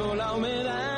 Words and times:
Siento 0.00 0.16
la 0.16 0.32
humedad 0.32 0.89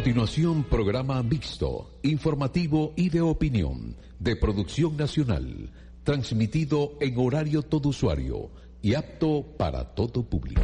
continuación, 0.00 0.64
programa 0.64 1.22
mixto, 1.22 1.90
informativo 2.02 2.94
y 2.96 3.10
de 3.10 3.20
opinión, 3.20 3.98
de 4.18 4.34
producción 4.34 4.96
nacional, 4.96 5.70
transmitido 6.04 6.92
en 7.00 7.18
horario 7.18 7.60
todo 7.60 7.90
usuario 7.90 8.50
y 8.80 8.94
apto 8.94 9.44
para 9.58 9.84
todo 9.94 10.22
público. 10.22 10.62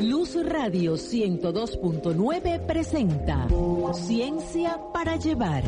Luz 0.00 0.36
Radio 0.46 0.94
102.9 0.94 2.64
presenta 2.64 3.48
Ciencia 3.92 4.78
para 4.94 5.16
Llevar. 5.16 5.64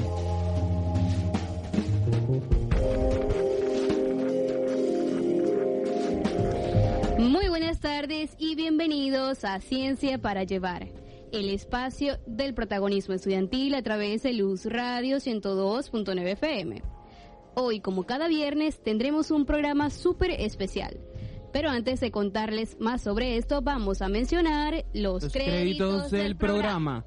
Muy 7.18 7.48
buenas 7.48 7.80
tardes 7.80 8.30
y 8.38 8.54
bienvenidos 8.54 9.44
a 9.44 9.58
Ciencia 9.58 10.18
para 10.18 10.44
Llevar, 10.44 10.86
el 11.34 11.50
espacio 11.50 12.18
del 12.26 12.54
protagonismo 12.54 13.14
estudiantil 13.14 13.74
a 13.74 13.82
través 13.82 14.22
de 14.22 14.32
Luz 14.32 14.66
Radio 14.66 15.16
102.9 15.16 16.26
FM. 16.32 16.82
Hoy, 17.54 17.80
como 17.80 18.04
cada 18.04 18.28
viernes, 18.28 18.80
tendremos 18.82 19.30
un 19.30 19.44
programa 19.44 19.90
súper 19.90 20.30
especial. 20.30 21.00
Pero 21.52 21.70
antes 21.70 22.00
de 22.00 22.10
contarles 22.10 22.78
más 22.80 23.02
sobre 23.02 23.36
esto, 23.36 23.62
vamos 23.62 24.00
a 24.00 24.08
mencionar 24.08 24.84
los, 24.92 25.24
Los 25.24 25.32
créditos, 25.32 25.52
créditos 25.52 26.10
del 26.10 26.36
programa. 26.36 27.04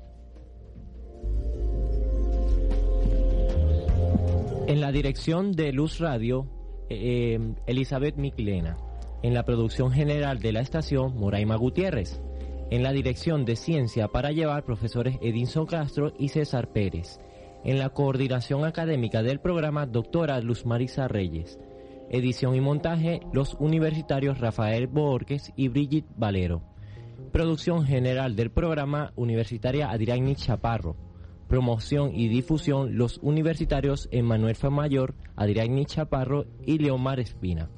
En 4.67 4.81
la 4.81 4.91
dirección 4.91 5.53
de 5.53 5.71
Luz 5.71 5.99
Radio, 5.99 6.49
eh, 6.89 7.39
Elizabeth 7.65 8.17
Miclena. 8.17 8.77
En 9.23 9.33
la 9.33 9.43
producción 9.43 9.91
general 9.91 10.39
de 10.39 10.51
la 10.51 10.59
estación, 10.59 11.15
Moraima 11.17 11.55
Gutiérrez. 11.55 12.21
En 12.69 12.83
la 12.83 12.91
dirección 12.91 13.45
de 13.45 13.55
Ciencia 13.55 14.09
para 14.09 14.33
Llevar, 14.33 14.65
profesores 14.65 15.17
Edinson 15.21 15.65
Castro 15.65 16.11
y 16.19 16.27
César 16.27 16.73
Pérez. 16.73 17.17
En 17.63 17.79
la 17.79 17.91
coordinación 17.91 18.65
académica 18.65 19.23
del 19.23 19.39
programa, 19.39 19.85
doctora 19.85 20.41
Luz 20.41 20.65
Marisa 20.65 21.07
Reyes. 21.07 21.57
Edición 22.09 22.55
y 22.55 22.61
montaje, 22.61 23.21
los 23.31 23.55
universitarios 23.61 24.39
Rafael 24.39 24.87
Borges 24.87 25.53
y 25.55 25.69
Brigitte 25.69 26.09
Valero. 26.17 26.61
Producción 27.31 27.85
general 27.85 28.35
del 28.35 28.51
programa, 28.51 29.13
universitaria 29.15 29.89
Adriani 29.89 30.35
Chaparro. 30.35 30.97
Promoción 31.47 32.13
y 32.13 32.27
difusión, 32.27 32.97
los 32.97 33.17
universitarios 33.21 34.09
Emanuel 34.11 34.55
Famayor, 34.55 35.15
Adriani 35.37 35.85
Chaparro 35.85 36.47
y 36.65 36.79
Leomar 36.79 37.21
Espina. 37.21 37.69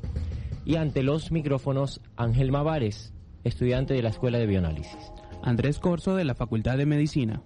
Y 0.66 0.78
ante 0.78 1.04
los 1.04 1.32
micrófonos, 1.32 2.02
Ángel 2.16 2.52
Mavares, 2.52 3.14
estudiante 3.44 3.94
de 3.94 4.02
la 4.02 4.10
Escuela 4.10 4.38
de 4.38 4.48
Bioanálisis. 4.48 5.12
Andrés 5.42 5.80
Corso 5.80 6.16
de 6.16 6.26
la 6.26 6.36
Facultad 6.36 6.78
de 6.78 6.86
Medicina. 6.86 7.42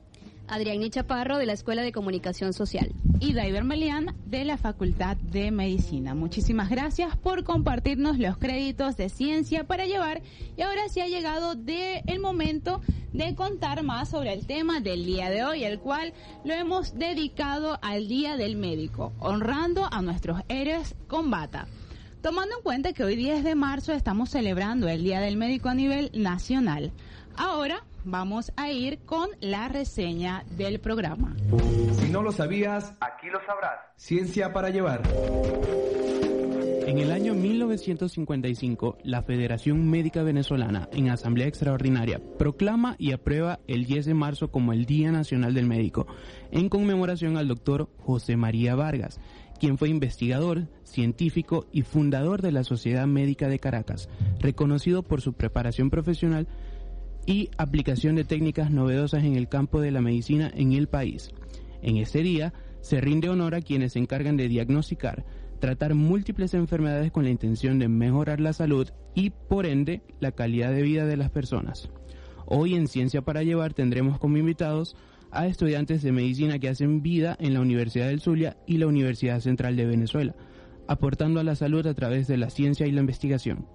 Adrián 0.48 0.88
Chaparro 0.90 1.38
de 1.38 1.46
la 1.46 1.54
Escuela 1.54 1.82
de 1.82 1.92
Comunicación 1.92 2.54
Social. 2.54 2.94
y 3.20 3.34
Daiver 3.34 3.64
Melián 3.64 4.16
de 4.26 4.44
la 4.44 4.58
Facultad 4.58 5.16
de 5.18 5.52
Medicina. 5.52 6.14
Muchísimas 6.14 6.70
gracias 6.70 7.16
por 7.16 7.44
compartirnos 7.44 8.20
los 8.20 8.38
créditos 8.38 8.98
de 8.98 9.08
ciencia 9.10 9.64
para 9.64 9.86
llevar 9.86 10.22
y 10.58 10.62
ahora 10.62 10.90
sí 10.90 11.00
ha 11.00 11.08
llegado 11.08 11.56
de 11.56 12.04
el 12.08 12.20
momento 12.20 12.82
de 13.14 13.34
contar 13.36 13.84
más 13.84 14.10
sobre 14.10 14.34
el 14.34 14.46
tema 14.46 14.82
del 14.82 15.06
día 15.06 15.30
de 15.30 15.46
hoy, 15.46 15.64
el 15.64 15.80
cual 15.80 16.14
lo 16.44 16.54
hemos 16.54 16.96
dedicado 16.96 17.80
al 17.82 18.08
Día 18.08 18.36
del 18.36 18.58
Médico, 18.58 19.14
honrando 19.20 19.88
a 19.92 20.02
nuestros 20.02 20.42
héroes 20.50 20.96
con 21.08 21.32
bata. 21.32 21.68
Tomando 22.24 22.56
en 22.56 22.64
cuenta 22.64 22.94
que 22.94 23.04
hoy 23.04 23.18
10 23.18 23.44
de 23.44 23.54
marzo 23.54 23.92
estamos 23.92 24.30
celebrando 24.30 24.88
el 24.88 25.04
Día 25.04 25.20
del 25.20 25.36
Médico 25.36 25.68
a 25.68 25.74
nivel 25.74 26.10
nacional. 26.14 26.94
Ahora 27.36 27.84
vamos 28.06 28.54
a 28.56 28.72
ir 28.72 29.00
con 29.00 29.28
la 29.42 29.68
reseña 29.68 30.46
del 30.56 30.80
programa. 30.80 31.36
Si 32.00 32.08
no 32.08 32.24
lo 32.24 32.32
sabías, 32.32 32.94
aquí 33.02 33.28
lo 33.28 33.46
sabrás. 33.46 33.78
Ciencia 33.98 34.54
para 34.54 34.70
llevar. 34.70 35.02
En 36.88 36.98
el 36.98 37.12
año 37.12 37.34
1955, 37.34 39.00
la 39.04 39.22
Federación 39.24 39.90
Médica 39.90 40.24
Venezolana, 40.24 40.88
en 40.94 41.10
Asamblea 41.10 41.48
Extraordinaria, 41.48 42.22
proclama 42.38 42.96
y 43.00 43.12
aprueba 43.12 43.60
el 43.68 43.84
10 43.84 44.06
de 44.06 44.14
marzo 44.14 44.50
como 44.50 44.72
el 44.72 44.86
Día 44.86 45.12
Nacional 45.12 45.54
del 45.54 45.66
Médico, 45.66 46.08
en 46.52 46.70
conmemoración 46.70 47.36
al 47.36 47.50
doctor 47.50 47.90
José 47.98 48.38
María 48.38 48.76
Vargas, 48.76 49.20
quien 49.60 49.78
fue 49.78 49.88
investigador, 49.88 50.68
científico 50.94 51.66
y 51.72 51.82
fundador 51.82 52.42
de 52.42 52.52
la 52.52 52.64
Sociedad 52.64 53.08
Médica 53.08 53.50
de 53.50 53.60
Caracas, 53.60 54.08
reconocido 54.40 55.04
por 55.04 55.22
su 55.22 55.34
preparación 55.34 55.90
profesional 55.90 56.48
y 57.26 57.50
aplicación 57.58 58.16
de 58.16 58.24
técnicas 58.24 58.72
novedosas 58.72 59.24
en 59.24 59.36
el 59.36 59.50
campo 59.50 59.82
de 59.82 59.92
la 59.92 60.02
medicina 60.02 60.52
en 60.54 60.74
el 60.74 60.88
país. 60.88 61.32
En 61.82 61.98
ese 61.98 62.20
día 62.20 62.54
se 62.82 63.02
rinde 63.02 63.30
honor 63.30 63.56
a 63.56 63.62
quienes 63.62 63.94
se 63.94 64.00
encargan 64.00 64.38
de 64.38 64.48
diagnosticar, 64.48 65.26
tratar 65.60 65.96
múltiples 65.96 66.54
enfermedades 66.54 67.12
con 67.12 67.24
la 67.24 67.30
intención 67.30 67.80
de 67.80 67.88
mejorar 67.88 68.40
la 68.40 68.54
salud 68.54 68.90
y, 69.16 69.32
por 69.32 69.66
ende, 69.66 70.02
la 70.20 70.32
calidad 70.32 70.72
de 70.72 70.82
vida 70.82 71.06
de 71.06 71.18
las 71.18 71.30
personas. 71.30 71.90
Hoy 72.46 72.76
en 72.76 72.88
Ciencia 72.88 73.22
para 73.22 73.44
Llevar 73.44 73.74
tendremos 73.74 74.20
como 74.20 74.38
invitados 74.38 74.96
a 75.32 75.48
estudiantes 75.48 76.04
de 76.04 76.12
medicina 76.12 76.60
que 76.60 76.70
hacen 76.70 77.02
vida 77.02 77.36
en 77.40 77.54
la 77.54 77.62
Universidad 77.62 78.08
del 78.08 78.20
Zulia 78.22 78.58
y 78.68 78.78
la 78.78 78.88
Universidad 78.88 79.40
Central 79.40 79.76
de 79.76 79.86
Venezuela, 79.86 80.36
aportando 80.88 81.40
a 81.40 81.44
la 81.44 81.56
salud 81.56 81.86
a 81.88 81.94
través 81.94 82.28
de 82.28 82.38
la 82.38 82.50
ciencia 82.50 82.88
y 82.88 82.92
la 82.92 83.02
investigación. 83.02 83.68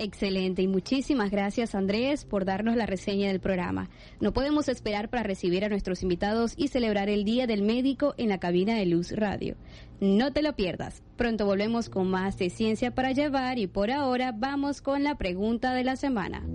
Excelente 0.00 0.62
y 0.62 0.68
muchísimas 0.68 1.32
gracias 1.32 1.74
Andrés 1.74 2.24
por 2.24 2.44
darnos 2.44 2.76
la 2.76 2.86
reseña 2.86 3.26
del 3.26 3.40
programa. 3.40 3.90
No 4.20 4.32
podemos 4.32 4.68
esperar 4.68 5.10
para 5.10 5.24
recibir 5.24 5.64
a 5.64 5.68
nuestros 5.68 6.04
invitados 6.04 6.54
y 6.56 6.68
celebrar 6.68 7.08
el 7.08 7.24
Día 7.24 7.48
del 7.48 7.62
Médico 7.62 8.14
en 8.16 8.28
la 8.28 8.38
cabina 8.38 8.76
de 8.76 8.86
Luz 8.86 9.10
Radio. 9.10 9.56
No 10.00 10.32
te 10.32 10.42
lo 10.42 10.54
pierdas. 10.54 11.02
Pronto 11.16 11.46
volvemos 11.46 11.88
con 11.88 12.08
más 12.08 12.38
de 12.38 12.48
ciencia 12.48 12.94
para 12.94 13.10
llevar 13.10 13.58
y 13.58 13.66
por 13.66 13.90
ahora 13.90 14.30
vamos 14.30 14.82
con 14.82 15.02
la 15.02 15.16
pregunta 15.16 15.74
de 15.74 15.82
la 15.82 15.96
semana. 15.96 16.46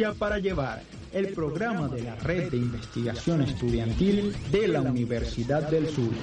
Para 0.00 0.38
Llevar, 0.38 0.82
el 1.12 1.34
programa 1.34 1.86
de 1.88 2.02
la 2.02 2.16
Red 2.16 2.50
de 2.50 2.56
Investigación 2.56 3.42
Estudiantil 3.42 4.34
de 4.50 4.66
la 4.66 4.80
Universidad 4.80 5.68
del 5.68 5.90
Sur. 5.90 6.14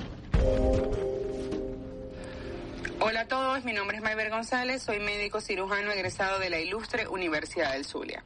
Hola 2.99 3.21
a 3.21 3.27
todos, 3.27 3.63
mi 3.65 3.73
nombre 3.73 3.97
es 3.97 4.03
Mayber 4.03 4.31
González, 4.31 4.81
soy 4.81 4.99
médico 4.99 5.41
cirujano 5.41 5.91
egresado 5.91 6.39
de 6.39 6.49
la 6.49 6.59
ilustre 6.59 7.07
Universidad 7.07 7.73
del 7.73 7.85
Zulia. 7.85 8.23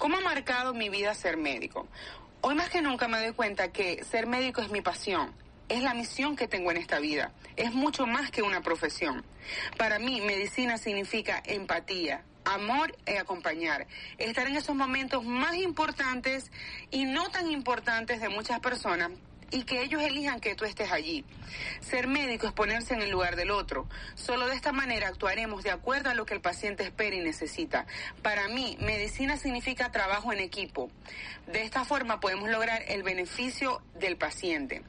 ¿Cómo 0.00 0.16
ha 0.16 0.20
marcado 0.20 0.74
mi 0.74 0.88
vida 0.88 1.14
ser 1.14 1.36
médico? 1.36 1.86
Hoy 2.40 2.56
más 2.56 2.68
que 2.68 2.82
nunca 2.82 3.06
me 3.06 3.22
doy 3.22 3.32
cuenta 3.34 3.70
que 3.70 4.02
ser 4.02 4.26
médico 4.26 4.62
es 4.62 4.70
mi 4.70 4.80
pasión, 4.80 5.32
es 5.68 5.80
la 5.80 5.94
misión 5.94 6.34
que 6.34 6.48
tengo 6.48 6.72
en 6.72 6.76
esta 6.76 6.98
vida, 6.98 7.30
es 7.54 7.72
mucho 7.72 8.04
más 8.04 8.32
que 8.32 8.42
una 8.42 8.62
profesión. 8.62 9.24
Para 9.76 10.00
mí, 10.00 10.20
medicina 10.22 10.76
significa 10.76 11.40
empatía, 11.46 12.24
amor 12.54 12.96
y 13.06 13.16
acompañar, 13.16 13.86
estar 14.18 14.46
en 14.46 14.56
esos 14.56 14.74
momentos 14.74 15.24
más 15.24 15.56
importantes 15.56 16.50
y 16.90 17.04
no 17.04 17.28
tan 17.30 17.50
importantes 17.50 18.20
de 18.20 18.28
muchas 18.28 18.60
personas 18.60 19.10
y 19.50 19.62
que 19.62 19.82
ellos 19.82 20.02
elijan 20.02 20.40
que 20.40 20.54
tú 20.54 20.64
estés 20.64 20.92
allí. 20.92 21.24
Ser 21.80 22.06
médico 22.06 22.46
es 22.46 22.52
ponerse 22.52 22.94
en 22.94 23.02
el 23.02 23.10
lugar 23.10 23.36
del 23.36 23.50
otro. 23.50 23.88
Solo 24.14 24.46
de 24.46 24.54
esta 24.54 24.72
manera 24.72 25.08
actuaremos 25.08 25.64
de 25.64 25.70
acuerdo 25.70 26.10
a 26.10 26.14
lo 26.14 26.26
que 26.26 26.34
el 26.34 26.40
paciente 26.40 26.82
espera 26.82 27.16
y 27.16 27.20
necesita. 27.20 27.86
Para 28.22 28.48
mí, 28.48 28.76
medicina 28.80 29.36
significa 29.36 29.90
trabajo 29.90 30.32
en 30.32 30.40
equipo. 30.40 30.90
De 31.46 31.62
esta 31.62 31.84
forma 31.84 32.20
podemos 32.20 32.50
lograr 32.50 32.82
el 32.88 33.02
beneficio 33.02 33.82
del 33.94 34.16
paciente. 34.16 34.82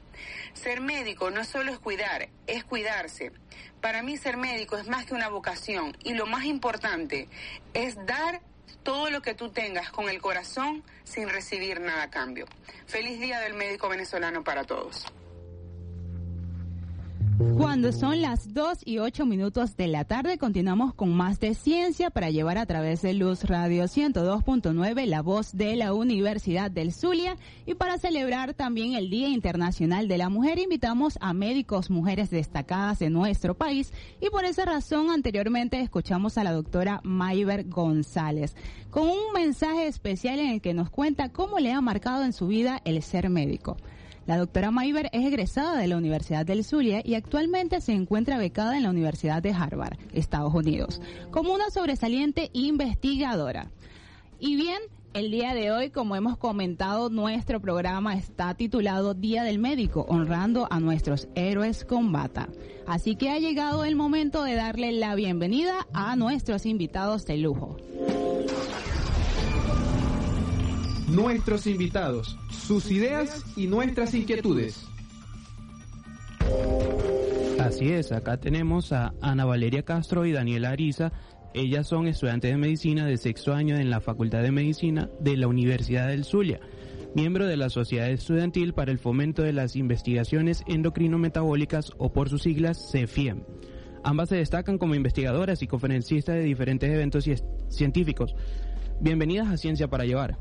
Ser 0.52 0.80
médico 0.80 1.30
no 1.30 1.44
solo 1.44 1.72
es 1.72 1.78
cuidar, 1.78 2.28
es 2.46 2.64
cuidarse. 2.64 3.32
Para 3.80 4.02
mí 4.02 4.16
ser 4.16 4.36
médico 4.36 4.76
es 4.76 4.86
más 4.88 5.06
que 5.06 5.14
una 5.14 5.28
vocación 5.28 5.96
y 6.02 6.14
lo 6.14 6.26
más 6.26 6.44
importante 6.44 7.28
es 7.74 7.96
dar 8.06 8.40
todo 8.82 9.10
lo 9.10 9.22
que 9.22 9.34
tú 9.34 9.50
tengas 9.50 9.90
con 9.90 10.08
el 10.08 10.20
corazón 10.20 10.82
sin 11.04 11.28
recibir 11.28 11.80
nada 11.80 12.04
a 12.04 12.10
cambio. 12.10 12.46
Feliz 12.86 13.20
Día 13.20 13.40
del 13.40 13.54
Médico 13.54 13.88
Venezolano 13.88 14.42
para 14.44 14.64
todos. 14.64 15.06
Cuando 17.40 17.90
son 17.92 18.20
las 18.20 18.52
2 18.52 18.80
y 18.84 18.98
8 18.98 19.24
minutos 19.24 19.74
de 19.74 19.88
la 19.88 20.04
tarde, 20.04 20.36
continuamos 20.36 20.92
con 20.92 21.14
más 21.14 21.40
de 21.40 21.54
ciencia 21.54 22.10
para 22.10 22.28
llevar 22.28 22.58
a 22.58 22.66
través 22.66 23.00
de 23.00 23.14
Luz 23.14 23.44
Radio 23.44 23.84
102.9 23.84 25.06
la 25.06 25.22
voz 25.22 25.56
de 25.56 25.74
la 25.74 25.94
Universidad 25.94 26.70
del 26.70 26.92
Zulia. 26.92 27.38
Y 27.64 27.72
para 27.76 27.96
celebrar 27.96 28.52
también 28.52 28.92
el 28.92 29.08
Día 29.08 29.28
Internacional 29.28 30.06
de 30.06 30.18
la 30.18 30.28
Mujer, 30.28 30.58
invitamos 30.58 31.16
a 31.22 31.32
médicos 31.32 31.88
mujeres 31.88 32.28
destacadas 32.28 32.98
de 32.98 33.08
nuestro 33.08 33.54
país. 33.54 33.94
Y 34.20 34.28
por 34.28 34.44
esa 34.44 34.66
razón, 34.66 35.10
anteriormente 35.10 35.80
escuchamos 35.80 36.36
a 36.36 36.44
la 36.44 36.52
doctora 36.52 37.00
Mayber 37.04 37.66
González 37.70 38.54
con 38.90 39.08
un 39.08 39.32
mensaje 39.32 39.86
especial 39.86 40.40
en 40.40 40.50
el 40.50 40.60
que 40.60 40.74
nos 40.74 40.90
cuenta 40.90 41.30
cómo 41.30 41.58
le 41.58 41.72
ha 41.72 41.80
marcado 41.80 42.22
en 42.22 42.34
su 42.34 42.48
vida 42.48 42.82
el 42.84 43.02
ser 43.02 43.30
médico. 43.30 43.78
La 44.30 44.38
doctora 44.38 44.70
Mayber 44.70 45.10
es 45.12 45.26
egresada 45.26 45.76
de 45.76 45.88
la 45.88 45.96
Universidad 45.96 46.46
del 46.46 46.62
Zulia 46.62 47.02
y 47.04 47.16
actualmente 47.16 47.80
se 47.80 47.90
encuentra 47.90 48.38
becada 48.38 48.76
en 48.76 48.84
la 48.84 48.90
Universidad 48.90 49.42
de 49.42 49.50
Harvard, 49.50 49.98
Estados 50.12 50.54
Unidos, 50.54 51.02
como 51.32 51.52
una 51.52 51.68
sobresaliente 51.70 52.48
investigadora. 52.52 53.72
Y 54.38 54.54
bien, 54.54 54.78
el 55.14 55.32
día 55.32 55.52
de 55.52 55.72
hoy, 55.72 55.90
como 55.90 56.14
hemos 56.14 56.36
comentado, 56.36 57.10
nuestro 57.10 57.60
programa 57.60 58.14
está 58.14 58.54
titulado 58.54 59.14
Día 59.14 59.42
del 59.42 59.58
Médico, 59.58 60.06
honrando 60.08 60.68
a 60.70 60.78
nuestros 60.78 61.26
héroes 61.34 61.84
con 61.84 62.12
bata. 62.12 62.48
Así 62.86 63.16
que 63.16 63.30
ha 63.30 63.38
llegado 63.40 63.84
el 63.84 63.96
momento 63.96 64.44
de 64.44 64.54
darle 64.54 64.92
la 64.92 65.16
bienvenida 65.16 65.88
a 65.92 66.14
nuestros 66.14 66.66
invitados 66.66 67.26
de 67.26 67.36
lujo. 67.36 67.78
Nuestros 71.10 71.66
invitados, 71.66 72.38
sus 72.50 72.88
ideas 72.92 73.44
y 73.56 73.66
nuestras 73.66 74.14
inquietudes. 74.14 74.86
Así 77.58 77.90
es, 77.90 78.12
acá 78.12 78.36
tenemos 78.36 78.92
a 78.92 79.12
Ana 79.20 79.44
Valeria 79.44 79.82
Castro 79.82 80.24
y 80.24 80.30
Daniela 80.30 80.70
Ariza. 80.70 81.12
Ellas 81.52 81.88
son 81.88 82.06
estudiantes 82.06 82.52
de 82.52 82.56
medicina 82.56 83.06
de 83.06 83.16
sexto 83.16 83.52
año 83.52 83.76
en 83.76 83.90
la 83.90 84.00
Facultad 84.00 84.42
de 84.42 84.52
Medicina 84.52 85.10
de 85.18 85.36
la 85.36 85.48
Universidad 85.48 86.06
del 86.06 86.24
Zulia, 86.24 86.60
miembro 87.16 87.48
de 87.48 87.56
la 87.56 87.70
Sociedad 87.70 88.08
Estudiantil 88.08 88.72
para 88.72 88.92
el 88.92 89.00
Fomento 89.00 89.42
de 89.42 89.52
las 89.52 89.74
Investigaciones 89.74 90.62
Endocrino-Metabólicas 90.68 91.90
o 91.98 92.12
por 92.12 92.28
sus 92.28 92.42
siglas 92.42 92.90
CEFIEM. 92.92 93.42
Ambas 94.04 94.28
se 94.28 94.36
destacan 94.36 94.78
como 94.78 94.94
investigadoras 94.94 95.60
y 95.60 95.66
conferencistas 95.66 96.36
de 96.36 96.44
diferentes 96.44 96.88
eventos 96.88 97.28
científicos. 97.68 98.36
Bienvenidas 99.00 99.48
a 99.48 99.56
Ciencia 99.56 99.88
para 99.88 100.04
Llevar. 100.04 100.38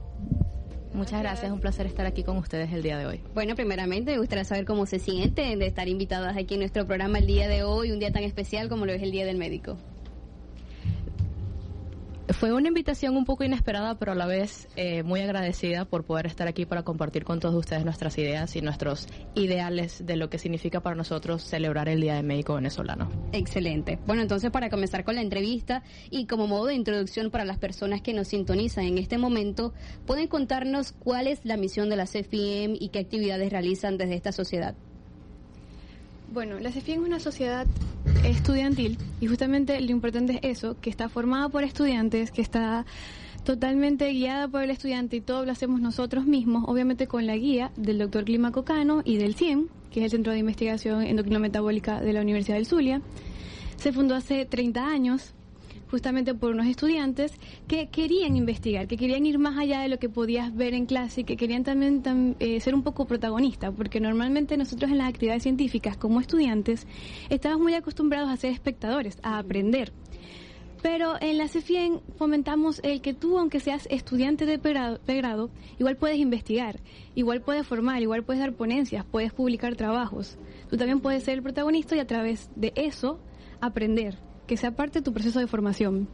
Muchas 0.93 1.21
gracias, 1.21 1.45
es 1.45 1.51
un 1.51 1.59
placer 1.59 1.85
estar 1.85 2.05
aquí 2.05 2.23
con 2.23 2.37
ustedes 2.37 2.73
el 2.73 2.81
día 2.81 2.97
de 2.97 3.05
hoy. 3.05 3.21
Bueno, 3.33 3.55
primeramente 3.55 4.11
me 4.11 4.17
gustaría 4.17 4.43
saber 4.43 4.65
cómo 4.65 4.85
se 4.85 4.99
sienten 4.99 5.59
de 5.59 5.67
estar 5.67 5.87
invitadas 5.87 6.35
aquí 6.35 6.55
en 6.55 6.61
nuestro 6.61 6.85
programa 6.85 7.19
el 7.19 7.27
día 7.27 7.47
de 7.47 7.63
hoy, 7.63 7.91
un 7.91 7.99
día 7.99 8.11
tan 8.11 8.23
especial 8.23 8.69
como 8.69 8.85
lo 8.85 8.93
es 8.93 9.01
el 9.01 9.11
Día 9.11 9.25
del 9.25 9.37
Médico. 9.37 9.77
Fue 12.31 12.53
una 12.53 12.67
invitación 12.67 13.17
un 13.17 13.25
poco 13.25 13.43
inesperada, 13.43 13.97
pero 13.97 14.11
a 14.11 14.15
la 14.15 14.27
vez 14.27 14.67
eh, 14.75 15.01
muy 15.01 15.19
agradecida 15.21 15.85
por 15.85 16.03
poder 16.05 16.27
estar 16.27 16.47
aquí 16.47 16.65
para 16.65 16.83
compartir 16.83 17.23
con 17.23 17.39
todos 17.39 17.55
ustedes 17.55 17.83
nuestras 17.83 18.17
ideas 18.19 18.55
y 18.55 18.61
nuestros 18.61 19.07
ideales 19.33 20.05
de 20.05 20.15
lo 20.15 20.29
que 20.29 20.37
significa 20.37 20.79
para 20.81 20.95
nosotros 20.95 21.43
celebrar 21.43 21.89
el 21.89 22.01
Día 22.01 22.15
del 22.15 22.25
Médico 22.25 22.53
Venezolano. 22.53 23.09
Excelente. 23.31 23.97
Bueno, 24.05 24.21
entonces 24.21 24.51
para 24.51 24.69
comenzar 24.69 25.03
con 25.03 25.15
la 25.15 25.21
entrevista 25.21 25.83
y 26.11 26.27
como 26.27 26.45
modo 26.45 26.67
de 26.67 26.75
introducción 26.75 27.31
para 27.31 27.45
las 27.45 27.57
personas 27.57 28.01
que 28.01 28.13
nos 28.13 28.27
sintonizan 28.27 28.85
en 28.85 28.99
este 28.99 29.17
momento, 29.17 29.73
¿pueden 30.05 30.27
contarnos 30.27 30.91
cuál 30.91 31.27
es 31.27 31.43
la 31.45 31.57
misión 31.57 31.89
de 31.89 31.95
la 31.95 32.05
CFIM 32.05 32.75
y 32.79 32.89
qué 32.89 32.99
actividades 32.99 33.51
realizan 33.51 33.97
desde 33.97 34.13
esta 34.13 34.31
sociedad? 34.31 34.75
Bueno, 36.31 36.59
la 36.59 36.71
CEFIEN 36.71 37.01
es 37.01 37.07
una 37.07 37.19
sociedad 37.19 37.65
estudiantil 38.23 38.99
y 39.19 39.25
justamente 39.25 39.81
lo 39.81 39.89
importante 39.89 40.39
es 40.43 40.57
eso, 40.57 40.77
que 40.79 40.91
está 40.91 41.09
formada 41.09 41.49
por 41.49 41.63
estudiantes, 41.63 42.29
que 42.29 42.43
está 42.43 42.85
totalmente 43.43 44.11
guiada 44.11 44.47
por 44.47 44.61
el 44.61 44.69
estudiante 44.69 45.15
y 45.15 45.21
todo 45.21 45.43
lo 45.43 45.51
hacemos 45.51 45.81
nosotros 45.81 46.25
mismos, 46.27 46.65
obviamente 46.67 47.07
con 47.07 47.25
la 47.25 47.35
guía 47.35 47.71
del 47.77 47.97
doctor 47.97 48.25
Climaco 48.25 48.63
Cano 48.63 49.01
y 49.03 49.17
del 49.17 49.33
CIEM, 49.33 49.69
que 49.89 50.01
es 50.01 50.05
el 50.05 50.11
Centro 50.11 50.31
de 50.31 50.39
Investigación 50.39 51.01
Endocrino-Metabólica 51.01 51.99
de 51.99 52.13
la 52.13 52.21
Universidad 52.21 52.57
del 52.57 52.67
Zulia. 52.67 53.01
Se 53.77 53.91
fundó 53.91 54.13
hace 54.13 54.45
30 54.45 54.85
años 54.85 55.33
justamente 55.89 56.33
por 56.33 56.51
unos 56.51 56.67
estudiantes 56.67 57.33
que 57.67 57.87
querían 57.89 58.35
investigar, 58.35 58.87
que 58.87 58.97
querían 58.97 59.25
ir 59.25 59.39
más 59.39 59.57
allá 59.57 59.81
de 59.81 59.89
lo 59.89 59.99
que 59.99 60.09
podías 60.09 60.55
ver 60.55 60.73
en 60.73 60.85
clase 60.85 61.21
y 61.21 61.23
que 61.23 61.37
querían 61.37 61.63
también 61.63 62.03
tam- 62.03 62.35
eh, 62.39 62.59
ser 62.59 62.75
un 62.75 62.83
poco 62.83 63.05
protagonistas, 63.05 63.73
porque 63.75 63.99
normalmente 63.99 64.55
nosotros 64.57 64.91
en 64.91 64.97
las 64.99 65.09
actividades 65.09 65.43
científicas 65.43 65.97
como 65.97 66.19
estudiantes 66.21 66.87
estamos 67.29 67.59
muy 67.59 67.73
acostumbrados 67.73 68.29
a 68.29 68.37
ser 68.37 68.51
espectadores, 68.51 69.17
a 69.23 69.37
aprender. 69.39 69.91
Pero 70.81 71.15
en 71.19 71.37
la 71.37 71.49
CEFIEN 71.49 71.99
fomentamos 72.17 72.79
el 72.85 73.01
que 73.01 73.13
tú, 73.13 73.37
aunque 73.37 73.59
seas 73.59 73.85
estudiante 73.91 74.45
de 74.45 74.57
pregrado, 74.59 74.99
de 75.05 75.15
grado, 75.17 75.49
igual 75.77 75.97
puedes 75.97 76.17
investigar, 76.19 76.79
igual 77.15 77.41
puedes 77.41 77.67
formar, 77.67 78.01
igual 78.01 78.23
puedes 78.23 78.39
dar 78.39 78.53
ponencias, 78.53 79.03
puedes 79.03 79.33
publicar 79.33 79.75
trabajos. 79.75 80.37
Tú 80.69 80.77
también 80.77 81.01
puedes 81.01 81.23
ser 81.23 81.33
el 81.33 81.43
protagonista 81.43 81.97
y 81.97 81.99
a 81.99 82.07
través 82.07 82.49
de 82.55 82.71
eso 82.77 83.19
aprender, 83.59 84.17
que 84.49 84.57
sea 84.57 84.71
parte 84.71 84.99
de 84.99 85.03
tu 85.03 85.13
proceso 85.13 85.39
de 85.39 85.45
formación. 85.45 86.09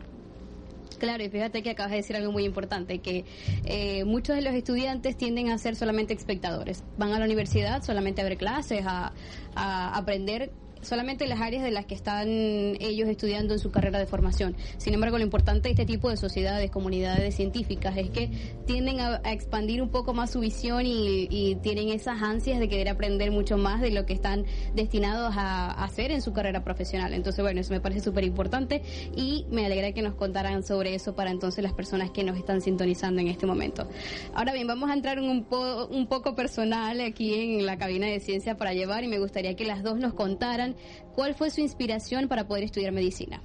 Claro, 0.99 1.23
y 1.23 1.29
fíjate 1.29 1.63
que 1.63 1.69
acabas 1.69 1.91
de 1.91 1.97
decir 1.97 2.17
algo 2.17 2.33
muy 2.33 2.43
importante, 2.43 2.99
que 2.99 3.23
eh, 3.63 4.03
muchos 4.03 4.35
de 4.35 4.41
los 4.41 4.53
estudiantes 4.53 5.15
tienden 5.15 5.49
a 5.49 5.57
ser 5.57 5.77
solamente 5.77 6.13
espectadores. 6.13 6.83
Van 6.97 7.13
a 7.13 7.19
la 7.19 7.23
universidad 7.23 7.81
solamente 7.81 8.21
a 8.21 8.25
ver 8.25 8.35
clases, 8.37 8.83
a, 8.85 9.13
a 9.55 9.97
aprender 9.97 10.51
solamente 10.85 11.27
las 11.27 11.41
áreas 11.41 11.63
de 11.63 11.71
las 11.71 11.85
que 11.85 11.95
están 11.95 12.27
ellos 12.29 13.09
estudiando 13.09 13.53
en 13.53 13.59
su 13.59 13.71
carrera 13.71 13.99
de 13.99 14.05
formación. 14.05 14.55
Sin 14.77 14.93
embargo, 14.93 15.17
lo 15.17 15.23
importante 15.23 15.67
de 15.67 15.71
este 15.71 15.85
tipo 15.85 16.09
de 16.09 16.17
sociedades, 16.17 16.71
comunidades 16.71 17.35
científicas, 17.35 17.97
es 17.97 18.09
que 18.09 18.29
tienden 18.65 18.99
a, 18.99 19.21
expandir 19.25 19.81
un 19.81 19.89
poco 19.89 20.13
más 20.13 20.31
su 20.31 20.39
visión 20.39 20.83
y, 20.85 21.55
tienen 21.61 21.89
esas 21.89 22.21
ansias 22.21 22.59
de 22.59 22.67
querer 22.67 22.89
aprender 22.89 23.31
mucho 23.31 23.57
más 23.57 23.81
de 23.81 23.91
lo 23.91 24.05
que 24.05 24.13
están 24.13 24.45
destinados 24.73 25.35
a, 25.37 25.71
hacer 25.83 26.11
en 26.11 26.21
su 26.21 26.33
carrera 26.33 26.63
profesional. 26.63 27.13
Entonces, 27.13 27.41
bueno, 27.41 27.61
eso 27.61 27.73
me 27.73 27.79
parece 27.79 28.01
súper 28.01 28.23
importante 28.23 28.81
y 29.15 29.45
me 29.49 29.65
alegra 29.65 29.91
que 29.93 30.01
nos 30.01 30.15
contaran 30.15 30.63
sobre 30.63 30.95
eso 30.95 31.15
para 31.15 31.31
entonces 31.31 31.63
las 31.63 31.73
personas 31.73 32.11
que 32.11 32.23
nos 32.23 32.37
están 32.37 32.61
sintonizando 32.61 33.21
en 33.21 33.27
este 33.27 33.45
momento. 33.45 33.87
Ahora 34.33 34.53
bien, 34.53 34.67
vamos 34.67 34.89
a 34.89 34.93
entrar 34.93 35.17
en 35.17 35.25
un, 35.25 35.43
po- 35.45 35.87
un 35.87 36.07
poco 36.07 36.35
personal 36.35 36.99
aquí 37.01 37.33
en 37.33 37.65
la 37.65 37.77
cabina 37.77 38.07
de 38.07 38.19
ciencia 38.19 38.57
para 38.57 38.73
llevar 38.73 39.03
y 39.03 39.07
me 39.07 39.19
gustaría 39.19 39.55
que 39.55 39.65
las 39.65 39.83
dos 39.83 39.97
nos 39.97 40.13
contaran 40.13 40.74
cuál 41.13 41.33
fue 41.35 41.49
su 41.49 41.61
inspiración 41.61 42.27
para 42.27 42.47
poder 42.47 42.63
estudiar 42.63 42.91
medicina. 42.91 43.41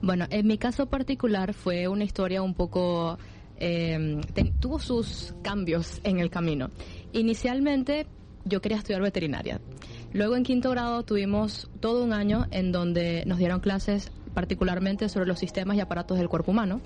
Bueno, 0.00 0.26
en 0.30 0.46
mi 0.46 0.58
caso 0.58 0.86
particular 0.86 1.54
fue 1.54 1.86
una 1.88 2.04
historia 2.04 2.42
un 2.42 2.54
poco... 2.54 3.18
ten- 3.58 4.52
tuvo 4.58 4.78
sus 4.80 5.34
cambios 5.42 6.00
en 6.02 6.18
el 6.18 6.28
camino. 6.30 6.70
Inicialmente 7.12 8.06
yo 8.44 8.60
quería 8.60 8.78
estudiar 8.78 9.02
veterinaria. 9.02 9.60
Luego 10.12 10.34
en 10.36 10.42
quinto 10.42 10.70
grado 10.70 11.04
tuvimos 11.04 11.70
todo 11.80 12.02
un 12.02 12.12
año 12.12 12.46
en 12.50 12.72
donde 12.72 13.22
nos 13.26 13.38
dieron 13.38 13.60
clases 13.60 14.10
particularmente 14.34 15.08
sobre 15.08 15.26
los 15.26 15.38
sistemas 15.38 15.76
y 15.76 15.80
aparatos 15.80 16.18
del 16.18 16.28
cuerpo 16.28 16.50
humano. 16.50 16.80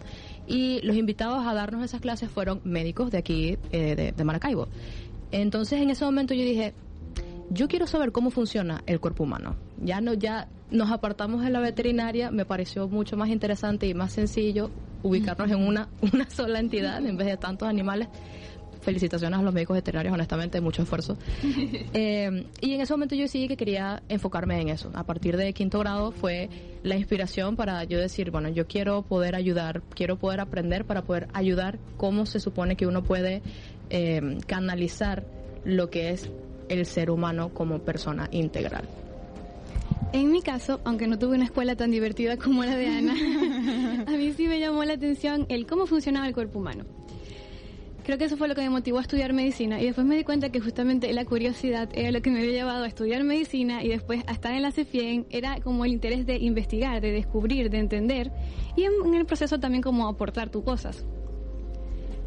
Y 0.46 0.80
los 0.82 0.96
invitados 0.96 1.46
a 1.46 1.54
darnos 1.54 1.82
esas 1.84 2.00
clases 2.02 2.28
fueron 2.30 2.60
médicos 2.64 3.10
de 3.10 3.18
aquí, 3.18 3.56
eh, 3.72 3.94
de, 3.96 4.12
de 4.12 4.24
Maracaibo. 4.24 4.68
Entonces 5.32 5.80
en 5.80 5.90
ese 5.90 6.04
momento 6.04 6.34
yo 6.34 6.42
dije, 6.44 6.74
yo 7.50 7.68
quiero 7.68 7.86
saber 7.86 8.12
cómo 8.12 8.30
funciona 8.30 8.82
el 8.86 9.00
cuerpo 9.00 9.24
humano. 9.24 9.56
Ya 9.78 10.00
no, 10.00 10.14
ya 10.14 10.48
nos 10.70 10.90
apartamos 10.90 11.42
de 11.42 11.50
la 11.50 11.60
veterinaria, 11.60 12.30
me 12.30 12.44
pareció 12.44 12.88
mucho 12.88 13.16
más 13.16 13.28
interesante 13.28 13.86
y 13.86 13.94
más 13.94 14.12
sencillo 14.12 14.70
ubicarnos 15.02 15.50
en 15.50 15.66
una, 15.66 15.88
una 16.12 16.28
sola 16.28 16.58
entidad 16.58 17.04
en 17.04 17.16
vez 17.16 17.28
de 17.28 17.36
tantos 17.36 17.68
animales. 17.68 18.08
Felicitaciones 18.80 19.40
a 19.40 19.42
los 19.42 19.52
médicos 19.52 19.74
veterinarios, 19.74 20.14
honestamente, 20.14 20.60
mucho 20.60 20.82
esfuerzo. 20.82 21.16
Eh, 21.98 22.46
y 22.60 22.74
en 22.74 22.80
ese 22.80 22.92
momento 22.92 23.14
yo 23.14 23.22
decidí 23.22 23.48
que 23.48 23.56
quería 23.56 24.02
enfocarme 24.08 24.60
en 24.60 24.68
eso. 24.68 24.90
A 24.94 25.04
partir 25.04 25.36
de 25.36 25.52
quinto 25.54 25.78
grado 25.78 26.12
fue 26.12 26.50
la 26.82 26.94
inspiración 26.96 27.56
para 27.56 27.82
yo 27.84 27.98
decir, 27.98 28.30
bueno, 28.30 28.50
yo 28.50 28.66
quiero 28.66 29.02
poder 29.02 29.34
ayudar, 29.34 29.82
quiero 29.94 30.18
poder 30.18 30.40
aprender 30.40 30.84
para 30.84 31.02
poder 31.02 31.28
ayudar 31.32 31.78
cómo 31.96 32.26
se 32.26 32.38
supone 32.38 32.76
que 32.76 32.86
uno 32.86 33.02
puede 33.02 33.42
eh, 33.88 34.38
canalizar 34.46 35.24
lo 35.64 35.88
que 35.88 36.10
es 36.10 36.30
el 36.68 36.86
ser 36.86 37.10
humano 37.10 37.50
como 37.52 37.78
persona 37.80 38.28
integral. 38.32 38.84
En 40.12 40.30
mi 40.30 40.40
caso, 40.40 40.80
aunque 40.84 41.06
no 41.06 41.18
tuve 41.18 41.34
una 41.34 41.44
escuela 41.44 41.76
tan 41.76 41.90
divertida 41.90 42.36
como 42.36 42.64
la 42.64 42.76
de 42.76 42.86
Ana, 42.86 43.14
a 44.06 44.10
mí 44.12 44.32
sí 44.32 44.46
me 44.46 44.60
llamó 44.60 44.84
la 44.84 44.94
atención 44.94 45.46
el 45.48 45.66
cómo 45.66 45.86
funcionaba 45.86 46.26
el 46.26 46.34
cuerpo 46.34 46.58
humano. 46.58 46.84
Creo 48.06 48.18
que 48.18 48.24
eso 48.26 48.36
fue 48.36 48.46
lo 48.46 48.54
que 48.54 48.60
me 48.60 48.70
motivó 48.70 48.98
a 48.98 49.00
estudiar 49.00 49.32
medicina 49.32 49.80
y 49.80 49.86
después 49.86 50.06
me 50.06 50.16
di 50.16 50.22
cuenta 50.22 50.50
que 50.50 50.60
justamente 50.60 51.12
la 51.12 51.24
curiosidad 51.24 51.88
era 51.92 52.12
lo 52.12 52.22
que 52.22 52.30
me 52.30 52.38
había 52.38 52.52
llevado 52.52 52.84
a 52.84 52.86
estudiar 52.86 53.24
medicina 53.24 53.82
y 53.82 53.88
después 53.88 54.22
a 54.28 54.32
estar 54.32 54.52
en 54.52 54.62
la 54.62 54.70
CEFIEN 54.70 55.26
era 55.28 55.60
como 55.60 55.84
el 55.84 55.90
interés 55.90 56.24
de 56.24 56.36
investigar, 56.36 57.00
de 57.00 57.10
descubrir, 57.10 57.68
de 57.68 57.78
entender 57.78 58.30
y 58.76 58.84
en, 58.84 59.12
el 59.12 59.26
proceso 59.26 59.58
también 59.58 59.82
como 59.82 60.06
aportar 60.06 60.50
tus 60.50 60.62
cosas. 60.62 61.04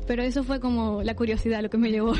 Pero 0.05 0.22
eso 0.22 0.43
fue 0.43 0.60
como 0.60 1.01
la 1.01 1.15
curiosidad 1.15 1.62
lo 1.62 1.69
que 1.69 1.77
me 1.77 1.91
llevó. 1.91 2.12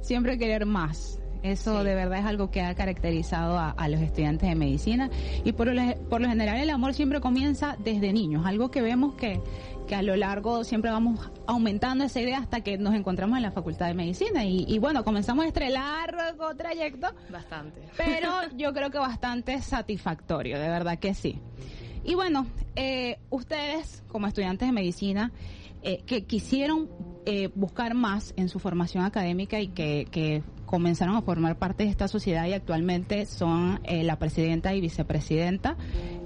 Siempre 0.00 0.36
querer 0.36 0.66
más. 0.66 1.20
Eso 1.50 1.84
de 1.84 1.94
verdad 1.94 2.18
es 2.18 2.24
algo 2.24 2.50
que 2.50 2.60
ha 2.62 2.74
caracterizado 2.74 3.58
a, 3.58 3.70
a 3.70 3.88
los 3.88 4.00
estudiantes 4.00 4.48
de 4.48 4.54
medicina 4.54 5.10
y 5.44 5.52
por 5.52 5.68
lo, 5.68 5.82
por 6.08 6.20
lo 6.20 6.28
general 6.28 6.56
el 6.58 6.70
amor 6.70 6.94
siempre 6.94 7.20
comienza 7.20 7.76
desde 7.78 8.12
niños, 8.12 8.44
algo 8.46 8.70
que 8.70 8.82
vemos 8.82 9.14
que, 9.14 9.40
que 9.86 9.94
a 9.94 10.02
lo 10.02 10.16
largo 10.16 10.64
siempre 10.64 10.90
vamos 10.90 11.30
aumentando 11.46 12.04
esa 12.04 12.20
idea 12.20 12.38
hasta 12.38 12.60
que 12.62 12.78
nos 12.78 12.94
encontramos 12.94 13.36
en 13.36 13.42
la 13.42 13.52
Facultad 13.52 13.86
de 13.86 13.94
Medicina 13.94 14.44
y, 14.44 14.64
y 14.68 14.78
bueno, 14.78 15.04
comenzamos 15.04 15.44
este 15.46 15.70
largo 15.70 16.54
trayecto, 16.56 17.08
Bastante. 17.30 17.82
pero 17.96 18.30
yo 18.56 18.72
creo 18.72 18.90
que 18.90 18.98
bastante 18.98 19.60
satisfactorio, 19.62 20.58
de 20.58 20.68
verdad 20.68 20.98
que 20.98 21.14
sí. 21.14 21.38
Y 22.04 22.14
bueno, 22.14 22.46
eh, 22.76 23.18
ustedes 23.30 24.02
como 24.08 24.26
estudiantes 24.26 24.68
de 24.68 24.72
medicina 24.72 25.32
eh, 25.82 26.02
que 26.06 26.24
quisieron 26.24 26.88
eh, 27.26 27.48
buscar 27.54 27.94
más 27.94 28.32
en 28.36 28.48
su 28.48 28.58
formación 28.58 29.04
académica 29.04 29.60
y 29.60 29.68
que, 29.68 30.06
que 30.10 30.42
comenzaron 30.66 31.16
a 31.16 31.22
formar 31.22 31.56
parte 31.56 31.84
de 31.84 31.90
esta 31.90 32.08
sociedad 32.08 32.44
y 32.46 32.52
actualmente 32.52 33.24
son 33.26 33.80
eh, 33.84 34.02
la 34.04 34.18
presidenta 34.18 34.74
y 34.74 34.80
vicepresidenta. 34.80 35.76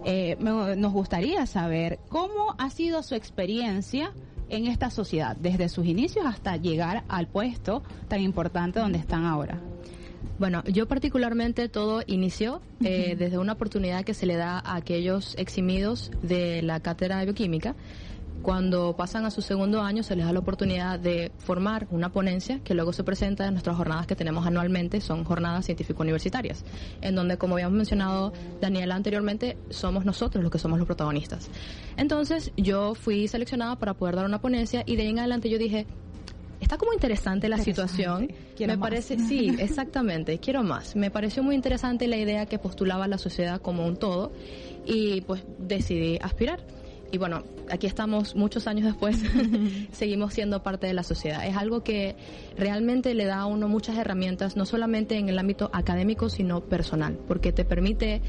Eh, 0.04 0.36
me- 0.40 0.74
nos 0.76 0.92
gustaría 0.92 1.46
saber 1.46 1.98
cómo 2.08 2.54
ha 2.58 2.70
sido 2.70 3.02
su 3.02 3.14
experiencia 3.14 4.12
en 4.48 4.66
esta 4.66 4.90
sociedad, 4.90 5.36
desde 5.36 5.68
sus 5.68 5.86
inicios 5.86 6.26
hasta 6.26 6.56
llegar 6.56 7.04
al 7.08 7.28
puesto 7.28 7.82
tan 8.08 8.20
importante 8.20 8.80
donde 8.80 8.98
están 8.98 9.24
ahora. 9.24 9.60
Bueno, 10.38 10.64
yo 10.64 10.88
particularmente 10.88 11.68
todo 11.68 12.02
inició 12.06 12.62
eh, 12.82 13.14
desde 13.18 13.36
una 13.38 13.52
oportunidad 13.52 14.04
que 14.04 14.14
se 14.14 14.24
le 14.26 14.36
da 14.36 14.58
a 14.58 14.76
aquellos 14.76 15.34
eximidos 15.38 16.10
de 16.22 16.62
la 16.62 16.80
cátedra 16.80 17.18
de 17.18 17.26
bioquímica. 17.26 17.74
Cuando 18.42 18.96
pasan 18.96 19.26
a 19.26 19.30
su 19.30 19.42
segundo 19.42 19.82
año 19.82 20.02
se 20.02 20.16
les 20.16 20.24
da 20.24 20.32
la 20.32 20.38
oportunidad 20.38 20.98
de 20.98 21.30
formar 21.38 21.86
una 21.90 22.10
ponencia 22.10 22.60
que 22.64 22.74
luego 22.74 22.92
se 22.92 23.04
presenta 23.04 23.46
en 23.46 23.52
nuestras 23.52 23.76
jornadas 23.76 24.06
que 24.06 24.16
tenemos 24.16 24.46
anualmente, 24.46 25.00
son 25.00 25.24
jornadas 25.24 25.66
científico-universitarias, 25.66 26.64
en 27.02 27.14
donde, 27.14 27.36
como 27.36 27.54
habíamos 27.54 27.76
mencionado 27.76 28.32
Daniela 28.60 28.94
anteriormente, 28.94 29.58
somos 29.68 30.06
nosotros 30.06 30.42
los 30.42 30.50
que 30.50 30.58
somos 30.58 30.78
los 30.78 30.86
protagonistas. 30.86 31.50
Entonces 31.96 32.52
yo 32.56 32.94
fui 32.94 33.28
seleccionada 33.28 33.76
para 33.76 33.94
poder 33.94 34.16
dar 34.16 34.24
una 34.24 34.40
ponencia 34.40 34.84
y 34.86 34.96
de 34.96 35.02
ahí 35.02 35.08
en 35.08 35.18
adelante 35.18 35.50
yo 35.50 35.58
dije, 35.58 35.86
está 36.60 36.78
como 36.78 36.92
interesante 36.92 37.48
la 37.48 37.58
situación. 37.58 38.32
Quiero 38.56 38.72
me 38.72 38.76
más. 38.78 38.88
parece, 38.88 39.18
sí, 39.18 39.54
exactamente, 39.58 40.38
quiero 40.38 40.62
más. 40.62 40.96
Me 40.96 41.10
pareció 41.10 41.42
muy 41.42 41.54
interesante 41.54 42.06
la 42.06 42.16
idea 42.16 42.46
que 42.46 42.58
postulaba 42.58 43.06
la 43.06 43.18
sociedad 43.18 43.60
como 43.60 43.86
un 43.86 43.96
todo 43.96 44.32
y 44.86 45.20
pues 45.22 45.42
decidí 45.58 46.18
aspirar. 46.22 46.60
Y 47.12 47.18
bueno, 47.18 47.42
aquí 47.70 47.86
estamos 47.86 48.36
muchos 48.36 48.66
años 48.66 48.84
después, 48.84 49.22
seguimos 49.92 50.34
siendo 50.34 50.62
parte 50.62 50.86
de 50.86 50.94
la 50.94 51.02
sociedad. 51.02 51.46
Es 51.46 51.56
algo 51.56 51.82
que 51.82 52.16
realmente 52.56 53.14
le 53.14 53.24
da 53.24 53.40
a 53.40 53.46
uno 53.46 53.68
muchas 53.68 53.96
herramientas, 53.98 54.56
no 54.56 54.64
solamente 54.64 55.16
en 55.16 55.28
el 55.28 55.38
ámbito 55.38 55.70
académico, 55.72 56.28
sino 56.28 56.60
personal, 56.60 57.18
porque 57.26 57.52
te 57.52 57.64
permite 57.64 58.22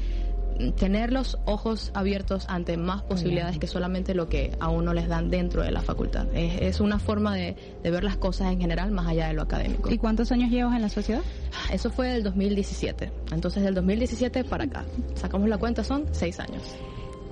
mm, 0.58 0.70
tener 0.70 1.12
los 1.12 1.38
ojos 1.44 1.92
abiertos 1.94 2.46
ante 2.48 2.76
más 2.76 3.02
posibilidades 3.02 3.58
que 3.58 3.68
solamente 3.68 4.14
lo 4.14 4.28
que 4.28 4.56
a 4.58 4.68
uno 4.68 4.94
les 4.94 5.06
dan 5.08 5.30
dentro 5.30 5.62
de 5.62 5.70
la 5.70 5.80
facultad. 5.80 6.26
Es, 6.34 6.60
es 6.60 6.80
una 6.80 6.98
forma 6.98 7.36
de, 7.36 7.56
de 7.82 7.90
ver 7.90 8.02
las 8.02 8.16
cosas 8.16 8.52
en 8.52 8.60
general 8.60 8.90
más 8.90 9.06
allá 9.06 9.28
de 9.28 9.34
lo 9.34 9.42
académico. 9.42 9.92
¿Y 9.92 9.98
cuántos 9.98 10.32
años 10.32 10.50
llevas 10.50 10.74
en 10.74 10.82
la 10.82 10.88
sociedad? 10.88 11.22
Eso 11.72 11.90
fue 11.90 12.08
del 12.08 12.24
2017. 12.24 13.12
Entonces, 13.30 13.62
del 13.62 13.74
2017 13.74 14.42
para 14.42 14.64
acá. 14.64 14.84
Sacamos 15.14 15.48
la 15.48 15.58
cuenta, 15.58 15.84
son 15.84 16.06
seis 16.10 16.40
años. 16.40 16.62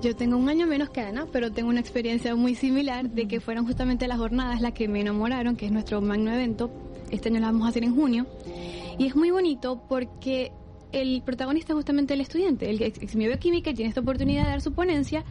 Yo 0.01 0.15
tengo 0.15 0.35
un 0.37 0.49
año 0.49 0.65
menos 0.65 0.89
que 0.89 1.01
Ana, 1.01 1.27
pero 1.31 1.51
tengo 1.51 1.69
una 1.69 1.79
experiencia 1.79 2.35
muy 2.35 2.55
similar 2.55 3.09
de 3.11 3.27
que 3.27 3.39
fueron 3.39 3.67
justamente 3.67 4.07
las 4.07 4.17
jornadas 4.17 4.59
las 4.59 4.71
que 4.73 4.87
me 4.87 4.99
enamoraron, 5.01 5.55
que 5.55 5.67
es 5.67 5.71
nuestro 5.71 6.01
magno 6.01 6.31
evento. 6.33 6.71
Este 7.11 7.29
año 7.29 7.39
lo 7.39 7.45
vamos 7.45 7.67
a 7.67 7.69
hacer 7.69 7.83
en 7.83 7.93
junio. 7.95 8.25
Y 8.97 9.05
es 9.05 9.15
muy 9.15 9.29
bonito 9.29 9.83
porque 9.87 10.51
el 10.91 11.21
protagonista 11.23 11.73
es 11.73 11.75
justamente 11.75 12.15
el 12.15 12.21
estudiante, 12.21 12.69
el 12.69 12.79
que 12.79 12.87
ex- 12.87 13.01
eximió 13.01 13.27
bioquímica 13.27 13.73
tiene 13.73 13.89
esta 13.89 14.01
oportunidad 14.01 14.43
de 14.45 14.49
dar 14.49 14.61
su 14.61 14.73
ponencia. 14.73 15.23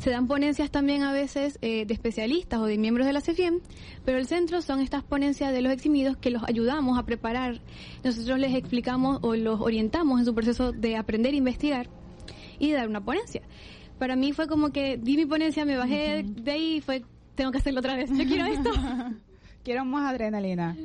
Se 0.00 0.10
dan 0.10 0.26
ponencias 0.26 0.70
también 0.72 1.04
a 1.04 1.12
veces 1.12 1.58
eh, 1.62 1.86
de 1.86 1.94
especialistas 1.94 2.58
o 2.58 2.66
de 2.66 2.76
miembros 2.78 3.06
de 3.06 3.12
la 3.12 3.20
CEFIEM, 3.20 3.60
pero 4.04 4.18
el 4.18 4.26
centro 4.26 4.60
son 4.60 4.80
estas 4.80 5.04
ponencias 5.04 5.52
de 5.52 5.62
los 5.62 5.72
eximidos 5.72 6.16
que 6.16 6.30
los 6.30 6.42
ayudamos 6.42 6.98
a 6.98 7.04
preparar. 7.06 7.60
Nosotros 8.02 8.38
les 8.40 8.54
explicamos 8.56 9.20
o 9.22 9.36
los 9.36 9.60
orientamos 9.60 10.18
en 10.18 10.26
su 10.26 10.34
proceso 10.34 10.72
de 10.72 10.96
aprender 10.96 11.32
investigar 11.34 11.88
y 12.58 12.70
de 12.70 12.76
dar 12.76 12.88
una 12.88 13.02
ponencia. 13.04 13.42
Para 13.98 14.16
mí 14.16 14.32
fue 14.32 14.46
como 14.46 14.70
que 14.70 14.96
di 14.96 15.16
mi 15.16 15.26
ponencia, 15.26 15.64
me 15.64 15.76
bajé 15.76 16.22
de 16.22 16.50
ahí 16.50 16.76
y 16.76 16.80
fue, 16.80 17.02
tengo 17.34 17.50
que 17.50 17.58
hacerlo 17.58 17.80
otra 17.80 17.96
vez. 17.96 18.10
Yo 18.10 18.24
quiero 18.24 18.46
esto. 18.46 18.70
Quiero 19.64 19.84
más 19.84 20.12
adrenalina. 20.12 20.76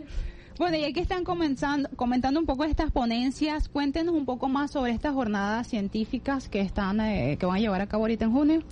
Bueno, 0.58 0.76
y 0.76 0.84
aquí 0.84 1.00
están 1.00 1.24
comenzando, 1.24 1.88
comentando 1.96 2.40
un 2.40 2.48
poco 2.48 2.64
estas 2.64 2.92
ponencias. 2.92 3.70
Cuéntenos 3.70 4.16
un 4.16 4.26
poco 4.26 4.50
más 4.50 4.72
sobre 4.72 4.92
estas 4.92 5.14
jornadas 5.14 5.68
científicas 5.68 6.50
que 6.50 6.62
están, 6.62 7.00
eh, 7.00 7.38
que 7.40 7.46
van 7.46 7.58
a 7.58 7.60
llevar 7.60 7.82
a 7.82 7.88
cabo 7.88 8.04
ahorita 8.04 8.26
en 8.26 8.32
junio. 8.32 8.64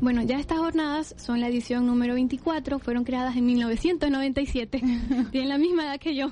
Bueno, 0.00 0.22
ya 0.22 0.38
estas 0.38 0.58
jornadas 0.58 1.14
son 1.18 1.40
la 1.40 1.48
edición 1.48 1.86
número 1.86 2.14
24, 2.14 2.78
fueron 2.78 3.04
creadas 3.04 3.36
en 3.36 3.46
1997, 3.46 4.82
tienen 5.30 5.48
la 5.48 5.58
misma 5.58 5.84
edad 5.84 6.00
que 6.00 6.14
yo. 6.14 6.30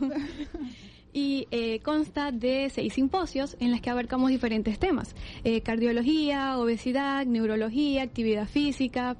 Y 1.12 1.46
eh, 1.50 1.80
consta 1.80 2.32
de 2.32 2.70
seis 2.70 2.94
simposios 2.94 3.56
en 3.60 3.70
las 3.70 3.80
que 3.80 3.90
abarcamos 3.90 4.30
diferentes 4.30 4.78
temas. 4.78 5.14
Eh, 5.44 5.60
cardiología, 5.60 6.58
obesidad, 6.58 7.26
neurología, 7.26 8.02
actividad 8.02 8.48
física. 8.48 9.16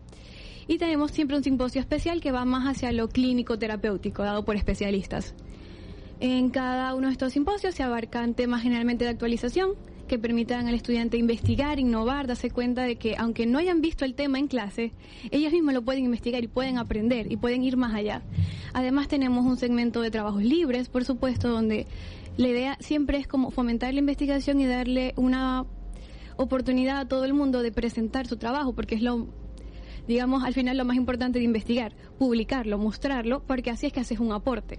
Y 0.66 0.78
tenemos 0.78 1.11
siempre 1.11 1.37
un 1.37 1.44
simposio 1.44 1.81
especial 1.81 2.20
que 2.20 2.33
va 2.33 2.44
más 2.44 2.66
hacia 2.66 2.92
lo 2.92 3.09
clínico 3.09 3.59
terapéutico, 3.59 4.22
dado 4.22 4.44
por 4.44 4.57
especialistas. 4.57 5.35
En 6.20 6.50
cada 6.50 6.94
uno 6.94 7.09
de 7.09 7.12
estos 7.12 7.33
simposios 7.33 7.74
se 7.74 7.83
abarcan 7.83 8.35
temas 8.35 8.62
generalmente 8.62 9.05
de 9.05 9.11
actualización 9.11 9.72
que 10.12 10.18
permitan 10.18 10.68
al 10.68 10.75
estudiante 10.75 11.16
investigar, 11.16 11.81
innovar, 11.81 12.27
darse 12.27 12.51
cuenta 12.51 12.83
de 12.83 12.96
que 12.96 13.16
aunque 13.16 13.46
no 13.46 13.57
hayan 13.57 13.81
visto 13.81 14.05
el 14.05 14.14
tema 14.14 14.38
en 14.38 14.46
clase, 14.46 14.92
ellos 15.31 15.51
mismos 15.53 15.72
lo 15.72 15.81
pueden 15.81 16.05
investigar 16.05 16.44
y 16.44 16.48
pueden 16.48 16.77
aprender 16.77 17.33
y 17.33 17.38
pueden 17.38 17.62
ir 17.62 17.79
más 17.79 17.94
allá. 17.94 18.20
Además 18.75 19.09
tenemos 19.09 19.46
un 19.46 19.57
segmento 19.57 20.03
de 20.03 20.11
trabajos 20.11 20.42
libres, 20.42 20.90
por 20.90 21.07
supuesto, 21.07 21.48
donde 21.48 21.87
la 22.37 22.46
idea 22.46 22.77
siempre 22.79 23.16
es 23.16 23.27
como 23.27 23.51
fomentar 23.51 23.94
la 23.94 24.01
investigación 24.01 24.61
y 24.61 24.66
darle 24.66 25.14
una 25.16 25.64
oportunidad 26.37 26.98
a 26.98 27.09
todo 27.09 27.25
el 27.25 27.33
mundo 27.33 27.62
de 27.62 27.72
presentar 27.72 28.27
su 28.27 28.37
trabajo, 28.37 28.75
porque 28.75 28.96
es 28.96 29.01
lo 29.01 29.29
digamos, 30.07 30.44
al 30.44 30.53
final 30.53 30.77
lo 30.77 30.85
más 30.85 30.98
importante 30.98 31.38
de 31.38 31.46
investigar, 31.46 31.94
publicarlo, 32.18 32.77
mostrarlo, 32.77 33.42
porque 33.46 33.70
así 33.70 33.87
es 33.87 33.94
que 33.94 34.01
haces 34.01 34.20
un 34.20 34.33
aporte 34.33 34.79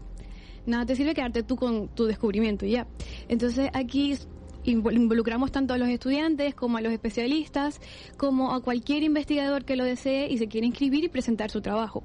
nada 0.65 0.86
te 0.86 0.96
sirve 0.96 1.13
quedarte 1.13 1.43
tú 1.43 1.56
con 1.56 1.89
tu 1.89 2.06
descubrimiento 2.06 2.65
y 2.65 2.72
ya. 2.72 2.88
Entonces 3.28 3.69
aquí 3.74 4.15
involucramos 4.63 5.52
tanto 5.52 5.73
a 5.73 5.78
los 5.78 5.89
estudiantes 5.89 6.56
como 6.56 6.78
a 6.78 6.82
los 6.82 6.93
especialistas, 6.93 7.80
como 8.17 8.54
a 8.54 8.62
cualquier 8.62 9.04
investigador 9.04 9.65
que 9.65 9.76
lo 9.76 9.84
desee 9.84 10.30
y 10.32 10.38
se 10.38 10.47
quiera 10.47 10.67
inscribir 10.67 11.04
y 11.04 11.10
presentar 11.10 11.49
su 11.52 11.62
trabajo. 11.62 12.04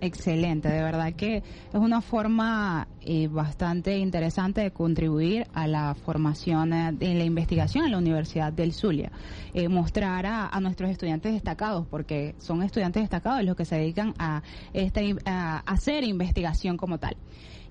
Excelente, 0.00 0.68
de 0.68 0.82
verdad 0.82 1.14
que 1.14 1.38
es 1.38 1.44
una 1.74 2.02
forma 2.02 2.88
eh, 3.00 3.26
bastante 3.28 3.96
interesante 3.96 4.60
de 4.60 4.70
contribuir 4.70 5.46
a 5.54 5.66
la 5.66 5.94
formación 5.94 6.74
eh, 6.74 6.92
de 6.92 7.14
la 7.14 7.24
investigación 7.24 7.86
en 7.86 7.92
la 7.92 7.98
Universidad 7.98 8.52
del 8.52 8.74
Zulia. 8.74 9.10
Eh, 9.54 9.68
mostrar 9.68 10.26
a, 10.26 10.48
a 10.48 10.60
nuestros 10.60 10.90
estudiantes 10.90 11.32
destacados, 11.32 11.86
porque 11.86 12.34
son 12.38 12.62
estudiantes 12.62 13.02
destacados 13.02 13.42
los 13.44 13.56
que 13.56 13.64
se 13.64 13.76
dedican 13.76 14.12
a, 14.18 14.42
esta, 14.74 15.00
in- 15.00 15.20
a 15.24 15.60
hacer 15.60 16.04
investigación 16.04 16.76
como 16.76 16.98
tal. 16.98 17.16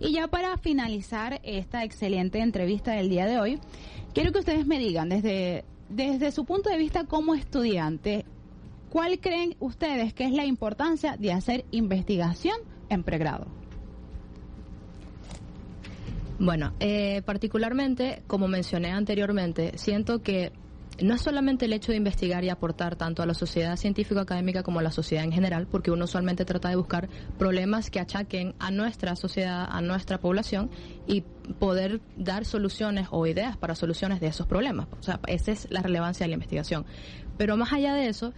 Y 0.04 0.12
ya 0.12 0.28
para 0.28 0.58
finalizar 0.58 1.40
esta 1.44 1.84
excelente 1.84 2.40
entrevista 2.40 2.92
del 2.92 3.10
día 3.10 3.26
de 3.26 3.40
hoy, 3.40 3.60
quiero 4.14 4.32
que 4.32 4.40
ustedes 4.40 4.68
me 4.68 4.78
digan 4.78 5.10
desde, 5.10 5.66
desde 5.90 6.32
su 6.32 6.46
punto 6.46 6.70
de 6.70 6.78
vista 6.78 7.06
como 7.06 7.34
estudiante, 7.34 8.26
¿Cuál 8.94 9.20
creen 9.20 9.56
ustedes 9.60 10.14
que 10.14 10.24
es 10.24 10.32
la 10.34 10.46
importancia 10.46 11.18
de 11.18 11.32
hacer 11.32 11.66
investigación 11.72 12.56
en 12.90 13.02
pregrado? 13.02 13.48
Bueno, 16.38 16.74
eh, 16.80 17.24
particularmente, 17.26 18.22
como 18.28 18.48
mencioné 18.48 18.92
anteriormente, 18.92 19.80
siento 19.80 20.22
que 20.22 20.52
no 21.02 21.16
es 21.16 21.22
solamente 21.22 21.66
el 21.66 21.74
hecho 21.74 21.92
de 21.92 21.98
investigar 21.98 22.44
y 22.44 22.50
aportar 22.50 22.96
tanto 22.96 23.24
a 23.24 23.26
la 23.26 23.34
sociedad 23.34 23.76
científico-académica 23.78 24.64
como 24.64 24.80
a 24.80 24.84
la 24.84 24.92
sociedad 24.92 25.24
en 25.24 25.32
general, 25.32 25.68
porque 25.68 25.92
uno 25.92 26.06
usualmente 26.06 26.46
trata 26.46 26.70
de 26.70 26.76
buscar 26.76 27.10
problemas 27.38 27.90
que 27.90 28.00
achaquen 28.00 28.56
a 28.60 28.72
nuestra 28.72 29.16
sociedad, 29.16 29.68
a 29.70 29.82
nuestra 29.82 30.20
población 30.20 30.70
y 31.08 31.22
poder 31.60 32.02
dar 32.16 32.46
soluciones 32.46 33.08
o 33.12 33.26
ideas 33.26 33.58
para 33.58 33.76
soluciones 33.76 34.20
de 34.20 34.28
esos 34.28 34.48
problemas. 34.48 34.88
O 35.00 35.04
sea, 35.04 35.20
esa 35.28 35.52
es 35.52 35.68
la 35.72 35.82
relevancia 35.82 36.26
de 36.26 36.30
la 36.30 36.36
investigación. 36.36 36.86
Pero 37.38 37.58
más 37.58 37.74
allá 37.74 37.94
de 37.94 38.08
eso, 38.08 38.34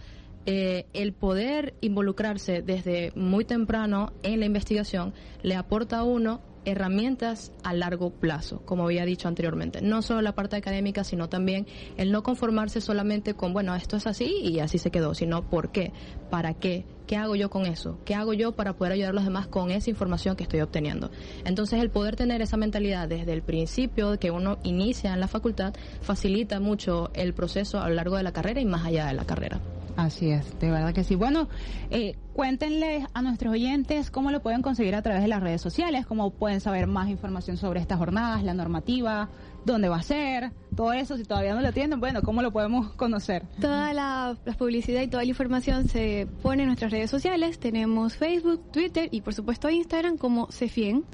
eh, 0.46 0.86
el 0.92 1.12
poder 1.12 1.74
involucrarse 1.80 2.62
desde 2.62 3.12
muy 3.14 3.44
temprano 3.44 4.12
en 4.22 4.40
la 4.40 4.46
investigación 4.46 5.12
le 5.42 5.56
aporta 5.56 5.98
a 5.98 6.04
uno 6.04 6.40
herramientas 6.66 7.52
a 7.62 7.72
largo 7.72 8.10
plazo, 8.10 8.60
como 8.66 8.84
había 8.84 9.06
dicho 9.06 9.28
anteriormente. 9.28 9.80
No 9.80 10.02
solo 10.02 10.20
la 10.20 10.34
parte 10.34 10.56
académica, 10.56 11.04
sino 11.04 11.28
también 11.28 11.66
el 11.96 12.12
no 12.12 12.22
conformarse 12.22 12.80
solamente 12.80 13.34
con, 13.34 13.52
bueno, 13.52 13.74
esto 13.74 13.96
es 13.96 14.06
así 14.06 14.40
y 14.42 14.58
así 14.58 14.78
se 14.78 14.90
quedó, 14.90 15.14
sino 15.14 15.48
por 15.48 15.70
qué, 15.70 15.92
para 16.28 16.54
qué, 16.54 16.84
qué 17.06 17.16
hago 17.16 17.36
yo 17.36 17.48
con 17.48 17.66
eso, 17.66 17.98
qué 18.04 18.14
hago 18.14 18.34
yo 18.34 18.52
para 18.52 18.74
poder 18.74 18.94
ayudar 18.94 19.10
a 19.10 19.14
los 19.14 19.24
demás 19.24 19.46
con 19.46 19.70
esa 19.70 19.88
información 19.88 20.36
que 20.36 20.42
estoy 20.42 20.60
obteniendo. 20.60 21.10
Entonces, 21.44 21.80
el 21.80 21.90
poder 21.90 22.16
tener 22.16 22.42
esa 22.42 22.56
mentalidad 22.56 23.08
desde 23.08 23.32
el 23.32 23.42
principio 23.42 24.18
que 24.18 24.30
uno 24.30 24.58
inicia 24.64 25.14
en 25.14 25.20
la 25.20 25.28
facultad 25.28 25.72
facilita 26.02 26.58
mucho 26.58 27.10
el 27.14 27.32
proceso 27.32 27.80
a 27.80 27.88
lo 27.88 27.94
largo 27.94 28.16
de 28.16 28.24
la 28.24 28.32
carrera 28.32 28.60
y 28.60 28.66
más 28.66 28.84
allá 28.84 29.06
de 29.06 29.14
la 29.14 29.24
carrera. 29.24 29.60
Así 29.96 30.30
es, 30.30 30.58
de 30.60 30.70
verdad 30.70 30.92
que 30.92 31.04
sí. 31.04 31.14
Bueno, 31.14 31.48
eh, 31.90 32.16
cuéntenles 32.34 33.06
a 33.14 33.22
nuestros 33.22 33.54
oyentes 33.54 34.10
cómo 34.10 34.30
lo 34.30 34.42
pueden 34.42 34.60
conseguir 34.60 34.94
a 34.94 35.00
través 35.00 35.22
de 35.22 35.28
las 35.28 35.42
redes 35.42 35.62
sociales, 35.62 36.04
cómo 36.04 36.30
pueden 36.30 36.60
saber 36.60 36.86
más 36.86 37.08
información 37.08 37.56
sobre 37.56 37.80
estas 37.80 37.98
jornadas, 37.98 38.44
la 38.44 38.52
normativa, 38.52 39.30
dónde 39.64 39.88
va 39.88 39.96
a 39.96 40.02
ser, 40.02 40.52
todo 40.74 40.92
eso. 40.92 41.16
Si 41.16 41.24
todavía 41.24 41.54
no 41.54 41.62
lo 41.62 41.72
tienen, 41.72 41.98
bueno, 41.98 42.20
cómo 42.20 42.42
lo 42.42 42.52
podemos 42.52 42.92
conocer. 42.92 43.46
Toda 43.58 43.94
la, 43.94 44.36
la 44.44 44.52
publicidad 44.52 45.00
y 45.00 45.08
toda 45.08 45.22
la 45.22 45.30
información 45.30 45.88
se 45.88 46.28
pone 46.42 46.64
en 46.64 46.68
nuestras 46.68 46.92
redes 46.92 47.10
sociales. 47.10 47.58
Tenemos 47.58 48.16
Facebook, 48.16 48.70
Twitter 48.70 49.08
y 49.10 49.22
por 49.22 49.32
supuesto 49.32 49.70
Instagram 49.70 50.18
como 50.18 50.52
Cefien, 50.52 51.04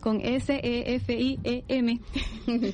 con 0.00 0.20
E 0.22 0.36
S-E-F-I-E-M. 0.36 2.00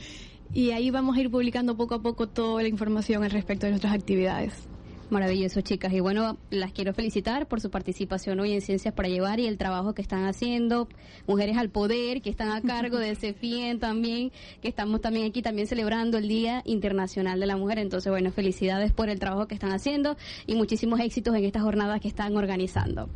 y 0.55 0.71
ahí 0.71 0.91
vamos 0.93 1.17
a 1.17 1.21
ir 1.21 1.29
publicando 1.29 1.77
poco 1.77 1.97
a 1.97 2.03
poco 2.03 2.29
toda 2.29 2.63
la 2.63 2.69
información 2.69 3.25
al 3.25 3.33
respecto 3.33 3.67
de 3.67 3.73
nuestras 3.73 3.95
actividades. 3.95 4.70
Maravilloso, 5.11 5.61
chicas. 5.61 5.93
Y 5.93 5.99
bueno, 5.99 6.39
las 6.51 6.73
quiero 6.73 6.95
felicitar 6.95 7.49
por 7.49 7.61
su 7.61 7.69
participación 7.69 8.39
hoy 8.39 8.53
en 8.53 8.61
Ciencias 8.61 8.95
para 8.95 9.09
Llevar 9.09 9.41
y 9.41 9.47
el 9.49 9.59
trabajo 9.59 9.93
que 9.93 10.03
están 10.03 10.25
haciendo. 10.25 10.89
Mujeres 11.27 11.57
al 11.57 11.69
Poder, 11.69 12.23
que 12.23 12.31
están 12.31 12.53
a 12.53 12.61
cargo 12.61 12.97
de 12.97 13.17
CEFIEN 13.17 13.81
también, 13.81 14.31
que 14.63 14.69
estamos 14.69 15.01
también 15.01 15.27
aquí 15.27 15.43
también 15.43 15.67
celebrando 15.67 16.17
el 16.17 16.29
Día 16.29 16.63
Internacional 16.65 17.41
de 17.41 17.47
la 17.47 17.57
Mujer. 17.57 17.81
Entonces, 17.81 18.09
bueno, 18.09 18.31
felicidades 18.31 18.93
por 18.93 19.09
el 19.09 19.19
trabajo 19.19 19.49
que 19.49 19.55
están 19.55 19.73
haciendo 19.73 20.17
y 20.47 20.55
muchísimos 20.55 21.01
éxitos 21.01 21.35
en 21.35 21.45
estas 21.45 21.65
jornadas 21.65 22.01
que 22.01 22.07
están 22.07 22.37
organizando. 22.37 23.11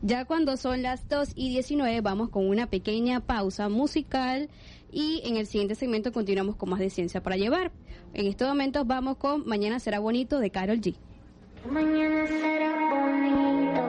Ya 0.00 0.24
cuando 0.24 0.56
son 0.56 0.80
las 0.80 1.06
2 1.10 1.32
y 1.34 1.50
19, 1.50 2.00
vamos 2.00 2.30
con 2.30 2.48
una 2.48 2.68
pequeña 2.68 3.20
pausa 3.20 3.68
musical 3.68 4.48
y 4.90 5.20
en 5.26 5.36
el 5.36 5.46
siguiente 5.46 5.74
segmento 5.74 6.10
continuamos 6.10 6.56
con 6.56 6.70
más 6.70 6.78
de 6.78 6.88
Ciencia 6.88 7.22
para 7.22 7.36
Llevar. 7.36 7.70
En 8.14 8.28
estos 8.28 8.48
momentos 8.48 8.86
vamos 8.86 9.18
con 9.18 9.46
Mañana 9.46 9.78
será 9.78 9.98
bonito 9.98 10.38
de 10.38 10.48
Carol 10.48 10.80
G. 10.80 10.96
Mañana 11.70 12.26
será 12.26 12.72
bonito, 12.90 13.82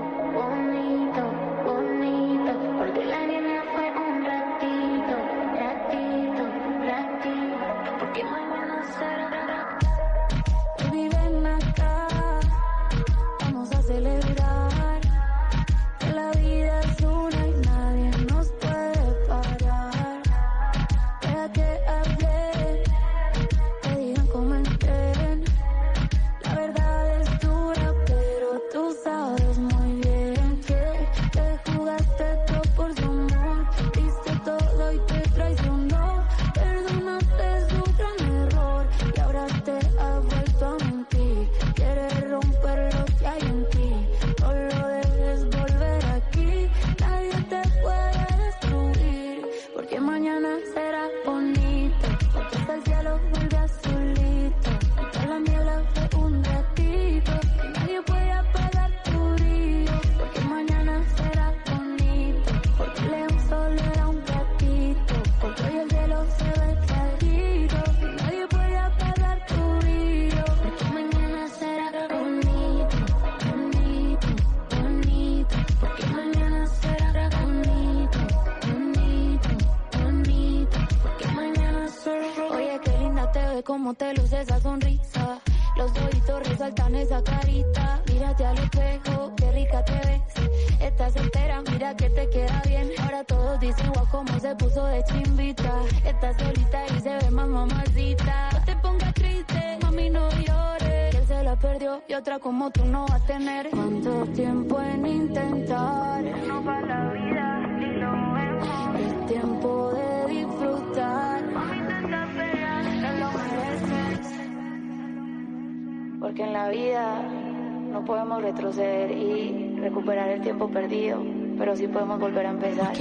podemos 121.96 122.20
volver 122.20 122.46
a 122.46 122.50
empezar. 122.50 122.94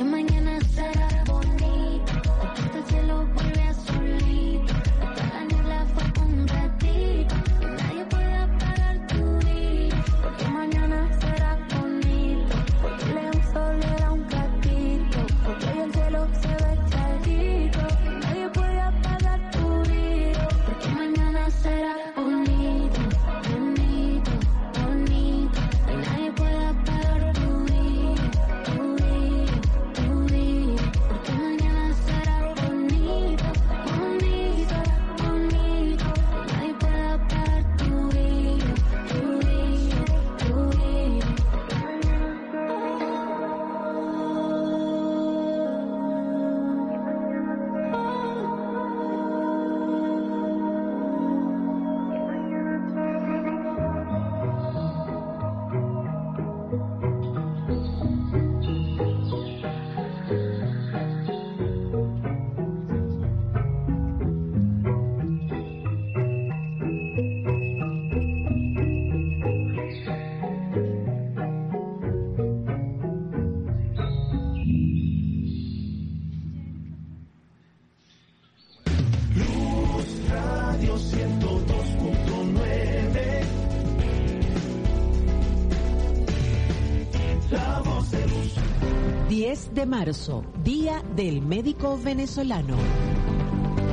De 89.84 89.90
marzo, 89.90 90.42
Día 90.64 91.02
del 91.14 91.42
Médico 91.42 92.00
Venezolano. 92.02 92.74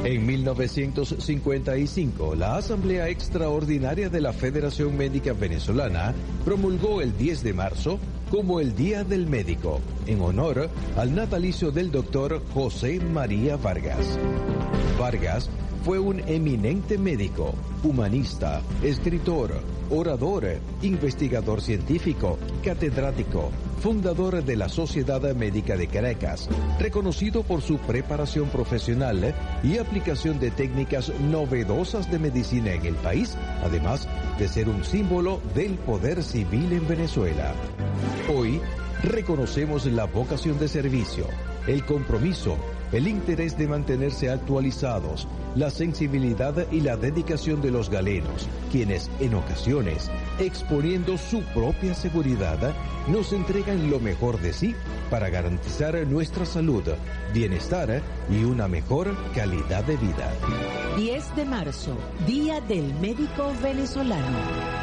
En 0.05 0.25
1955, 0.25 2.33
la 2.35 2.55
Asamblea 2.55 3.09
Extraordinaria 3.09 4.07
de 4.07 4.21
la 4.21 4.31
Federación 4.31 4.95
Médica 4.95 5.33
Venezolana 5.33 6.13
promulgó 6.45 7.01
el 7.01 7.17
10 7.17 7.43
de 7.43 7.53
marzo 7.53 7.99
como 8.29 8.61
el 8.61 8.73
Día 8.73 9.03
del 9.03 9.27
Médico, 9.27 9.81
en 10.07 10.21
honor 10.21 10.69
al 10.95 11.13
natalicio 11.13 11.71
del 11.71 11.91
doctor 11.91 12.41
José 12.53 13.01
María 13.01 13.57
Vargas. 13.57 14.17
Vargas 14.97 15.49
fue 15.83 15.99
un 15.99 16.21
eminente 16.21 16.97
médico, 16.97 17.53
humanista, 17.83 18.61
escritor, 18.81 19.61
orador, 19.91 20.47
investigador 20.81 21.61
científico, 21.61 22.39
catedrático, 22.63 23.51
fundador 23.81 24.43
de 24.43 24.55
la 24.55 24.69
Sociedad 24.69 25.21
Médica 25.35 25.75
de 25.75 25.87
Caracas, 25.87 26.49
reconocido 26.79 27.43
por 27.43 27.61
su 27.61 27.77
preparación 27.77 28.49
profesional 28.49 29.35
y 29.63 29.77
aplicación 29.77 30.39
de 30.39 30.51
técnicas 30.51 31.11
novedosas 31.19 32.09
de 32.09 32.19
medicina 32.19 32.73
en 32.73 32.85
el 32.85 32.95
país, 32.95 33.37
además 33.63 34.07
de 34.39 34.47
ser 34.47 34.69
un 34.69 34.83
símbolo 34.83 35.41
del 35.53 35.75
poder 35.75 36.23
civil 36.23 36.71
en 36.71 36.87
Venezuela. 36.87 37.53
Hoy 38.33 38.61
reconocemos 39.03 39.85
la 39.85 40.05
vocación 40.05 40.57
de 40.59 40.67
servicio, 40.67 41.25
el 41.67 41.85
compromiso, 41.85 42.55
el 42.91 43.07
interés 43.07 43.57
de 43.57 43.67
mantenerse 43.67 44.29
actualizados, 44.29 45.27
la 45.55 45.69
sensibilidad 45.69 46.69
y 46.71 46.81
la 46.81 46.97
dedicación 46.97 47.61
de 47.61 47.71
los 47.71 47.89
galenos, 47.89 48.47
quienes 48.71 49.09
en 49.19 49.35
ocasiones, 49.35 50.09
exponiendo 50.39 51.17
su 51.17 51.41
propia 51.53 51.93
seguridad, 51.93 52.73
nos 53.07 53.33
entregan 53.33 53.89
lo 53.89 53.99
mejor 53.99 54.39
de 54.41 54.53
sí 54.53 54.75
para 55.09 55.29
garantizar 55.29 55.95
nuestra 56.07 56.45
salud, 56.45 56.83
bienestar 57.33 58.01
y 58.29 58.43
una 58.43 58.67
mejor 58.67 59.15
calidad 59.33 59.83
de 59.83 59.97
vida. 59.97 60.31
10 60.97 61.35
de 61.35 61.45
marzo, 61.45 61.97
Día 62.27 62.61
del 62.61 62.93
Médico 62.95 63.51
Venezolano. 63.61 64.80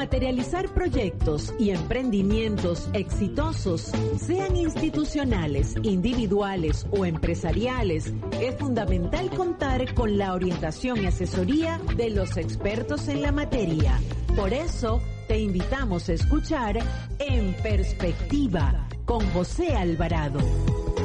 Materializar 0.00 0.72
proyectos 0.72 1.52
y 1.58 1.72
emprendimientos 1.72 2.88
exitosos, 2.94 3.92
sean 4.18 4.56
institucionales, 4.56 5.74
individuales 5.82 6.86
o 6.90 7.04
empresariales, 7.04 8.10
es 8.40 8.56
fundamental 8.56 9.28
contar 9.28 9.92
con 9.92 10.16
la 10.16 10.32
orientación 10.32 11.02
y 11.02 11.06
asesoría 11.06 11.78
de 11.98 12.08
los 12.08 12.38
expertos 12.38 13.08
en 13.08 13.20
la 13.20 13.30
materia. 13.30 14.00
Por 14.34 14.54
eso, 14.54 15.02
te 15.28 15.38
invitamos 15.38 16.08
a 16.08 16.14
escuchar 16.14 16.78
En 17.18 17.52
Perspectiva 17.62 18.88
con 19.04 19.20
José 19.32 19.76
Alvarado. 19.76 20.40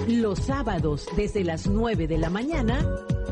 Los 0.07 0.39
sábados 0.39 1.05
desde 1.17 1.43
las 1.43 1.67
9 1.67 2.07
de 2.07 2.17
la 2.17 2.29
mañana, 2.29 2.79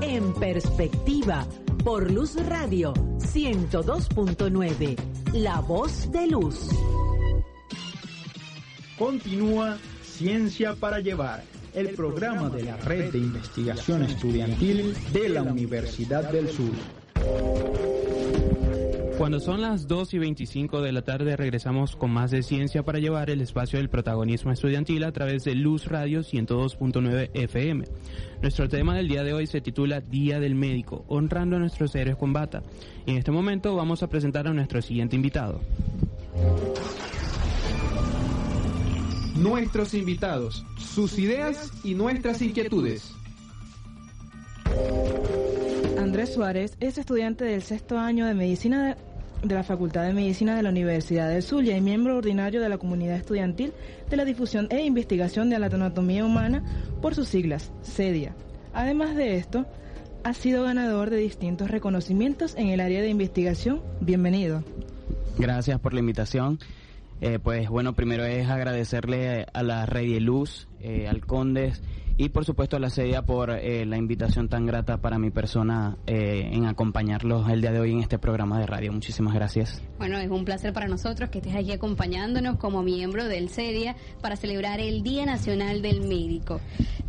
En 0.01 0.33
Perspectiva, 0.33 1.47
por 1.83 2.11
Luz 2.11 2.35
Radio 2.47 2.93
102.9, 2.93 4.95
La 5.33 5.59
Voz 5.59 6.11
de 6.11 6.27
Luz. 6.27 6.69
Continúa 8.97 9.77
Ciencia 10.01 10.75
para 10.75 10.99
Llevar, 10.99 11.43
el 11.73 11.89
programa 11.89 12.49
de 12.49 12.63
la 12.63 12.77
Red 12.77 13.11
de 13.11 13.17
Investigación 13.17 14.03
Estudiantil 14.03 14.95
de 15.11 15.29
la 15.29 15.43
Universidad 15.43 16.31
del 16.31 16.49
Sur. 16.49 16.71
Cuando 19.23 19.39
son 19.39 19.61
las 19.61 19.87
2 19.87 20.15
y 20.15 20.19
25 20.19 20.81
de 20.81 20.91
la 20.91 21.01
tarde 21.01 21.37
regresamos 21.37 21.95
con 21.95 22.11
más 22.11 22.29
de 22.29 22.43
ciencia 22.43 22.83
para 22.83 22.99
llevar 22.99 23.29
el 23.29 23.39
espacio 23.39 23.79
del 23.79 23.89
protagonismo 23.89 24.51
estudiantil 24.51 25.01
a 25.05 25.13
través 25.13 25.45
de 25.45 25.55
Luz 25.55 25.85
Radio 25.85 26.23
102.9 26.23 27.29
FM. 27.33 27.85
Nuestro 28.41 28.67
tema 28.67 28.97
del 28.97 29.07
día 29.07 29.23
de 29.23 29.31
hoy 29.31 29.47
se 29.47 29.61
titula 29.61 30.01
Día 30.01 30.41
del 30.41 30.55
Médico, 30.55 31.05
honrando 31.07 31.55
a 31.55 31.59
nuestros 31.59 31.95
héroes 31.95 32.17
con 32.17 32.33
bata. 32.33 32.63
Y 33.05 33.11
en 33.11 33.17
este 33.17 33.31
momento 33.31 33.73
vamos 33.77 34.03
a 34.03 34.09
presentar 34.09 34.45
a 34.45 34.53
nuestro 34.53 34.81
siguiente 34.81 35.15
invitado. 35.15 35.61
Nuestros 39.37 39.93
invitados, 39.93 40.65
sus 40.77 41.17
ideas 41.17 41.71
y 41.85 41.93
nuestras 41.93 42.41
inquietudes. 42.41 43.13
Andrés 45.97 46.33
Suárez 46.33 46.75
es 46.81 46.97
estudiante 46.97 47.45
del 47.45 47.61
sexto 47.61 47.97
año 47.97 48.25
de 48.25 48.33
medicina 48.33 48.85
de, 48.85 49.12
de 49.43 49.55
la 49.55 49.63
Facultad 49.63 50.03
de 50.03 50.13
Medicina 50.13 50.55
de 50.55 50.63
la 50.63 50.69
Universidad 50.69 51.29
del 51.29 51.43
Zulia 51.43 51.75
y 51.75 51.81
miembro 51.81 52.17
ordinario 52.17 52.61
de 52.61 52.69
la 52.69 52.77
comunidad 52.77 53.17
estudiantil 53.17 53.73
de 54.09 54.17
la 54.17 54.25
difusión 54.25 54.67
e 54.69 54.83
investigación 54.83 55.49
de 55.49 55.59
la 55.59 55.67
anatomía 55.67 56.25
humana 56.25 56.63
por 57.01 57.13
sus 57.13 57.27
siglas, 57.27 57.71
CEDIA. 57.83 58.33
Además 58.73 59.15
de 59.15 59.35
esto, 59.35 59.65
ha 60.23 60.33
sido 60.33 60.63
ganador 60.63 61.09
de 61.09 61.17
distintos 61.17 61.69
reconocimientos 61.69 62.55
en 62.55 62.69
el 62.69 62.79
área 62.79 63.01
de 63.01 63.09
investigación. 63.09 63.81
Bienvenido. 63.99 64.63
Gracias 65.37 65.79
por 65.79 65.93
la 65.93 65.99
invitación. 65.99 66.59
Eh, 67.19 67.39
pues 67.41 67.69
bueno, 67.69 67.93
primero 67.93 68.23
es 68.23 68.49
agradecerle 68.49 69.45
a 69.53 69.63
la 69.63 69.85
Red 69.85 70.11
de 70.11 70.19
Luz, 70.21 70.67
eh, 70.79 71.07
al 71.07 71.25
Condes 71.25 71.81
y 72.17 72.29
por 72.29 72.45
supuesto 72.45 72.77
a 72.77 72.79
la 72.79 72.89
CEDIA 72.89 73.23
por 73.23 73.49
eh, 73.49 73.85
la 73.85 73.97
invitación 73.97 74.49
tan 74.49 74.65
grata 74.65 74.97
para 74.97 75.17
mi 75.17 75.31
persona 75.31 75.97
eh, 76.05 76.49
en 76.51 76.65
acompañarlos 76.65 77.49
el 77.49 77.61
día 77.61 77.71
de 77.71 77.79
hoy 77.79 77.91
en 77.91 77.99
este 77.99 78.19
programa 78.19 78.59
de 78.59 78.67
radio. 78.67 78.91
Muchísimas 78.91 79.33
gracias. 79.33 79.81
Bueno, 79.97 80.17
es 80.17 80.29
un 80.29 80.45
placer 80.45 80.73
para 80.73 80.87
nosotros 80.87 81.29
que 81.29 81.39
estés 81.39 81.55
aquí 81.55 81.71
acompañándonos 81.71 82.57
como 82.57 82.83
miembro 82.83 83.25
del 83.25 83.49
CEDIA 83.49 83.95
para 84.21 84.35
celebrar 84.35 84.79
el 84.79 85.01
Día 85.01 85.25
Nacional 85.25 85.81
del 85.81 86.01
Médico. 86.01 86.59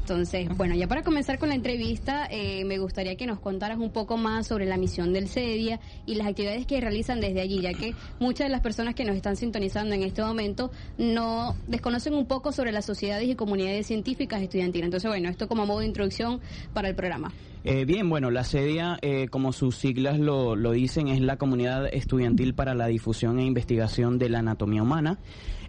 Entonces, 0.05 0.55
bueno, 0.55 0.75
ya 0.75 0.87
para 0.87 1.03
comenzar 1.03 1.39
con 1.39 1.49
la 1.49 1.55
entrevista, 1.55 2.29
eh, 2.31 2.67
me 2.67 2.77
gustaría 2.77 3.17
que 3.17 3.25
nos 3.25 3.41
contaras 3.41 3.79
un 3.79 3.91
poco 3.91 4.19
más 4.19 4.47
sobre 4.47 4.67
la 4.67 4.77
misión 4.77 5.15
del 5.15 5.31
CEDIA 5.31 5.81
y 6.05 6.17
las 6.17 6.27
actividades 6.27 6.67
que 6.67 6.79
realizan 6.79 7.21
desde 7.21 7.41
allí, 7.41 7.63
ya 7.63 7.73
que 7.73 7.95
muchas 8.21 8.49
de 8.49 8.51
las 8.51 8.61
personas 8.61 8.95
que 8.95 9.07
nos 9.07 9.17
están 9.17 9.37
sintonizando 9.37 9.95
en 9.95 10.03
este 10.03 10.21
momento 10.21 10.71
no 10.99 11.57
desconocen 11.69 12.13
un 12.13 12.27
poco 12.27 12.53
sobre 12.53 12.71
las 12.71 12.85
sociedades 12.85 13.31
y 13.31 13.35
comunidades 13.35 13.87
científicas 13.87 14.43
estudiantiles. 14.43 14.85
Entonces, 14.85 15.09
bueno, 15.09 15.31
esto 15.31 15.49
como 15.49 15.65
modo 15.65 15.79
de 15.79 15.87
introducción 15.87 16.43
para 16.75 16.91
el 16.91 16.95
programa. 16.95 17.33
Eh, 17.67 17.87
bien, 17.87 18.11
bueno, 18.11 18.31
la 18.31 18.45
CEDIA, 18.45 18.99
eh, 19.01 19.29
como 19.29 19.51
sus 19.53 19.77
siglas 19.77 20.19
lo, 20.19 20.55
lo 20.55 20.73
dicen, 20.73 21.09
es 21.09 21.23
la 21.23 21.39
Comunidad 21.39 21.87
Estudiantil 21.91 22.55
para 22.55 22.75
la 22.75 22.89
Difusión 22.89 23.39
e 23.39 23.45
Investigación 23.47 24.19
de 24.19 24.29
la 24.29 24.41
Anatomía 24.41 24.83
Humana. 24.83 25.19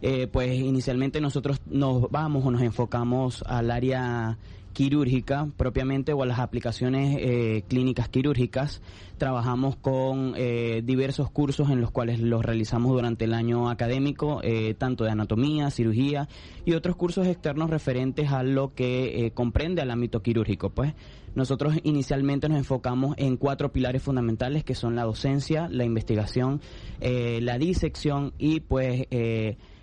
Eh, 0.01 0.27
pues 0.27 0.53
inicialmente 0.59 1.21
nosotros 1.21 1.61
nos 1.67 2.11
vamos 2.11 2.45
o 2.45 2.51
nos 2.51 2.61
enfocamos 2.61 3.43
al 3.47 3.71
área 3.71 4.37
quirúrgica 4.75 5.47
propiamente 5.55 6.11
o 6.11 6.21
a 6.21 6.25
las 6.25 6.37
aplicaciones 6.37 7.17
eh, 7.19 7.63
clínicas 7.67 8.09
quirúrgicas. 8.09 8.81
Trabajamos 9.17 9.77
con 9.77 10.33
eh, 10.35 10.81
diversos 10.83 11.31
cursos 11.31 11.69
en 11.69 11.79
los 11.79 11.91
cuales 11.91 12.19
los 12.19 12.43
realizamos 12.43 12.91
durante 12.91 13.23
el 13.23 13.33
año 13.33 13.69
académico, 13.69 14.41
eh, 14.43 14.75
tanto 14.77 15.05
de 15.05 15.11
anatomía, 15.11 15.71
cirugía 15.71 16.27
y 16.65 16.73
otros 16.73 16.97
cursos 16.97 17.25
externos 17.25 17.69
referentes 17.69 18.29
a 18.31 18.43
lo 18.43 18.75
que 18.75 19.25
eh, 19.25 19.31
comprende 19.31 19.81
al 19.81 19.91
ámbito 19.91 20.21
quirúrgico. 20.21 20.71
Pues 20.71 20.93
nosotros 21.35 21.75
inicialmente 21.83 22.49
nos 22.49 22.57
enfocamos 22.57 23.15
en 23.17 23.37
cuatro 23.37 23.71
pilares 23.71 24.03
fundamentales 24.03 24.65
que 24.65 24.75
son 24.75 24.97
la 24.97 25.03
docencia, 25.03 25.69
la 25.69 25.85
investigación, 25.85 26.61
la 27.01 27.57
disección 27.57 28.33
y 28.37 28.61
pues 28.61 29.05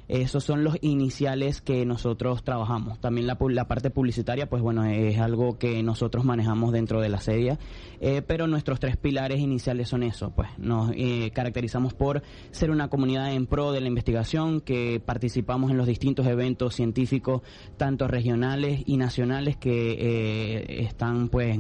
esos 0.09 0.45
son 0.45 0.65
los 0.65 0.77
iniciales 0.81 1.61
que 1.61 1.87
nosotros 1.87 2.45
trabajamos. 2.45 3.01
También 3.01 3.27
la, 3.27 3.39
la 3.41 3.69
parte 3.69 3.91
publicitaria, 3.91 4.49
pues 4.49 4.63
bueno, 4.63 4.85
es 4.85 5.19
algo 5.19 5.59
que 5.59 5.83
nosotros 5.83 6.25
manejamos 6.25 6.73
dentro 6.73 7.01
de 7.01 7.09
la 7.09 7.19
sedia, 7.19 7.59
eh, 8.01 8.21
pero 8.21 8.47
nuestros 8.47 8.81
tres 8.81 8.97
pilares 8.97 9.41
iniciales 9.41 9.89
son 9.89 10.03
eso, 10.03 10.31
pues. 10.35 10.49
Nos 10.59 10.93
eh, 10.97 11.31
caracterizamos 11.33 11.95
por 11.95 12.23
ser 12.51 12.71
una 12.71 12.89
comunidad 12.89 13.33
en 13.33 13.47
pro 13.47 13.73
de 13.73 13.81
la 13.81 13.89
investigación, 13.89 14.61
que 14.61 15.01
participamos 15.05 15.71
en 15.71 15.77
los 15.77 15.87
distintos 15.87 16.27
eventos 16.27 16.75
científicos, 16.75 17.43
tanto 17.77 18.09
regionales 18.09 18.83
y 18.87 18.97
nacionales, 18.97 19.57
que 19.57 19.93
eh, 19.99 20.83
están 20.85 21.29
pues... 21.29 21.59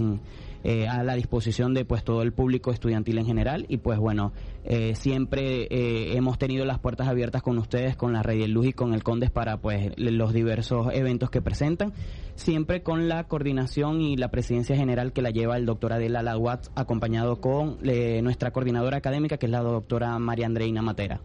eh, 0.64 0.86
a 0.86 1.02
la 1.02 1.14
disposición 1.14 1.74
de 1.74 1.84
pues 1.84 2.04
todo 2.04 2.22
el 2.22 2.32
público 2.32 2.70
estudiantil 2.70 3.18
en 3.18 3.26
general. 3.26 3.66
Y 3.68 3.78
pues 3.78 3.98
bueno 3.98 4.32
eh, 4.64 4.94
siempre 4.94 5.62
eh, 5.70 6.16
hemos 6.16 6.38
tenido 6.38 6.64
las 6.64 6.78
puertas 6.78 7.08
abiertas 7.08 7.42
con 7.42 7.58
ustedes 7.58 7.96
con 7.96 8.12
la 8.12 8.22
Rey 8.22 8.38
de 8.38 8.48
Luz 8.48 8.66
y 8.66 8.72
con 8.72 8.94
el 8.94 9.02
Condes 9.02 9.30
para 9.30 9.56
pues 9.56 9.92
los 9.96 10.32
diversos 10.32 10.88
eventos 10.92 11.30
que 11.30 11.42
presentan. 11.42 11.92
Siempre 12.34 12.82
con 12.82 13.08
la 13.08 13.24
coordinación 13.24 14.00
y 14.00 14.16
la 14.16 14.30
presidencia 14.30 14.76
general 14.76 15.12
que 15.12 15.22
la 15.22 15.30
lleva 15.30 15.56
el 15.56 15.66
doctor 15.66 15.92
Adela 15.92 16.22
Laguat 16.22 16.68
acompañado 16.74 17.40
con 17.40 17.78
eh, 17.84 18.20
nuestra 18.22 18.52
coordinadora 18.52 18.96
académica 18.96 19.36
que 19.36 19.46
es 19.46 19.52
la 19.52 19.60
doctora 19.60 20.18
María 20.18 20.46
Andreina 20.46 20.80
Matera 20.82 21.20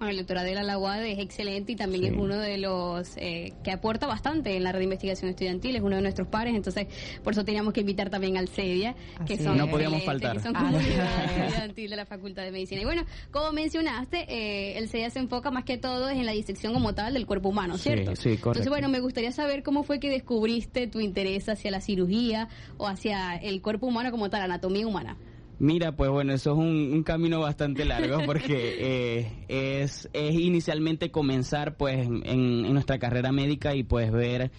Bueno, 0.00 0.12
el 0.12 0.16
doctorado 0.16 0.46
de 0.46 0.54
la 0.54 1.06
es 1.06 1.18
excelente 1.18 1.72
y 1.72 1.76
también 1.76 2.04
es 2.06 2.12
uno 2.16 2.38
de 2.38 2.56
los 2.56 3.18
eh, 3.18 3.52
que 3.62 3.70
aporta 3.70 4.06
bastante 4.06 4.56
en 4.56 4.64
la 4.64 4.72
red 4.72 4.78
de 4.78 4.84
investigación 4.84 5.28
estudiantil, 5.28 5.76
es 5.76 5.82
uno 5.82 5.96
de 5.96 6.00
nuestros 6.00 6.26
pares, 6.26 6.54
entonces 6.54 6.86
por 7.22 7.34
eso 7.34 7.44
teníamos 7.44 7.74
que 7.74 7.80
invitar 7.80 8.08
también 8.08 8.38
al 8.38 8.48
CEDIA, 8.48 8.94
que 9.26 9.34
Así 9.34 9.44
son. 9.44 9.58
No 9.58 9.68
podíamos 9.68 10.02
faltar. 10.02 10.38
que 10.38 10.42
son 10.42 10.56
estudiantil 10.74 11.90
de 11.90 11.96
la 11.96 12.06
Facultad 12.06 12.44
de 12.44 12.50
Medicina. 12.50 12.80
Y 12.80 12.86
bueno, 12.86 13.04
como 13.30 13.52
mencionaste, 13.52 14.24
eh, 14.26 14.78
el 14.78 14.88
CEDIA 14.88 15.10
se 15.10 15.18
enfoca 15.18 15.50
más 15.50 15.64
que 15.64 15.76
todo 15.76 16.08
en 16.08 16.24
la 16.24 16.32
disección 16.32 16.72
como 16.72 16.94
tal 16.94 17.12
del 17.12 17.26
cuerpo 17.26 17.50
humano, 17.50 17.76
Sí, 17.76 17.82
¿cierto? 17.82 18.16
sí, 18.16 18.22
correcto. 18.30 18.48
Entonces, 18.52 18.70
bueno, 18.70 18.88
me 18.88 19.00
gustaría 19.00 19.32
saber 19.32 19.62
cómo 19.62 19.82
fue 19.82 20.00
que 20.00 20.08
descubriste 20.08 20.86
tu 20.86 21.00
interés 21.00 21.46
hacia 21.50 21.70
la 21.70 21.82
cirugía 21.82 22.48
o 22.78 22.86
hacia 22.86 23.36
el 23.36 23.60
cuerpo 23.60 23.86
humano 23.86 24.10
como 24.10 24.30
tal, 24.30 24.40
anatomía 24.40 24.86
humana. 24.86 25.18
Mira, 25.60 25.92
pues 25.94 26.10
bueno, 26.10 26.32
eso 26.32 26.52
es 26.52 26.56
un, 26.58 26.90
un 26.90 27.02
camino 27.02 27.38
bastante 27.40 27.84
largo 27.84 28.16
porque 28.26 29.26
eh, 29.50 29.76
es, 29.84 30.08
inicialmente 30.14 31.10
comenzar 31.10 31.76
pues 31.76 32.08
en, 32.24 32.72
nuestra 32.72 32.98
carrera 32.98 33.30
médica 33.30 33.74
y 33.74 33.82
pues 33.82 34.10
ver 34.10 34.50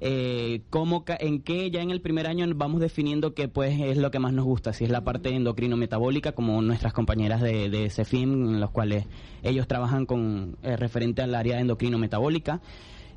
eh, 0.00 0.60
cómo, 0.68 1.02
en 1.18 1.40
qué 1.40 1.70
ya 1.70 1.80
en 1.80 1.90
el 1.90 2.02
primer 2.02 2.26
año 2.26 2.46
vamos 2.54 2.82
definiendo 2.82 3.32
qué 3.32 3.48
pues 3.48 3.80
es 3.80 3.96
lo 3.96 4.10
que 4.10 4.18
más 4.18 4.34
nos 4.34 4.44
gusta, 4.44 4.74
si 4.74 4.84
es 4.84 4.90
la 4.90 5.02
parte 5.02 5.30
endocrino-metabólica 5.30 6.32
como 6.32 6.60
nuestras 6.60 6.92
compañeras 6.92 7.40
de, 7.40 7.70
de 7.70 7.88
CEFIM, 7.88 8.30
en 8.30 8.60
los 8.60 8.70
cuales 8.70 9.06
ellos 9.42 9.66
trabajan 9.66 10.04
con 10.04 10.58
eh, 10.62 10.76
referente 10.76 11.22
al 11.22 11.34
área 11.34 11.58
endocrino-metabólica. 11.58 12.60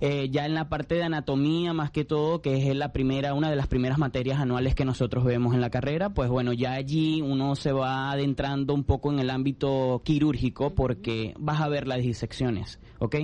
Eh, 0.05 0.27
ya 0.29 0.45
en 0.45 0.53
la 0.53 0.67
parte 0.67 0.95
de 0.95 1.03
anatomía, 1.03 1.71
más 1.71 1.89
que 1.89 2.03
todo, 2.03 2.41
que 2.41 2.69
es 2.69 2.75
la 2.75 2.91
primera, 2.91 3.33
una 3.33 3.49
de 3.49 3.55
las 3.55 3.67
primeras 3.67 3.97
materias 3.97 4.37
anuales 4.37 4.75
que 4.75 4.83
nosotros 4.83 5.23
vemos 5.23 5.53
en 5.53 5.61
la 5.61 5.69
carrera, 5.69 6.09
pues 6.09 6.29
bueno, 6.29 6.51
ya 6.51 6.73
allí 6.73 7.21
uno 7.21 7.55
se 7.55 7.71
va 7.71 8.11
adentrando 8.11 8.73
un 8.73 8.83
poco 8.83 9.13
en 9.13 9.19
el 9.19 9.29
ámbito 9.29 10.01
quirúrgico 10.03 10.75
porque 10.75 11.33
vas 11.39 11.61
a 11.61 11.69
ver 11.69 11.87
las 11.87 11.99
disecciones, 11.99 12.81
¿ok? 12.99 13.15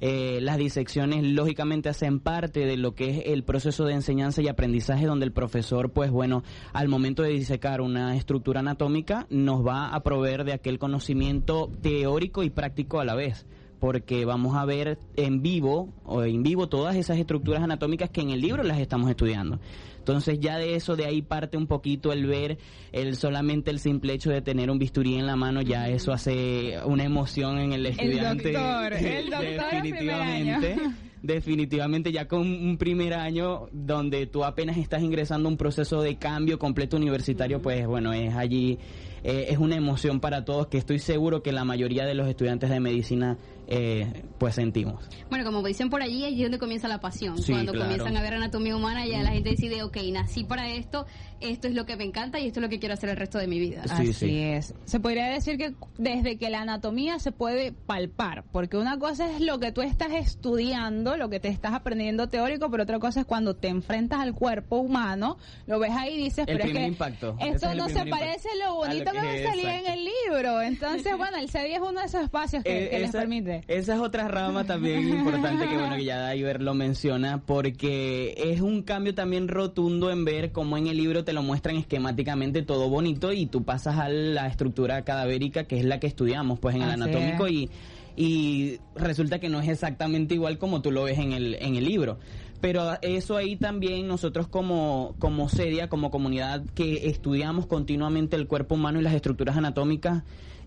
Eh, 0.00 0.38
las 0.40 0.58
disecciones 0.58 1.24
lógicamente 1.24 1.88
hacen 1.88 2.20
parte 2.20 2.66
de 2.66 2.76
lo 2.76 2.94
que 2.94 3.10
es 3.10 3.22
el 3.26 3.42
proceso 3.42 3.84
de 3.84 3.94
enseñanza 3.94 4.42
y 4.42 4.46
aprendizaje 4.46 5.06
donde 5.06 5.26
el 5.26 5.32
profesor, 5.32 5.90
pues 5.90 6.12
bueno, 6.12 6.44
al 6.72 6.86
momento 6.86 7.24
de 7.24 7.30
disecar 7.30 7.80
una 7.80 8.14
estructura 8.14 8.60
anatómica 8.60 9.26
nos 9.28 9.66
va 9.66 9.88
a 9.88 10.04
proveer 10.04 10.44
de 10.44 10.52
aquel 10.52 10.78
conocimiento 10.78 11.68
teórico 11.82 12.44
y 12.44 12.50
práctico 12.50 13.00
a 13.00 13.04
la 13.04 13.16
vez 13.16 13.44
porque 13.82 14.24
vamos 14.24 14.54
a 14.54 14.64
ver 14.64 14.96
en 15.16 15.42
vivo 15.42 15.92
o 16.04 16.22
en 16.22 16.44
vivo 16.44 16.68
todas 16.68 16.94
esas 16.94 17.18
estructuras 17.18 17.64
anatómicas 17.64 18.10
que 18.10 18.20
en 18.20 18.30
el 18.30 18.40
libro 18.40 18.62
las 18.62 18.78
estamos 18.78 19.10
estudiando. 19.10 19.58
Entonces 19.98 20.38
ya 20.38 20.56
de 20.56 20.76
eso, 20.76 20.94
de 20.94 21.04
ahí 21.04 21.20
parte 21.20 21.56
un 21.56 21.66
poquito 21.66 22.12
el 22.12 22.26
ver, 22.26 22.58
el 22.92 23.16
solamente 23.16 23.72
el 23.72 23.80
simple 23.80 24.12
hecho 24.12 24.30
de 24.30 24.40
tener 24.40 24.70
un 24.70 24.78
bisturí 24.78 25.16
en 25.16 25.26
la 25.26 25.34
mano, 25.34 25.62
ya 25.62 25.88
eso 25.88 26.12
hace 26.12 26.78
una 26.84 27.02
emoción 27.02 27.58
en 27.58 27.72
el 27.72 27.86
estudiante. 27.86 28.52
doctor, 28.52 28.92
el 28.92 29.30
doctor 29.30 29.80
primer 29.80 30.10
año. 30.12 30.60
Definitivamente. 30.60 31.12
Definitivamente 31.22 32.10
ya 32.10 32.26
con 32.26 32.40
un 32.40 32.76
primer 32.78 33.14
año 33.14 33.68
donde 33.70 34.26
tú 34.26 34.44
apenas 34.44 34.76
estás 34.76 35.02
ingresando 35.02 35.48
a 35.48 35.52
un 35.52 35.56
proceso 35.56 36.02
de 36.02 36.16
cambio 36.16 36.58
completo 36.58 36.96
universitario, 36.96 37.62
pues 37.62 37.86
bueno, 37.86 38.12
es 38.12 38.34
allí, 38.34 38.80
eh, 39.22 39.46
es 39.48 39.58
una 39.58 39.76
emoción 39.76 40.18
para 40.18 40.44
todos 40.44 40.66
que 40.66 40.78
estoy 40.78 40.98
seguro 40.98 41.40
que 41.40 41.52
la 41.52 41.64
mayoría 41.64 42.06
de 42.06 42.14
los 42.14 42.26
estudiantes 42.26 42.70
de 42.70 42.80
medicina 42.80 43.38
eh, 43.74 44.22
pues 44.38 44.54
sentimos. 44.54 45.08
Bueno, 45.30 45.44
como 45.44 45.62
dicen 45.66 45.88
por 45.90 46.02
allí, 46.02 46.24
allí 46.24 46.36
es 46.36 46.42
donde 46.42 46.58
comienza 46.58 46.88
la 46.88 47.00
pasión. 47.00 47.38
Sí, 47.42 47.52
Cuando 47.52 47.72
claro. 47.72 47.86
comienzan 47.88 48.16
a 48.16 48.22
ver 48.22 48.34
anatomía 48.34 48.76
humana, 48.76 49.06
ya 49.06 49.22
la 49.22 49.30
gente 49.32 49.50
decide, 49.50 49.82
ok, 49.82 49.96
nací 50.12 50.44
para 50.44 50.68
esto, 50.70 51.06
esto 51.40 51.68
es 51.68 51.74
lo 51.74 51.86
que 51.86 51.96
me 51.96 52.04
encanta 52.04 52.38
y 52.38 52.46
esto 52.48 52.60
es 52.60 52.62
lo 52.62 52.68
que 52.68 52.78
quiero 52.78 52.94
hacer 52.94 53.08
el 53.10 53.16
resto 53.16 53.38
de 53.38 53.46
mi 53.46 53.58
vida. 53.58 53.82
Así 53.88 54.38
es. 54.40 54.74
Se 54.84 55.00
podría 55.00 55.26
decir 55.26 55.56
que 55.56 55.74
desde 55.98 56.36
que 56.38 56.50
la 56.50 56.60
anatomía 56.60 57.18
se 57.18 57.32
puede 57.32 57.72
palpar, 57.72 58.44
porque 58.52 58.76
una 58.76 58.98
cosa 58.98 59.30
es 59.30 59.40
lo 59.40 59.58
que 59.58 59.72
tú 59.72 59.80
estás 59.82 60.10
estudiando, 60.12 61.16
lo 61.16 61.30
que 61.30 61.40
te 61.40 61.48
estás 61.48 61.72
aprendiendo 61.72 62.28
teórico, 62.28 62.70
pero 62.70 62.82
otra 62.82 62.98
cosa 62.98 63.20
es 63.20 63.26
cuando 63.26 63.54
te 63.56 63.68
enfrentas 63.68 64.20
al 64.20 64.34
cuerpo 64.34 64.76
humano, 64.78 65.38
lo 65.66 65.78
ves 65.78 65.92
ahí 65.92 66.14
y 66.14 66.24
dices, 66.24 66.44
El 66.48 66.58
pero 66.58 66.68
es 66.68 66.76
que 66.76 66.86
impacto. 66.86 67.36
Esto 67.40 67.70
es 67.70 67.76
no 67.76 67.88
se 67.88 68.04
parece 68.06 68.48
a 68.50 68.54
lo 68.56 68.84
impacto. 68.84 68.84
A 68.84 68.88
lo 68.92 69.02
bonito 69.04 69.12
que, 69.12 69.18
que- 69.20 69.22
me 69.22 69.44
salía 69.44 69.80
en 69.80 69.86
el 69.86 70.04
libro. 70.04 70.60
Entonces, 70.62 71.16
bueno, 71.16 71.36
el 71.38 71.48
CEDI 71.48 71.72
es 71.74 71.80
uno 71.80 72.00
de 72.00 72.06
esos 72.06 72.22
espacios 72.22 72.62
que, 72.64 72.72
Eh, 72.86 72.90
que 72.90 72.98
les 73.00 73.10
permite. 73.12 73.61
Esa 73.68 73.94
es 73.94 74.00
otra 74.00 74.28
rama 74.28 74.64
también 74.64 75.08
importante 75.08 75.68
que 75.68 75.76
bueno 75.76 75.96
que 75.96 76.04
ya 76.04 76.18
Daiver 76.18 76.62
lo 76.62 76.74
menciona 76.74 77.42
porque 77.44 78.34
es 78.36 78.60
un 78.60 78.82
cambio 78.82 79.14
también 79.14 79.48
rotundo 79.48 80.10
en 80.10 80.24
ver 80.24 80.52
cómo 80.52 80.76
en 80.76 80.88
el 80.88 80.96
libro 80.96 81.24
te 81.24 81.32
lo 81.32 81.42
muestran 81.42 81.76
esquemáticamente 81.76 82.62
todo 82.62 82.88
bonito 82.88 83.32
y 83.32 83.46
tú 83.46 83.64
pasas 83.64 83.98
a 83.98 84.08
la 84.08 84.46
estructura 84.48 85.02
cadavérica 85.04 85.64
que 85.64 85.78
es 85.78 85.84
la 85.84 86.00
que 86.00 86.06
estudiamos 86.06 86.58
pues 86.58 86.74
en 86.74 86.82
el 86.82 86.90
Así 86.90 87.02
anatómico 87.02 87.46
es. 87.46 87.52
y 87.52 87.70
y 88.16 88.78
resulta 88.94 89.38
que 89.38 89.48
no 89.48 89.60
es 89.60 89.68
exactamente 89.68 90.34
igual 90.34 90.58
como 90.58 90.82
tú 90.82 90.90
lo 90.90 91.04
ves 91.04 91.18
en 91.18 91.32
el, 91.32 91.54
en 91.54 91.76
el 91.76 91.84
libro. 91.84 92.18
Pero 92.60 92.92
eso 93.02 93.36
ahí 93.36 93.56
también 93.56 94.06
nosotros 94.06 94.46
como, 94.46 95.16
como 95.18 95.48
sedia, 95.48 95.88
como 95.88 96.10
comunidad 96.10 96.62
que 96.74 97.08
estudiamos 97.08 97.66
continuamente 97.66 98.36
el 98.36 98.46
cuerpo 98.46 98.76
humano 98.76 99.00
y 99.00 99.02
las 99.02 99.14
estructuras 99.14 99.56
anatómicas, 99.56 100.22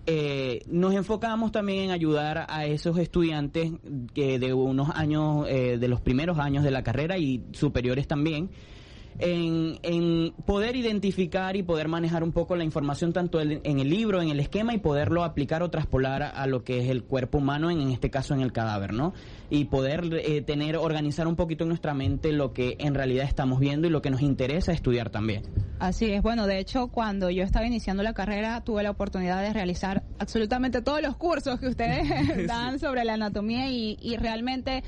eh, 0.08 0.62
nos 0.68 0.94
enfocamos 0.94 1.52
también 1.52 1.86
en 1.86 1.92
ayudar 1.92 2.46
a 2.48 2.66
esos 2.66 2.98
estudiantes 2.98 3.72
que 4.14 4.40
de 4.40 4.54
unos 4.54 4.90
años, 4.92 5.48
eh, 5.50 5.78
de 5.80 5.88
los 5.88 6.02
primeros 6.02 6.38
años 6.38 6.64
de 6.64 6.72
la 6.72 6.84
carrera 6.84 7.18
y 7.18 7.44
superiores 7.54 8.08
también, 8.08 8.52
en, 9.20 9.80
en 9.84 10.34
poder 10.46 10.76
identificar 10.76 11.56
y 11.56 11.64
poder 11.64 11.88
manejar 11.88 12.24
un 12.24 12.32
poco 12.32 12.56
la 12.56 12.64
información 12.64 13.14
tanto 13.14 13.40
en, 13.40 13.62
en 13.64 13.80
el 13.80 13.90
libro, 13.90 14.22
en 14.22 14.30
el 14.30 14.40
esquema 14.40 14.74
y 14.74 14.80
poderlo 14.80 15.24
aplicar 15.24 15.64
o 15.64 15.70
traspolar 15.70 16.24
a, 16.24 16.30
a 16.30 16.48
lo 16.48 16.64
que 16.64 16.80
es 16.80 16.90
el 16.90 17.04
cuerpo 17.04 17.38
humano, 17.38 17.70
en, 17.72 17.82
en 17.82 17.92
este 17.92 18.10
caso 18.10 18.34
en 18.34 18.42
el 18.42 18.52
cadáver, 18.52 18.94
¿no? 18.94 19.14
Y 19.50 19.66
poder 19.66 20.10
eh, 20.14 20.42
tener, 20.42 20.78
organizar 20.78 21.28
un 21.28 21.36
poquito 21.36 21.64
en 21.64 21.70
nuestra 21.70 21.94
mente 21.94 22.32
lo 22.32 22.54
que 22.54 22.76
en 22.80 22.94
realidad 22.94 23.26
estamos 23.26 23.60
viendo 23.60 23.88
y 23.88 23.90
lo 23.90 24.02
que 24.02 24.10
nos 24.10 24.22
interesa 24.22 24.72
estudiar 24.72 25.10
también. 25.10 25.44
Así 25.80 26.12
es, 26.12 26.22
bueno, 26.22 26.48
de 26.48 26.60
hecho, 26.60 26.88
cuando 26.88 27.30
yo 27.30 27.44
estaba 27.44 27.66
iniciando 27.68 28.04
la 28.04 28.14
carrera, 28.14 28.62
tuve 28.62 28.84
la 28.84 28.92
oportunidad 28.92 29.42
de 29.42 29.54
realizar 29.54 30.04
absolutamente 30.20 30.82
todos 30.82 31.02
los 31.02 31.16
cursos 31.16 31.60
que 31.60 31.68
ustedes 31.68 32.08
dan 32.48 32.80
sobre 32.80 33.06
la 33.06 33.14
anatomía 33.14 33.70
y, 33.70 33.98
y 34.02 34.18
realmente 34.18 34.84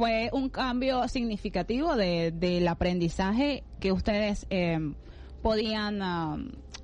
fue 0.00 0.30
un 0.32 0.48
cambio 0.48 1.06
significativo 1.08 1.94
de, 1.94 2.30
del 2.30 2.66
aprendizaje 2.68 3.64
que 3.80 3.92
ustedes 3.92 4.46
eh, 4.48 4.78
podían, 5.42 6.00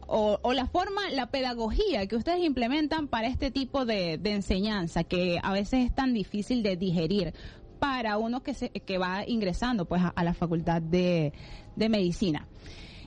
o, 0.06 0.52
la 0.52 0.66
forma, 0.66 1.00
la 1.10 1.30
pedagogía 1.30 2.06
que 2.08 2.16
ustedes 2.16 2.44
implementan 2.44 3.08
para 3.08 3.28
este 3.28 3.50
tipo 3.50 3.86
de, 3.86 4.20
enseñanza 4.22 5.02
que 5.02 5.38
a 5.42 5.50
veces 5.54 5.86
es 5.86 5.94
tan 5.94 6.12
difícil 6.12 6.62
de 6.62 6.76
digerir 6.76 7.32
para 7.78 8.18
uno 8.18 8.42
que, 8.42 8.52
se, 8.52 8.68
que 8.68 8.98
va 8.98 9.24
ingresando 9.26 9.86
pues 9.86 10.02
a, 10.14 10.22
la 10.22 10.34
facultad 10.34 10.82
de, 10.82 11.32
medicina. 11.74 12.46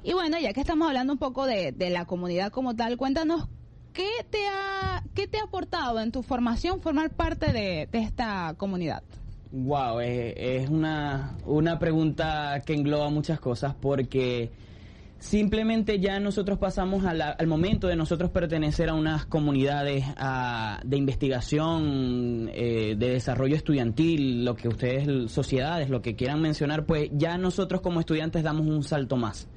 Y 0.01 0.13
bueno, 0.13 0.39
ya 0.39 0.53
que 0.53 0.61
estamos 0.61 0.87
hablando 0.87 1.13
un 1.13 1.19
poco 1.19 1.45
de, 1.45 1.71
de 1.71 1.91
la 1.91 2.05
comunidad 2.05 2.51
como 2.51 2.75
tal, 2.75 2.97
cuéntanos 2.97 3.47
qué 3.93 4.09
te 4.27 4.39
ha, 4.47 5.03
qué 5.13 5.27
te 5.27 5.37
ha 5.37 5.43
aportado 5.43 5.99
en 5.99 6.11
tu 6.11 6.23
formación 6.23 6.81
formar 6.81 7.11
parte 7.11 7.53
de, 7.53 7.87
de 7.91 7.99
esta 7.99 8.55
comunidad. 8.57 9.03
Wow, 9.51 9.99
es, 10.01 10.33
es 10.37 10.69
una, 10.69 11.35
una 11.45 11.79
pregunta 11.79 12.61
que 12.65 12.73
engloba 12.75 13.09
muchas 13.09 13.39
cosas 13.39 13.73
porque 13.73 14.51
simplemente 15.17 15.99
ya 15.99 16.19
nosotros 16.19 16.59
pasamos 16.59 17.03
a 17.05 17.13
la- 17.15 17.31
al 17.31 17.47
momento 17.47 17.87
de 17.87 17.95
nosotros 17.95 18.29
pertenecer 18.29 18.89
a 18.89 18.93
unas 18.93 19.25
comunidades 19.25 20.05
ah, 20.17 20.79
de 20.85 20.97
investigación, 20.97 22.49
eh, 22.53 22.95
de 22.95 23.09
desarrollo 23.09 23.55
estudiantil, 23.55 24.45
lo 24.45 24.55
que 24.55 24.67
ustedes, 24.67 25.31
sociedades, 25.31 25.89
lo 25.89 26.01
que 26.03 26.15
quieran 26.15 26.41
mencionar, 26.41 26.85
pues 26.85 27.09
ya 27.11 27.37
nosotros 27.39 27.81
como 27.81 27.99
estudiantes 27.99 28.43
damos 28.43 28.67
un 28.67 28.83
salto 28.83 29.17
más. 29.17 29.47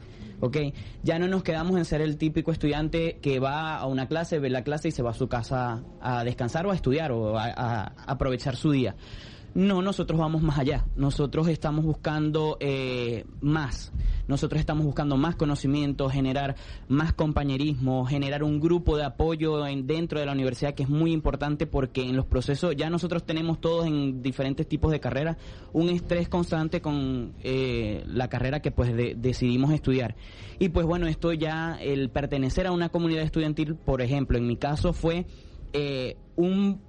¿ok? 0.41 0.57
Ya 1.05 1.19
no 1.21 1.29
nos 1.29 1.45
quedamos 1.45 1.77
en 1.77 1.85
ser 1.85 2.01
el 2.01 2.17
típico 2.17 2.51
estudiante 2.51 3.19
que 3.23 3.39
va 3.39 3.77
a 3.77 3.87
una 3.87 4.09
clase, 4.09 4.41
ve 4.41 4.51
la 4.51 4.65
clase 4.65 4.89
y 4.89 4.91
se 4.91 5.03
va 5.03 5.11
a 5.11 5.15
su 5.15 5.29
casa 5.29 5.85
a 6.01 6.25
descansar 6.25 6.67
o 6.67 6.73
a 6.73 6.75
estudiar 6.75 7.13
o 7.13 7.39
a, 7.39 7.45
a 7.55 7.93
aprovechar 8.07 8.57
su 8.57 8.73
día. 8.73 8.97
No, 9.55 9.83
nosotros 9.83 10.19
vamos 10.19 10.41
más 10.43 10.59
allá. 10.59 10.87
Nosotros 10.97 11.47
estamos 11.49 11.85
buscando 11.85 12.57
eh, 12.59 13.27
más. 13.43 13.93
Nosotros 14.27 14.59
estamos 14.61 14.87
buscando 14.87 15.19
más 15.19 15.37
conocimiento, 15.37 16.09
generar 16.09 16.57
más 16.89 17.13
compañerismo, 17.13 18.07
generar 18.07 18.45
un 18.45 18.61
grupo 18.61 18.97
de 18.97 19.05
apoyo 19.05 19.67
en- 19.67 19.87
dentro 19.87 20.19
de 20.21 20.25
la 20.25 20.33
universidad 20.33 20.73
que 20.73 20.85
es 20.85 20.89
muy 20.89 21.13
importante 21.13 21.67
porque 21.67 22.03
en 22.03 22.17
los 22.17 22.25
procesos 22.25 22.75
ya 22.77 22.89
nosotros 22.89 23.25
tenemos 23.25 23.61
todos 23.61 23.87
en 23.87 24.23
diferentes 24.23 24.67
tipos 24.67 24.91
de 24.91 25.01
carreras 25.01 25.37
un 25.75 25.91
estrés 25.91 26.31
constante 26.31 26.81
con 26.81 27.35
eh, 27.43 28.05
la 28.07 28.29
carrera 28.29 28.61
que 28.63 28.71
pues 28.71 28.97
de- 28.97 29.15
decidimos 29.17 29.73
estudiar. 29.73 30.17
Y 30.61 30.71
pues 30.71 30.87
bueno, 30.87 31.07
esto 31.09 31.31
ya, 31.35 31.77
el 31.79 32.09
pertenecer 32.09 32.67
a 32.67 32.73
una 32.73 32.89
comunidad 32.89 33.23
estudiantil, 33.25 33.75
por 33.75 34.01
ejemplo, 34.01 34.39
en 34.39 34.47
mi 34.47 34.57
caso 34.57 34.95
fue 34.95 35.27
eh, 35.75 36.17
un 36.37 36.81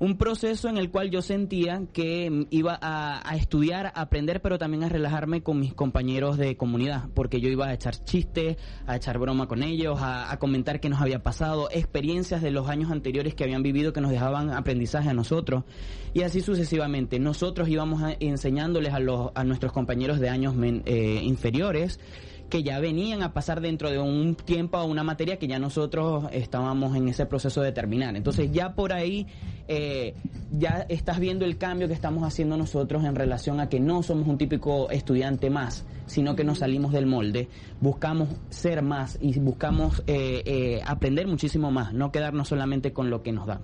un 0.00 0.16
proceso 0.16 0.68
en 0.68 0.78
el 0.78 0.90
cual 0.90 1.10
yo 1.10 1.20
sentía 1.22 1.82
que 1.92 2.46
iba 2.50 2.78
a, 2.80 3.36
estudiar, 3.36 3.86
a 3.94 4.00
aprender, 4.00 4.40
pero 4.40 4.58
también 4.58 4.82
a 4.82 4.88
relajarme 4.88 5.42
con 5.42 5.60
mis 5.60 5.74
compañeros 5.74 6.38
de 6.38 6.56
comunidad, 6.56 7.04
porque 7.14 7.40
yo 7.40 7.48
iba 7.50 7.66
a 7.68 7.74
echar 7.74 7.94
chistes, 8.04 8.56
a 8.86 8.96
echar 8.96 9.18
broma 9.18 9.46
con 9.46 9.62
ellos, 9.62 10.00
a, 10.00 10.32
a 10.32 10.38
comentar 10.38 10.80
qué 10.80 10.88
nos 10.88 11.00
había 11.02 11.22
pasado, 11.22 11.68
experiencias 11.70 12.40
de 12.40 12.50
los 12.50 12.68
años 12.68 12.90
anteriores 12.90 13.34
que 13.34 13.44
habían 13.44 13.62
vivido 13.62 13.92
que 13.92 14.00
nos 14.00 14.10
dejaban 14.10 14.50
aprendizaje 14.50 15.10
a 15.10 15.14
nosotros, 15.14 15.64
y 16.14 16.22
así 16.22 16.40
sucesivamente. 16.40 17.18
Nosotros 17.18 17.68
íbamos 17.68 18.02
a- 18.02 18.16
enseñándoles 18.18 18.94
a, 18.94 19.00
los, 19.00 19.30
a 19.34 19.44
nuestros 19.44 19.70
compañeros 19.72 20.18
de 20.18 20.30
años 20.30 20.54
men- 20.54 20.82
eh, 20.86 21.20
inferiores, 21.22 22.00
que 22.50 22.62
ya 22.62 22.78
venían 22.80 23.22
a 23.22 23.32
pasar 23.32 23.60
dentro 23.60 23.90
de 23.90 23.98
un 23.98 24.34
tiempo 24.34 24.76
a 24.76 24.84
una 24.84 25.02
materia 25.02 25.38
que 25.38 25.46
ya 25.46 25.58
nosotros 25.58 26.24
estábamos 26.32 26.94
en 26.96 27.08
ese 27.08 27.24
proceso 27.24 27.62
de 27.62 27.72
terminar. 27.72 28.16
Entonces 28.16 28.50
ya 28.52 28.74
por 28.74 28.92
ahí 28.92 29.26
eh, 29.68 30.14
ya 30.50 30.84
estás 30.88 31.20
viendo 31.20 31.46
el 31.46 31.56
cambio 31.56 31.88
que 31.88 31.94
estamos 31.94 32.24
haciendo 32.24 32.56
nosotros 32.56 33.04
en 33.04 33.14
relación 33.14 33.60
a 33.60 33.68
que 33.68 33.80
no 33.80 34.02
somos 34.02 34.28
un 34.28 34.36
típico 34.36 34.90
estudiante 34.90 35.48
más, 35.48 35.86
sino 36.06 36.36
que 36.36 36.44
nos 36.44 36.58
salimos 36.58 36.92
del 36.92 37.06
molde, 37.06 37.48
buscamos 37.80 38.28
ser 38.50 38.82
más 38.82 39.16
y 39.20 39.38
buscamos 39.38 40.02
eh, 40.06 40.42
eh, 40.44 40.82
aprender 40.84 41.26
muchísimo 41.26 41.70
más, 41.70 41.94
no 41.94 42.10
quedarnos 42.12 42.48
solamente 42.48 42.92
con 42.92 43.08
lo 43.08 43.22
que 43.22 43.32
nos 43.32 43.46
dan. 43.46 43.62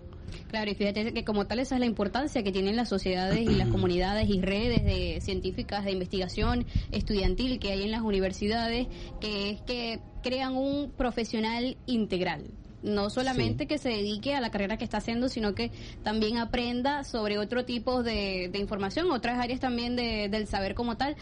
Claro, 0.48 0.70
y 0.70 0.74
fíjate 0.74 1.12
que 1.12 1.24
como 1.24 1.46
tal 1.46 1.58
esa 1.58 1.74
es 1.76 1.80
la 1.80 1.86
importancia 1.86 2.42
que 2.42 2.52
tienen 2.52 2.76
las 2.76 2.88
sociedades 2.88 3.40
y 3.40 3.54
las 3.54 3.68
comunidades 3.72 4.28
y 4.28 4.40
redes 4.40 4.84
de 4.84 5.20
científicas 5.20 5.84
de 5.84 5.92
investigación 5.92 6.66
estudiantil 6.92 7.58
que 7.58 7.72
hay 7.72 7.82
en 7.82 7.90
las 7.90 8.02
universidades, 8.02 8.86
que 9.20 9.50
es 9.50 9.60
que 9.62 10.00
crean 10.22 10.56
un 10.56 10.90
profesional 10.96 11.76
integral. 11.86 12.44
No 12.82 13.10
solamente 13.10 13.66
que 13.66 13.78
se 13.78 13.88
dedique 13.88 14.34
a 14.34 14.40
la 14.40 14.50
carrera 14.50 14.76
que 14.76 14.84
está 14.84 14.98
haciendo, 14.98 15.28
sino 15.28 15.54
que 15.54 15.72
también 16.04 16.38
aprenda 16.38 17.02
sobre 17.02 17.38
otro 17.38 17.64
tipo 17.64 18.04
de, 18.04 18.48
de 18.52 18.58
información, 18.58 19.10
otras 19.10 19.40
áreas 19.40 19.58
también 19.58 19.96
de- 19.96 20.28
del 20.28 20.46
saber 20.46 20.74
como 20.74 20.96
tal, 20.96 21.16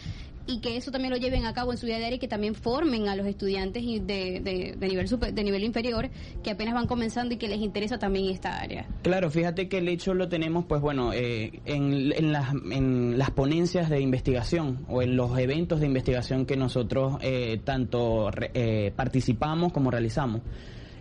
y 0.47 0.59
que 0.59 0.77
eso 0.77 0.91
también 0.91 1.11
lo 1.11 1.17
lleven 1.17 1.45
a 1.45 1.53
cabo 1.53 1.71
en 1.71 1.77
su 1.77 1.85
vida 1.85 1.97
diaria 1.97 2.17
y 2.17 2.19
que 2.19 2.27
también 2.27 2.53
formen 2.55 3.07
a 3.07 3.15
los 3.15 3.25
estudiantes 3.25 3.83
de, 3.83 4.75
de 4.77 4.87
nivel 4.87 5.07
super- 5.07 5.33
de 5.33 5.43
nivel 5.43 5.63
inferior 5.63 6.09
que 6.43 6.51
apenas 6.51 6.73
van 6.75 6.87
comenzando 6.87 7.33
y 7.33 7.37
que 7.37 7.47
les 7.47 7.59
interesa 7.59 7.97
también 7.97 8.29
esta 8.29 8.59
área. 8.59 8.87
Claro, 9.01 9.31
fíjate 9.31 9.67
que 9.67 9.79
el 9.79 9.87
hecho 9.87 10.13
lo 10.13 10.29
tenemos, 10.29 10.65
pues 10.65 10.81
bueno, 10.81 11.13
eh, 11.13 11.59
en, 11.65 12.11
en 12.13 12.31
las, 12.31 12.53
en 12.71 13.17
las 13.17 13.31
ponencias 13.31 13.89
de 13.89 13.99
investigación 14.01 14.85
o 14.87 15.01
en 15.01 15.15
los 15.15 15.37
eventos 15.39 15.79
de 15.79 15.87
investigación 15.87 16.45
que 16.45 16.55
nosotros 16.57 17.17
eh, 17.21 17.59
tanto 17.63 18.29
re- 18.31 18.51
eh, 18.53 18.91
participamos 18.95 19.73
como 19.73 19.89
realizamos. 19.91 20.41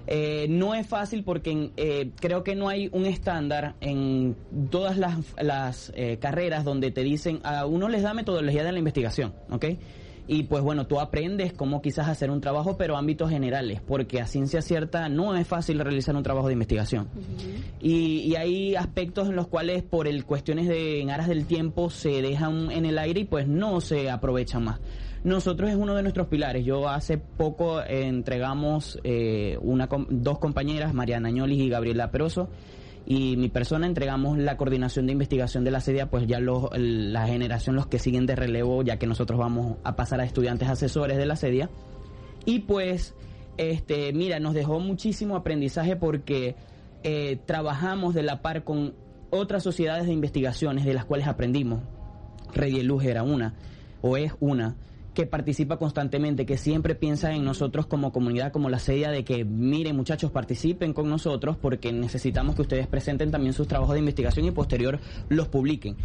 Eh, 0.07 0.47
no 0.51 0.75
es 0.75 0.87
fácil 0.87 1.25
porque 1.25 1.71
eh, 1.77 2.11
creo 2.21 2.45
que 2.45 2.55
no 2.55 2.69
hay 2.69 2.89
un 2.93 3.07
estándar 3.07 3.75
en 3.81 4.37
todas 4.71 4.99
las, 4.99 5.19
las 5.41 5.93
eh, 5.97 6.19
carreras 6.21 6.65
donde 6.65 6.91
te 6.91 7.03
dicen, 7.03 7.41
a 7.43 7.65
uno 7.67 7.89
les 7.89 8.03
da 8.03 8.13
metodología 8.13 8.65
de 8.65 8.73
la 8.73 8.79
investigación, 8.79 9.33
¿ok? 9.51 9.67
Y 10.27 10.45
pues 10.45 10.63
bueno, 10.63 10.87
tú 10.87 11.01
aprendes 11.01 11.53
cómo 11.53 11.83
quizás 11.83 12.09
hacer 12.09 12.31
un 12.31 12.41
trabajo, 12.41 12.79
pero 12.79 12.97
ámbitos 12.97 13.29
generales, 13.29 13.83
porque 13.87 14.23
a 14.23 14.27
ciencia 14.27 14.63
cierta 14.63 15.11
no 15.11 15.37
es 15.37 15.47
fácil 15.47 15.79
realizar 15.79 16.17
un 16.17 16.23
trabajo 16.23 16.47
de 16.47 16.55
investigación. 16.55 17.09
Y, 17.81 18.21
y 18.21 18.37
hay 18.37 18.75
aspectos 18.75 19.29
en 19.29 19.37
los 19.37 19.49
cuales 19.49 19.83
por 19.83 20.09
el 20.09 20.25
cuestiones 20.25 20.67
de 20.67 21.03
en 21.03 21.11
aras 21.11 21.29
del 21.29 21.45
tiempo 21.45 21.91
se 21.91 22.23
dejan 22.23 22.71
en 22.71 22.87
el 22.87 22.99
aire 22.99 23.21
y 23.21 23.25
pues 23.25 23.47
no 23.47 23.83
se 23.83 24.11
aprovechan 24.11 24.65
más. 24.65 24.81
Nosotros 25.25 25.71
es 25.71 25.77
uno 25.77 25.95
de 25.95 26.03
nuestros 26.03 26.27
pilares. 26.27 26.67
Yo 26.67 26.87
hace 26.87 27.17
poco 27.17 27.81
eh, 27.81 28.07
entregamos 28.07 29.01
eh, 29.05 29.59
una, 29.63 29.89
dos 30.11 30.39
compañeras, 30.39 30.93
Mariana 30.93 31.29
Añolis 31.29 31.61
y 31.61 31.71
Gabriela 31.71 32.11
Peroso, 32.11 32.51
y 33.07 33.39
mi 33.39 33.49
persona 33.49 33.87
entregamos 33.87 34.37
la 34.37 34.59
coordinación 34.59 35.07
de 35.07 35.13
investigación 35.13 35.65
de 35.65 35.71
la 35.71 35.81
sedia, 35.81 36.11
pues 36.11 36.27
ya 36.27 36.41
los, 36.41 36.69
la 36.77 37.27
generación, 37.27 37.75
los 37.75 37.87
que 37.87 37.99
siguen 37.99 38.27
de 38.27 38.37
relevo, 38.37 38.83
ya 38.83 38.99
que 38.99 39.07
nosotros 39.07 39.39
vamos 39.39 39.79
a 39.83 39.97
pasar 39.97 40.21
a 40.21 40.25
estudiantes 40.25 40.69
asesores 40.69 41.17
de 41.17 41.25
la 41.25 41.37
sedia. 41.37 41.71
Y 42.45 42.61
pues, 42.61 43.15
este, 43.57 44.13
mira, 44.13 44.41
nos 44.41 44.53
dejó 44.53 44.79
muchísimo 44.79 45.37
aprendizaje 45.37 45.97
porque 45.97 46.55
eh, 47.03 47.39
trabajamos 47.47 48.15
de 48.15 48.25
la 48.25 48.43
par 48.43 48.63
con 48.63 48.95
otras 49.31 49.63
sociedades 49.63 50.07
de 50.07 50.13
investigaciones 50.13 50.85
de 50.85 50.93
las 50.93 51.07
cuales 51.07 51.29
aprendimos. 51.29 51.81
Redieluz 52.53 53.05
era 53.05 53.23
una, 53.23 53.55
o 54.03 54.19
es 54.19 54.33
una, 54.41 54.77
que 55.15 55.27
participa 55.27 55.77
constantemente, 55.79 56.45
que 56.45 56.59
siempre 56.59 56.95
piensa 56.95 57.33
en 57.33 57.45
nosotros 57.45 57.87
como 57.87 58.13
comunidad, 58.13 58.53
como 58.53 58.69
la 58.69 58.79
sedia 58.79 59.11
de 59.11 59.25
que, 59.25 59.45
miren 59.45 59.97
muchachos, 59.97 60.31
participen 60.31 60.93
con 60.93 61.09
nosotros 61.09 61.57
porque 61.57 61.93
necesitamos 61.93 62.57
que 62.57 62.63
ustedes 62.63 62.87
presenten 62.87 63.31
también 63.31 63.53
sus 63.53 63.69
trabajos 63.69 63.95
de 63.95 64.01
investigación 64.01 64.47
y 64.47 64.51
posterior 64.51 64.99
los 65.29 65.49
publiquen. 65.49 65.97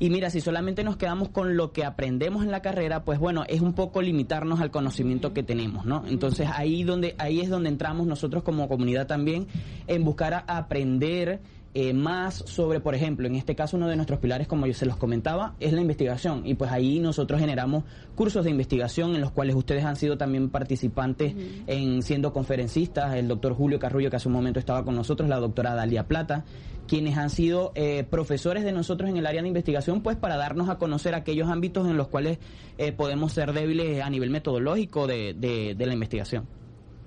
Y 0.00 0.10
mira, 0.10 0.30
si 0.30 0.40
solamente 0.40 0.82
nos 0.82 0.96
quedamos 0.96 1.28
con 1.28 1.56
lo 1.56 1.72
que 1.72 1.84
aprendemos 1.84 2.42
en 2.42 2.50
la 2.50 2.62
carrera, 2.62 3.04
pues 3.04 3.18
bueno, 3.18 3.44
es 3.48 3.60
un 3.60 3.74
poco 3.74 4.02
limitarnos 4.02 4.60
al 4.60 4.70
conocimiento 4.70 5.32
que 5.32 5.42
tenemos, 5.42 5.84
¿no? 5.84 6.04
Entonces 6.08 6.48
ahí 6.52 6.82
donde 6.82 7.14
ahí 7.18 7.40
es 7.40 7.48
donde 7.48 7.68
entramos 7.68 8.06
nosotros 8.06 8.42
como 8.42 8.68
comunidad 8.68 9.06
también 9.06 9.46
en 9.86 10.04
buscar 10.04 10.34
a 10.34 10.44
aprender 10.56 11.40
eh, 11.74 11.92
más 11.92 12.34
sobre, 12.46 12.78
por 12.80 12.94
ejemplo, 12.94 13.26
en 13.26 13.34
este 13.34 13.54
caso 13.56 13.76
uno 13.76 13.88
de 13.88 13.96
nuestros 13.96 14.20
pilares, 14.20 14.46
como 14.46 14.66
yo 14.66 14.74
se 14.74 14.86
los 14.86 14.96
comentaba, 14.96 15.54
es 15.60 15.72
la 15.72 15.80
investigación. 15.80 16.46
Y 16.46 16.54
pues 16.54 16.70
ahí 16.70 17.00
nosotros 17.00 17.40
generamos 17.40 17.84
cursos 18.14 18.44
de 18.44 18.50
investigación 18.50 19.14
en 19.14 19.20
los 19.20 19.32
cuales 19.32 19.56
ustedes 19.56 19.84
han 19.84 19.96
sido 19.96 20.16
también 20.16 20.50
participantes 20.50 21.34
en 21.66 22.02
siendo 22.02 22.32
conferencistas, 22.32 23.14
el 23.16 23.26
doctor 23.28 23.54
Julio 23.54 23.78
Carrullo, 23.78 24.08
que 24.10 24.16
hace 24.16 24.28
un 24.28 24.34
momento 24.34 24.58
estaba 24.60 24.84
con 24.84 24.94
nosotros, 24.94 25.28
la 25.28 25.40
doctora 25.40 25.74
Dalia 25.74 26.06
Plata, 26.06 26.44
quienes 26.86 27.16
han 27.16 27.30
sido 27.30 27.72
eh, 27.74 28.04
profesores 28.08 28.62
de 28.64 28.72
nosotros 28.72 29.10
en 29.10 29.16
el 29.16 29.26
área 29.26 29.42
de 29.42 29.48
investigación, 29.48 30.02
pues 30.02 30.16
para 30.16 30.36
darnos 30.36 30.68
a 30.68 30.78
conocer 30.78 31.14
aquellos 31.14 31.48
ámbitos 31.48 31.88
en 31.88 31.96
los 31.96 32.08
cuales 32.08 32.38
eh, 32.78 32.92
podemos 32.92 33.32
ser 33.32 33.52
débiles 33.52 34.02
a 34.02 34.10
nivel 34.10 34.30
metodológico 34.30 35.06
de, 35.06 35.34
de- 35.34 35.74
de 35.74 35.86
la 35.86 35.94
investigación. 35.94 36.46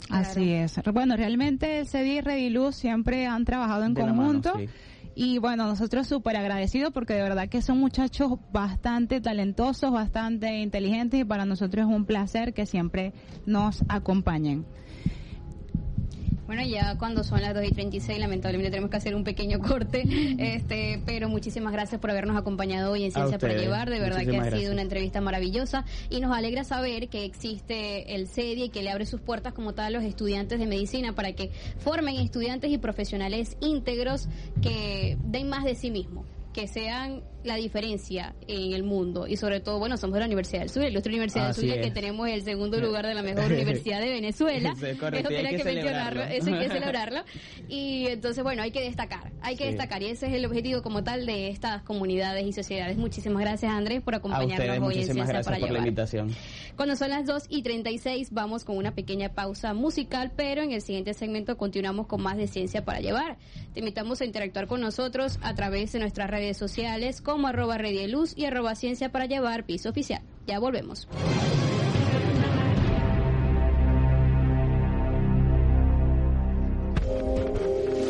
Así 0.10 0.52
es. 0.52 0.80
Bueno, 0.94 1.18
realmente 1.18 1.80
el 1.80 1.88
CEDI 1.88 2.18
y 2.18 2.22
Rediluz 2.22 2.76
siempre 2.76 3.28
han 3.28 3.46
trabajado 3.46 3.84
en 3.84 3.94
De 3.94 4.02
la 4.02 4.08
mano, 4.14 4.42
conjunto. 4.42 4.54
sí. 4.58 4.70
Y 5.20 5.40
bueno, 5.40 5.66
nosotros 5.66 6.06
súper 6.06 6.38
agradecidos 6.38 6.94
porque 6.94 7.16
de 7.16 7.24
verdad 7.24 7.50
que 7.50 7.64
son 7.64 7.80
muchachos 7.80 8.34
bastante 8.54 9.20
talentosos, 9.20 9.92
bastante 9.92 10.60
inteligentes 10.60 11.22
y 11.22 11.24
para 11.24 11.44
nosotros 11.44 11.88
es 11.88 11.92
un 11.92 12.06
placer 12.06 12.54
que 12.54 12.68
siempre 12.68 13.14
nos 13.48 13.84
acompañen. 13.90 14.64
Bueno, 16.48 16.64
ya 16.64 16.98
cuando 16.98 17.24
son 17.26 17.42
las 17.42 17.54
2 17.54 17.66
y 17.66 17.72
36, 17.72 18.20
lamentablemente 18.20 18.72
tenemos 18.72 18.90
que 18.90 18.98
hacer 18.98 19.16
un 19.16 19.26
pequeño 19.26 19.60
corte, 19.60 20.04
este, 20.40 21.02
pero 21.06 21.28
muchísimas 21.30 21.74
gracias 21.74 22.00
por 22.00 22.10
habernos 22.10 22.38
acompañado 22.38 22.94
hoy 22.94 23.04
en 23.04 23.12
Ciencia 23.12 23.38
para. 23.38 23.58
Llevar. 23.58 23.90
De 23.90 24.00
verdad 24.00 24.24
que 24.24 24.38
ha 24.38 24.52
sido 24.52 24.72
una 24.72 24.82
entrevista 24.82 25.20
maravillosa 25.20 25.84
y 26.10 26.20
nos 26.20 26.36
alegra 26.36 26.64
saber 26.64 27.10
que 27.10 27.26
existe 27.26 28.16
el 28.16 28.28
CEDI 28.28 28.64
y 28.64 28.70
que 28.70 28.84
le 28.84 28.92
abre 28.92 29.06
sus 29.06 29.20
puertas 29.20 29.54
como 29.54 29.74
tal 29.74 29.88
a 29.88 29.90
los 29.90 30.04
estudiantes 30.04 30.60
de 30.60 30.68
medicina 30.68 31.14
para 31.14 31.34
que 31.34 31.52
formen 31.80 32.16
estudiantes 32.16 32.72
y 32.72 32.78
profesionales 32.78 33.58
íntegros 33.60 34.28
que 34.62 35.18
den 35.24 35.50
más 35.50 35.64
de 35.64 35.76
sí 35.76 35.92
mismos 35.92 36.26
que 36.58 36.68
sean 36.68 37.22
la 37.44 37.56
diferencia 37.56 38.36
en 38.48 38.74
el 38.74 38.84
mundo 38.84 39.26
y 39.28 39.38
sobre 39.38 39.60
todo, 39.62 39.80
bueno, 39.80 39.96
somos 39.98 40.16
de 40.16 40.20
la 40.22 40.26
Universidad 40.26 40.62
del 40.62 40.70
Sur, 40.70 40.84
la 40.84 40.90
ilustre 40.90 41.12
Universidad 41.12 41.44
del 41.44 41.52
Así 41.52 41.62
Zulia, 41.62 41.76
que 41.82 41.88
es. 41.88 41.94
tenemos 41.94 42.28
el 42.28 42.42
segundo 42.44 42.80
lugar 42.82 43.06
de 43.06 43.14
la 43.14 43.22
mejor 43.22 43.46
universidad 43.52 44.00
de 44.02 44.10
Venezuela. 44.10 44.74
Eso 44.78 44.88
es 44.88 44.98
correcto, 45.00 45.30
Eso 45.30 45.32
y 45.32 45.36
hay 45.38 45.44
tenía 45.44 45.58
que 45.58 45.64
que 45.64 45.74
mencionarlo, 45.76 46.24
eso 46.24 46.54
hay 46.54 46.60
que 46.60 46.70
celebrarlo. 46.74 47.20
Y 47.70 48.08
entonces, 48.08 48.44
bueno, 48.44 48.62
hay 48.64 48.72
que 48.72 48.82
destacar, 48.82 49.32
hay 49.42 49.56
que 49.56 49.64
Sí. 49.66 49.70
destacar 49.70 50.02
y 50.04 50.08
ese 50.08 50.28
es 50.28 50.34
el 50.34 50.46
objetivo 50.46 50.82
como 50.82 51.04
tal 51.04 51.26
de 51.26 51.50
estas 51.50 51.84
comunidades 51.84 52.46
y 52.46 52.54
sociedades. 52.54 52.98
Muchísimas 52.98 53.42
gracias, 53.42 53.72
Andrés, 53.72 54.02
por 54.02 54.16
acompañarnos 54.16 54.60
ustedes, 54.60 54.70
hoy 54.72 54.76
en 54.78 54.84
muchísimas 54.84 55.06
Ciencia 55.16 55.34
gracias 55.34 55.46
para 55.46 55.58
por 55.58 55.68
la 55.70 55.74
Llevar. 55.74 55.88
invitación. 55.88 56.36
Cuando 56.76 56.96
son 56.96 57.10
las 57.10 57.26
2 57.26 57.44
y 57.50 57.62
36 57.64 58.30
vamos 58.32 58.64
con 58.66 58.78
una 58.78 58.94
pequeña 58.94 59.30
pausa 59.30 59.74
musical, 59.74 60.32
pero 60.36 60.62
en 60.64 60.72
el 60.72 60.82
siguiente 60.82 61.14
segmento 61.14 61.58
continuamos 61.58 62.08
con 62.08 62.22
más 62.22 62.38
de 62.38 62.48
Ciencia 62.48 62.84
para 62.86 63.00
Llevar. 63.00 63.38
Te 63.74 63.80
invitamos 63.80 64.22
a 64.22 64.26
interactuar 64.26 64.68
con 64.68 64.82
nosotros 64.82 65.40
a 65.42 65.54
través 65.56 65.92
de 65.94 66.00
nuestras 66.00 66.30
redes 66.30 66.58
sociales 66.58 67.22
como 67.28 67.48
arroba 67.50 67.78
Redieluz 67.78 68.34
y 68.38 68.46
arroba 68.46 68.74
Ciencia 68.76 69.12
para 69.12 69.26
Llevar 69.26 69.66
piso 69.66 69.90
oficial. 69.90 70.22
Ya 70.46 70.60
volvemos. 70.60 71.10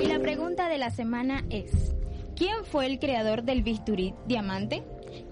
Y 0.03 0.05
la 0.05 0.19
pregunta 0.19 0.69
de 0.69 0.77
la 0.77 0.91
semana 0.91 1.43
es, 1.49 1.95
¿quién 2.35 2.63
fue 2.63 2.85
el 2.85 2.99
creador 2.99 3.41
del 3.41 3.63
bisturí 3.63 4.13
diamante? 4.27 4.83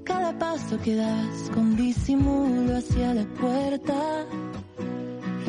Cada 0.04 0.38
paso 0.38 0.78
que 0.78 0.96
das 0.96 1.50
con 1.54 1.78
disimulo 1.78 2.76
hacia 2.76 3.14
la 3.14 3.24
puerta. 3.24 4.26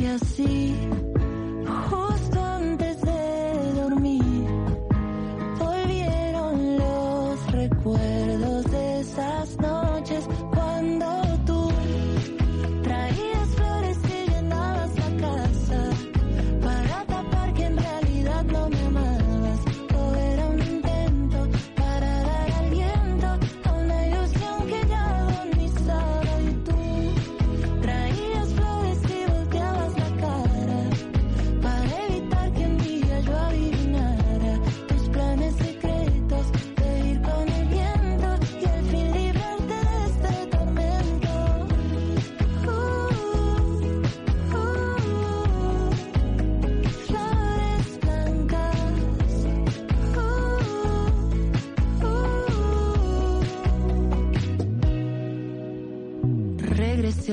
Y 0.01 0.07
así, 0.07 0.77
justo 1.91 2.12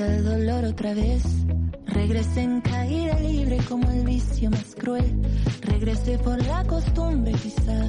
al 0.10 0.24
dolor 0.24 0.66
otra 0.66 0.94
vez. 0.94 1.24
Regresé 1.86 2.42
en 2.42 2.62
caída 2.62 3.20
libre 3.20 3.58
como 3.68 3.90
el 3.92 4.04
vicio 4.04 4.50
más 4.50 4.76
cruel. 4.76 5.22
Regresé 5.62 6.18
por 6.20 6.44
la 6.46 6.64
costumbre 6.66 7.34
quizás. 7.34 7.89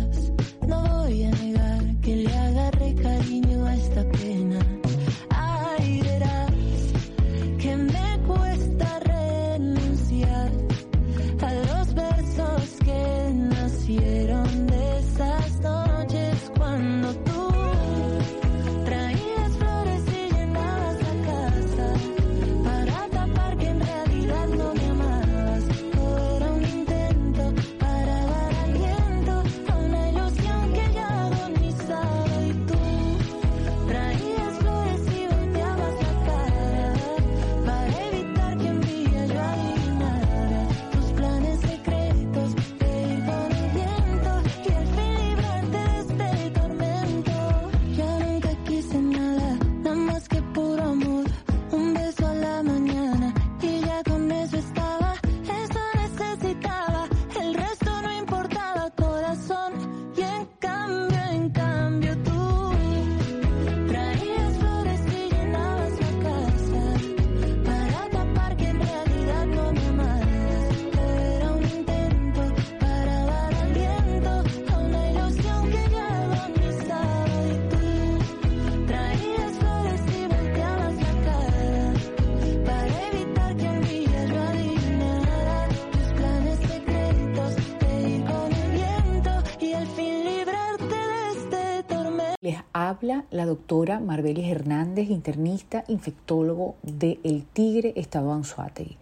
Habla 92.90 93.24
la 93.30 93.46
doctora 93.46 94.00
Marbelis 94.00 94.50
Hernández, 94.50 95.10
internista, 95.10 95.84
infectólogo 95.86 96.74
de 96.82 97.20
El 97.22 97.44
Tigre, 97.44 97.92
Estado 97.94 98.32
Anzuategui. 98.32 98.96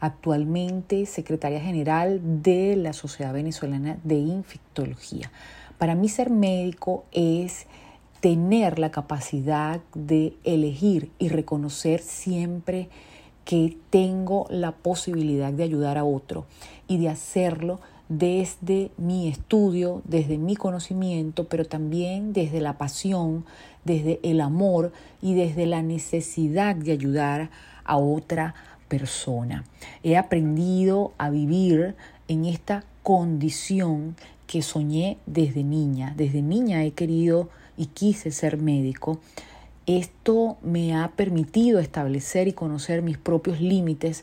Actualmente 0.00 1.04
secretaria 1.04 1.60
general 1.60 2.42
de 2.42 2.74
la 2.74 2.94
Sociedad 2.94 3.34
Venezolana 3.34 3.98
de 4.02 4.14
Infectología. 4.14 5.30
Para 5.76 5.94
mí 5.94 6.08
ser 6.08 6.30
médico 6.30 7.04
es 7.12 7.66
tener 8.20 8.78
la 8.78 8.90
capacidad 8.90 9.80
de 9.94 10.34
elegir 10.44 11.10
y 11.18 11.28
reconocer 11.28 12.00
siempre 12.00 12.88
que 13.44 13.76
tengo 13.90 14.46
la 14.48 14.72
posibilidad 14.72 15.52
de 15.52 15.64
ayudar 15.64 15.98
a 15.98 16.04
otro 16.04 16.46
y 16.88 16.96
de 16.96 17.10
hacerlo 17.10 17.78
desde 18.08 18.90
mi 18.98 19.28
estudio, 19.28 20.02
desde 20.04 20.36
mi 20.38 20.56
conocimiento, 20.56 21.44
pero 21.48 21.64
también 21.64 22.32
desde 22.32 22.60
la 22.60 22.76
pasión, 22.76 23.44
desde 23.84 24.20
el 24.22 24.40
amor 24.40 24.92
y 25.22 25.34
desde 25.34 25.66
la 25.66 25.82
necesidad 25.82 26.76
de 26.76 26.92
ayudar 26.92 27.50
a 27.84 27.96
otra 27.96 28.54
persona. 28.88 29.64
He 30.02 30.16
aprendido 30.16 31.12
a 31.18 31.30
vivir 31.30 31.94
en 32.28 32.44
esta 32.44 32.84
condición 33.02 34.16
que 34.46 34.62
soñé 34.62 35.18
desde 35.26 35.64
niña. 35.64 36.14
Desde 36.16 36.42
niña 36.42 36.84
he 36.84 36.92
querido 36.92 37.48
y 37.76 37.86
quise 37.86 38.30
ser 38.30 38.58
médico. 38.58 39.18
Esto 39.86 40.56
me 40.62 40.94
ha 40.94 41.08
permitido 41.08 41.78
establecer 41.78 42.48
y 42.48 42.52
conocer 42.52 43.02
mis 43.02 43.18
propios 43.18 43.60
límites, 43.60 44.22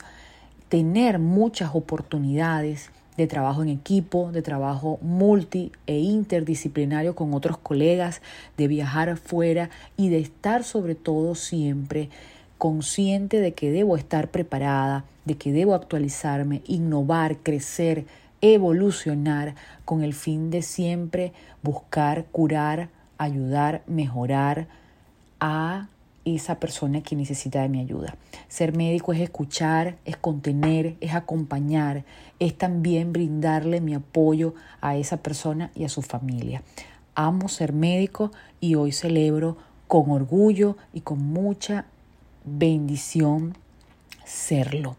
tener 0.69 1.19
muchas 1.19 1.75
oportunidades 1.75 2.89
de 3.17 3.27
trabajo 3.27 3.61
en 3.61 3.69
equipo, 3.69 4.31
de 4.31 4.41
trabajo 4.41 4.99
multi 5.01 5.71
e 5.87 5.99
interdisciplinario 5.99 7.15
con 7.15 7.33
otros 7.33 7.57
colegas, 7.57 8.21
de 8.57 8.67
viajar 8.67 9.09
afuera 9.09 9.69
y 9.97 10.09
de 10.09 10.19
estar 10.19 10.63
sobre 10.63 10.95
todo 10.95 11.35
siempre 11.35 12.09
consciente 12.57 13.39
de 13.39 13.53
que 13.53 13.71
debo 13.71 13.97
estar 13.97 14.29
preparada, 14.29 15.03
de 15.25 15.35
que 15.35 15.51
debo 15.51 15.73
actualizarme, 15.73 16.61
innovar, 16.67 17.37
crecer, 17.37 18.05
evolucionar 18.41 19.55
con 19.85 20.03
el 20.03 20.13
fin 20.13 20.49
de 20.49 20.61
siempre 20.61 21.33
buscar 21.63 22.25
curar, 22.31 22.89
ayudar, 23.17 23.83
mejorar 23.87 24.67
a 25.39 25.87
esa 26.25 26.59
persona 26.59 27.01
que 27.01 27.15
necesita 27.15 27.61
de 27.61 27.69
mi 27.69 27.79
ayuda. 27.79 28.15
Ser 28.47 28.75
médico 28.75 29.13
es 29.13 29.21
escuchar, 29.21 29.95
es 30.05 30.17
contener, 30.17 30.95
es 31.01 31.13
acompañar, 31.13 32.03
es 32.41 32.57
también 32.57 33.13
brindarle 33.13 33.81
mi 33.81 33.93
apoyo 33.93 34.55
a 34.81 34.97
esa 34.97 35.17
persona 35.17 35.69
y 35.75 35.83
a 35.83 35.89
su 35.89 36.01
familia. 36.01 36.63
Amo 37.13 37.47
ser 37.47 37.71
médico 37.71 38.31
y 38.59 38.73
hoy 38.73 38.91
celebro 38.91 39.57
con 39.87 40.09
orgullo 40.09 40.75
y 40.91 41.01
con 41.01 41.19
mucha 41.19 41.85
bendición 42.43 43.55
serlo. 44.25 44.95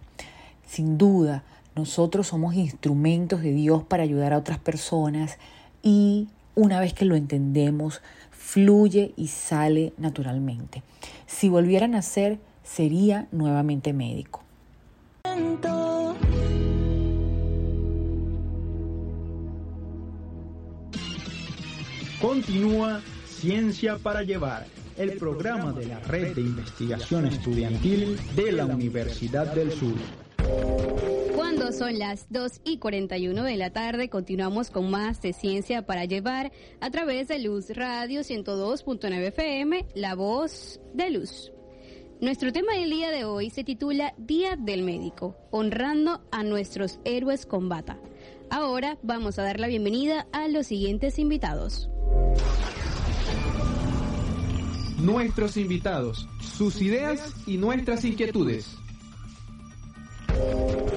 Sin 0.69 0.99
duda, 0.99 1.43
nosotros 1.75 2.29
somos 2.29 2.55
instrumentos 2.55 3.43
de 3.43 3.53
Dios 3.53 3.83
para 3.83 4.05
ayudar 4.05 4.33
a 4.33 4.39
otras 4.39 4.61
personas 4.61 5.39
y 5.83 6.29
una 6.55 6.79
vez 6.79 6.95
que 6.95 7.07
lo 7.07 7.17
entendemos, 7.17 8.03
fluye 8.31 9.15
y 9.17 9.27
sale 9.27 9.93
naturalmente. 9.99 10.85
Si 11.27 11.49
volviera 11.49 11.87
a 11.87 11.89
nacer, 11.89 12.39
sería 12.63 13.27
nuevamente 13.33 13.93
médico. 13.93 14.45
Continúa 22.23 23.03
Ciencia 23.27 23.99
para 23.99 24.23
Llevar, 24.23 24.65
el 24.97 25.17
programa 25.17 25.73
de 25.73 25.87
la 25.87 25.99
Red 25.99 26.37
de 26.37 26.43
Investigación 26.43 27.27
Estudiantil 27.27 28.17
de 28.37 28.53
la 28.53 28.65
Universidad 28.65 29.53
del 29.53 29.73
Sur. 29.73 29.97
Cuando 31.35 31.73
son 31.73 31.99
las 31.99 32.27
2 32.31 32.61
y 32.63 32.79
41 32.79 33.43
de 33.43 33.57
la 33.57 33.73
tarde, 33.73 34.09
continuamos 34.09 34.71
con 34.71 34.89
más 34.89 35.21
de 35.21 35.33
Ciencia 35.33 35.85
para 35.85 36.05
Llevar 36.05 36.53
a 36.81 36.91
través 36.93 37.27
de 37.27 37.41
Luz 37.41 37.71
Radio 37.71 38.21
102.9 38.21 39.27
FM, 39.27 39.87
La 39.97 40.15
Voz 40.15 40.81
de 40.95 41.11
Luz. 41.11 41.51
Nuestro 42.21 42.53
tema 42.53 42.75
del 42.75 42.91
día 42.91 43.11
de 43.11 43.25
hoy 43.25 43.51
se 43.51 43.65
titula 43.65 44.15
Día 44.17 44.55
del 44.55 44.85
Médico, 44.85 45.37
honrando 45.51 46.23
a 46.31 46.45
nuestros 46.45 47.01
héroes 47.05 47.47
con 47.47 47.69
bata. 47.69 47.99
Ahora 48.49 48.97
vamos 49.03 49.41
a 49.41 49.43
dar 49.43 49.59
la 49.59 49.67
bienvenida 49.67 50.29
a 50.31 50.47
los 50.47 50.69
siguientes 50.69 51.19
invitados. 51.19 51.89
Nuestros 55.03 55.57
invitados, 55.57 56.29
sus 56.41 56.81
ideas 56.81 57.35
y 57.45 57.57
nuestras 57.57 58.05
inquietudes. 58.05 58.79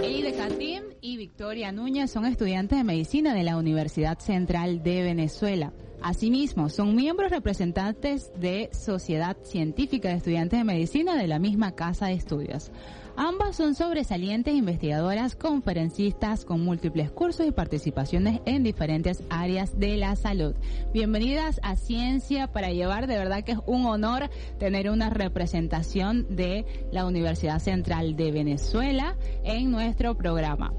Eide 0.04 0.32
Katim 0.34 0.84
y 1.02 1.18
Victoria 1.18 1.72
Núñez 1.72 2.12
son 2.12 2.28
estudiantes 2.28 2.78
de 2.78 2.84
medicina 2.84 3.34
de 3.34 3.42
la 3.42 3.58
Universidad 3.58 4.20
Central 4.20 4.84
de 4.84 5.02
Venezuela. 5.02 5.74
Asimismo, 6.04 6.70
son 6.70 6.94
miembros 6.96 7.32
representantes 7.32 8.32
de 8.40 8.70
Sociedad 8.74 9.38
Científica 9.44 10.10
de 10.10 10.18
Estudiantes 10.18 10.60
de 10.60 10.66
Medicina 10.66 11.18
de 11.18 11.26
la 11.26 11.40
misma 11.40 11.72
casa 11.72 12.06
de 12.06 12.14
estudios. 12.14 12.72
Ambas 13.18 13.56
son 13.56 13.76
sobresalientes 13.76 14.54
investigadoras, 14.54 15.38
conferencistas 15.38 16.44
con 16.44 16.66
múltiples 16.66 17.12
cursos 17.12 17.48
y 17.48 17.52
participaciones 17.52 18.42
en 18.46 18.62
diferentes 18.62 19.24
áreas 19.30 19.80
de 19.80 19.96
la 19.96 20.18
salud. 20.18 20.54
Bienvenidas 20.94 21.62
a 21.64 21.78
Ciencia 21.78 22.48
para 22.48 22.72
Llevar. 22.72 23.08
De 23.08 23.18
verdad 23.18 23.46
que 23.46 23.54
es 23.54 23.60
un 23.68 23.86
honor 23.86 24.30
tener 24.60 24.90
una 24.90 25.10
representación 25.10 26.36
de 26.36 26.66
la 26.92 27.06
Universidad 27.06 27.60
Central 27.60 28.18
de 28.18 28.34
Venezuela 28.34 29.16
en 29.46 29.72
nuestro 29.72 30.16
programa. 30.16 30.74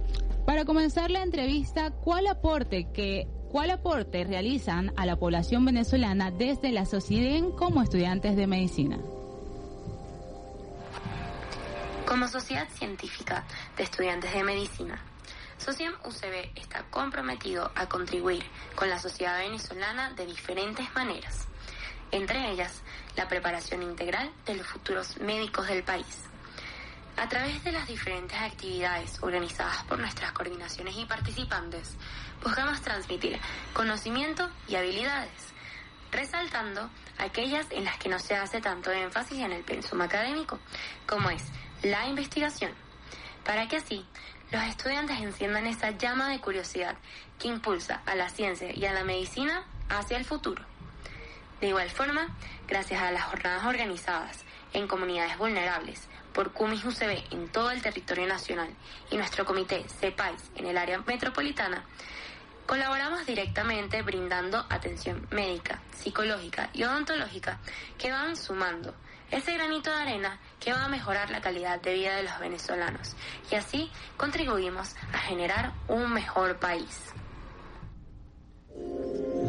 Para 0.45 0.67
comenzar 0.67 1.11
la 1.11 1.23
entrevista, 1.23 1.91
¿cuál 1.91 2.27
aporte 2.27 2.89
que 2.93 3.29
¿Cuál 3.51 3.71
aporte 3.71 4.25
realizan 4.25 4.93
a 4.97 5.07
la 5.07 5.17
población 5.17 5.65
venezolana 5.65 6.31
desde 6.31 6.73
la 6.73 6.85
sociedad 6.85 7.49
como 7.57 7.81
estudiantes 7.81 8.37
de 8.37 8.47
medicina? 8.47 8.99
Como 12.07 12.29
sociedad 12.29 12.69
científica 12.69 13.45
de 13.77 13.83
estudiantes 13.83 14.33
de 14.33 14.45
medicina, 14.45 15.03
SOCIEM 15.59 15.93
UCB 16.05 16.53
está 16.55 16.85
comprometido 16.85 17.73
a 17.75 17.89
contribuir 17.89 18.45
con 18.77 18.89
la 18.89 19.01
sociedad 19.01 19.39
venezolana 19.41 20.11
de 20.11 20.25
diferentes 20.25 20.87
maneras, 20.95 21.49
entre 22.13 22.53
ellas 22.53 22.83
la 23.17 23.27
preparación 23.27 23.83
integral 23.83 24.31
de 24.45 24.55
los 24.55 24.69
futuros 24.69 25.19
médicos 25.19 25.67
del 25.67 25.83
país. 25.83 26.23
A 27.17 27.29
través 27.29 27.65
de 27.65 27.73
las 27.73 27.89
diferentes 27.89 28.39
actividades 28.39 29.21
organizadas 29.21 29.83
por 29.85 29.99
nuestras 29.99 30.31
coordinaciones 30.31 30.97
y 30.97 31.07
participantes, 31.07 31.97
buscamos 32.41 32.81
transmitir 32.83 33.41
conocimiento 33.73 34.49
y 34.69 34.77
habilidades, 34.77 35.53
resaltando 36.13 36.89
aquellas 37.19 37.67
en 37.73 37.85
las 37.85 37.99
que 37.99 38.09
no 38.09 38.21
se 38.21 38.37
hace 38.37 38.61
tanto 38.61 38.93
énfasis 38.93 39.41
en 39.41 39.51
el 39.51 39.65
pensum 39.65 40.01
académico, 40.03 40.61
como 41.05 41.31
es 41.31 41.43
la 41.83 42.07
investigación, 42.07 42.73
para 43.45 43.69
que 43.69 43.77
así 43.77 44.05
los 44.51 44.63
estudiantes 44.63 45.21
enciendan 45.21 45.67
esa 45.67 45.91
llama 45.91 46.29
de 46.29 46.41
curiosidad 46.41 46.97
que 47.39 47.49
impulsa 47.49 48.03
a 48.07 48.15
la 48.15 48.29
ciencia 48.29 48.71
y 48.75 48.87
a 48.87 48.93
la 48.93 49.05
medicina 49.05 49.65
hacia 49.89 50.17
el 50.17 50.25
futuro. 50.25 50.63
De 51.61 51.69
igual 51.69 51.91
forma, 51.91 52.29
gracias 52.69 53.01
a 53.03 53.11
las 53.11 53.25
jornadas 53.25 53.65
organizadas 53.65 54.45
en 54.73 54.87
comunidades 54.87 55.39
vulnerables 55.39 56.09
por 56.33 56.53
CUMIS 56.53 56.85
UCB 56.85 57.33
en 57.33 57.49
todo 57.49 57.71
el 57.71 57.81
territorio 57.81 58.27
nacional 58.27 58.69
y 59.11 59.17
nuestro 59.17 59.47
comité 59.47 59.85
CEPAIS 59.89 60.51
en 60.57 60.67
el 60.67 60.77
área 60.77 60.99
metropolitana, 60.99 61.83
colaboramos 62.67 63.25
directamente 63.25 64.03
brindando 64.03 64.67
atención 64.69 65.27
médica, 65.31 65.81
psicológica 65.93 66.69
y 66.75 66.85
odontológica 66.85 67.59
que 67.97 68.13
van 68.13 68.37
sumando 68.37 68.95
ese 69.31 69.55
granito 69.55 69.91
de 69.91 69.97
arena 69.97 70.39
que 70.67 70.73
va 70.73 70.87
a 70.87 70.89
mejorar 70.89 71.31
la 71.31 71.41
calidad 71.41 71.81
de 71.81 71.95
vida 71.95 72.17
de 72.17 72.25
los 72.25 72.41
venezolanos 72.41 73.15
y 73.53 73.55
así 73.55 73.89
contribuimos 74.17 74.97
a 75.13 75.19
generar 75.19 75.73
un 75.87 76.13
mejor 76.13 76.59
país. 76.59 77.15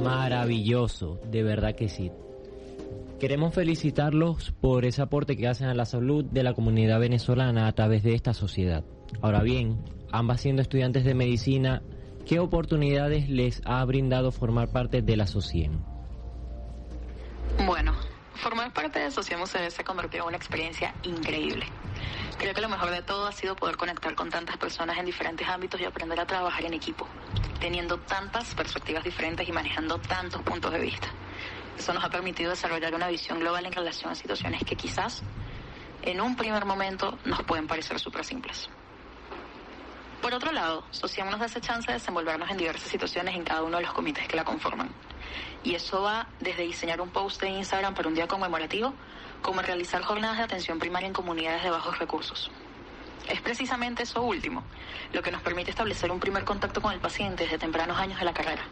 Maravilloso, 0.03 1.19
de 1.25 1.41
verdad 1.41 1.73
que 1.73 1.89
sí. 1.89 2.11
Queremos 3.19 3.55
felicitarlos 3.55 4.51
por 4.61 4.85
ese 4.85 5.01
aporte 5.01 5.35
que 5.35 5.47
hacen 5.47 5.69
a 5.69 5.73
la 5.73 5.85
salud 5.85 6.23
de 6.23 6.43
la 6.43 6.53
comunidad 6.53 6.99
venezolana 6.99 7.65
a 7.67 7.71
través 7.71 8.03
de 8.03 8.13
esta 8.13 8.35
sociedad. 8.35 8.83
Ahora 9.19 9.41
bien, 9.41 9.83
ambas 10.11 10.41
siendo 10.41 10.61
estudiantes 10.61 11.03
de 11.03 11.15
medicina, 11.15 11.81
¿qué 12.27 12.37
oportunidades 12.37 13.27
les 13.27 13.63
ha 13.65 13.83
brindado 13.85 14.31
formar 14.31 14.67
parte 14.67 15.01
de 15.01 15.17
la 15.17 15.25
SOCIEM? 15.25 15.79
Bueno, 17.65 17.93
formar 18.37 18.71
parte 18.73 18.99
de 18.99 19.11
Sociedad 19.11 19.41
UCB 19.43 19.69
se 19.71 19.83
convirtió 19.83 20.21
en 20.21 20.27
una 20.27 20.37
experiencia 20.37 20.93
increíble. 21.03 21.65
Creo 22.37 22.53
que 22.53 22.61
lo 22.61 22.69
mejor 22.69 22.91
de 22.91 23.01
todo 23.01 23.27
ha 23.27 23.31
sido 23.31 23.55
poder 23.55 23.77
conectar 23.77 24.13
con 24.15 24.29
tantas 24.29 24.57
personas 24.57 24.97
en 24.97 25.05
diferentes 25.05 25.47
ámbitos 25.47 25.81
y 25.81 25.85
aprender 25.85 26.19
a 26.19 26.25
trabajar 26.25 26.65
en 26.65 26.73
equipo, 26.73 27.07
teniendo 27.59 27.97
tantas 27.99 28.53
perspectivas 28.53 29.03
diferentes 29.03 29.47
y 29.47 29.51
manejando 29.51 29.99
tantos 29.99 30.41
puntos 30.43 30.71
de 30.71 30.79
vista. 30.79 31.07
Eso 31.77 31.93
nos 31.93 32.03
ha 32.03 32.09
permitido 32.09 32.51
desarrollar 32.51 32.93
una 32.95 33.07
visión 33.07 33.39
global 33.39 33.65
en 33.65 33.73
relación 33.73 34.11
a 34.11 34.15
situaciones 34.15 34.63
que 34.63 34.75
quizás 34.75 35.23
en 36.01 36.21
un 36.21 36.35
primer 36.35 36.65
momento 36.65 37.17
nos 37.25 37.43
pueden 37.43 37.67
parecer 37.67 37.99
súper 37.99 38.23
simples. 38.23 38.69
Por 40.21 40.33
otro 40.33 40.51
lado, 40.51 40.83
Sociam 40.91 41.29
nos 41.29 41.39
da 41.39 41.45
esa 41.45 41.61
chance 41.61 41.87
de 41.87 41.93
desenvolvernos 41.93 42.49
en 42.49 42.57
diversas 42.57 42.89
situaciones 42.89 43.35
en 43.35 43.43
cada 43.43 43.63
uno 43.63 43.77
de 43.77 43.83
los 43.83 43.93
comités 43.93 44.27
que 44.27 44.35
la 44.35 44.43
conforman. 44.43 44.89
Y 45.63 45.75
eso 45.75 46.01
va 46.01 46.27
desde 46.39 46.63
diseñar 46.63 47.01
un 47.01 47.09
post 47.09 47.41
de 47.41 47.49
Instagram 47.49 47.93
para 47.93 48.07
un 48.07 48.15
día 48.15 48.27
conmemorativo, 48.27 48.93
como 49.41 49.61
realizar 49.61 50.01
jornadas 50.01 50.37
de 50.37 50.43
atención 50.43 50.79
primaria 50.79 51.07
en 51.07 51.13
comunidades 51.13 51.63
de 51.63 51.69
bajos 51.69 51.99
recursos. 51.99 52.51
Es 53.27 53.41
precisamente 53.41 54.03
eso 54.03 54.21
último, 54.21 54.63
lo 55.11 55.21
que 55.21 55.31
nos 55.31 55.41
permite 55.41 55.71
establecer 55.71 56.11
un 56.11 56.19
primer 56.19 56.45
contacto 56.45 56.81
con 56.81 56.93
el 56.93 56.99
paciente 56.99 57.43
desde 57.43 57.57
tempranos 57.57 57.97
años 57.97 58.19
de 58.19 58.25
la 58.25 58.33
carrera 58.33 58.63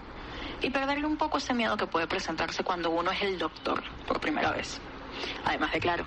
y 0.61 0.69
perderle 0.69 1.05
un 1.05 1.17
poco 1.17 1.37
ese 1.37 1.53
miedo 1.53 1.75
que 1.77 1.87
puede 1.87 2.07
presentarse 2.07 2.63
cuando 2.63 2.89
uno 2.89 3.11
es 3.11 3.21
el 3.21 3.37
doctor 3.37 3.83
por 4.07 4.19
primera 4.19 4.51
vez. 4.51 4.79
Además 5.43 5.71
de 5.71 5.79
claro, 5.79 6.05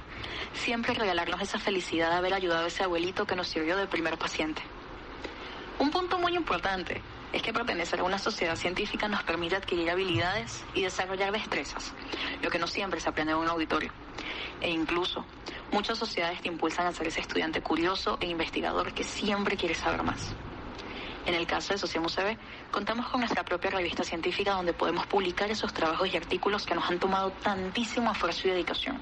siempre 0.53 0.94
regalarnos 0.94 1.40
esa 1.40 1.59
felicidad 1.59 2.11
de 2.11 2.16
haber 2.16 2.34
ayudado 2.34 2.64
a 2.64 2.68
ese 2.68 2.82
abuelito 2.82 3.26
que 3.26 3.36
nos 3.36 3.49
sirvió 3.49 3.76
de 3.76 3.86
primer 3.86 4.18
paciente. 4.18 4.62
Un 5.78 5.90
punto 5.90 6.18
muy 6.18 6.34
importante 6.34 7.01
es 7.33 7.43
que 7.43 7.53
pertenecer 7.53 8.01
a 8.01 8.05
una 8.05 8.18
sociedad 8.18 8.57
científica 8.57 9.09
nos 9.09 9.22
permite 9.22 9.57
adquirir 9.57 9.91
habilidades 9.91 10.64
y 10.74 10.83
desarrollar 10.83 11.33
destrezas, 11.33 11.93
lo 12.43 12.51
que 12.51 12.59
no 12.59 12.66
siempre 12.66 13.01
se 13.01 13.09
aprende 13.09 13.33
en 13.33 13.39
un 13.39 13.49
auditorio. 13.49 13.93
E 14.61 14.70
incluso, 14.70 15.24
muchas 15.70 15.99
sociedades 15.99 16.41
te 16.41 16.49
impulsan 16.49 16.87
a 16.87 16.93
ser 16.93 17.07
ese 17.07 17.20
estudiante 17.20 17.61
curioso 17.61 18.18
e 18.20 18.26
investigador 18.26 18.93
que 18.93 19.05
siempre 19.05 19.57
quiere 19.57 19.74
saber 19.74 20.03
más. 20.03 20.35
En 21.26 21.35
el 21.35 21.47
caso 21.47 21.74
de 21.74 21.79
Socium 21.79 22.07
UCB, 22.07 22.39
contamos 22.70 23.09
con 23.09 23.20
nuestra 23.20 23.45
propia 23.45 23.70
revista 23.70 24.03
científica 24.03 24.53
donde 24.53 24.72
podemos 24.72 25.07
publicar 25.07 25.51
esos 25.51 25.74
trabajos 25.74 26.09
y 26.12 26.16
artículos 26.16 26.64
que 26.64 26.74
nos 26.74 26.89
han 26.89 26.99
tomado 26.99 27.33
tantísimo 27.43 28.11
esfuerzo 28.12 28.49
y 28.49 28.53
dedicación. 28.53 28.99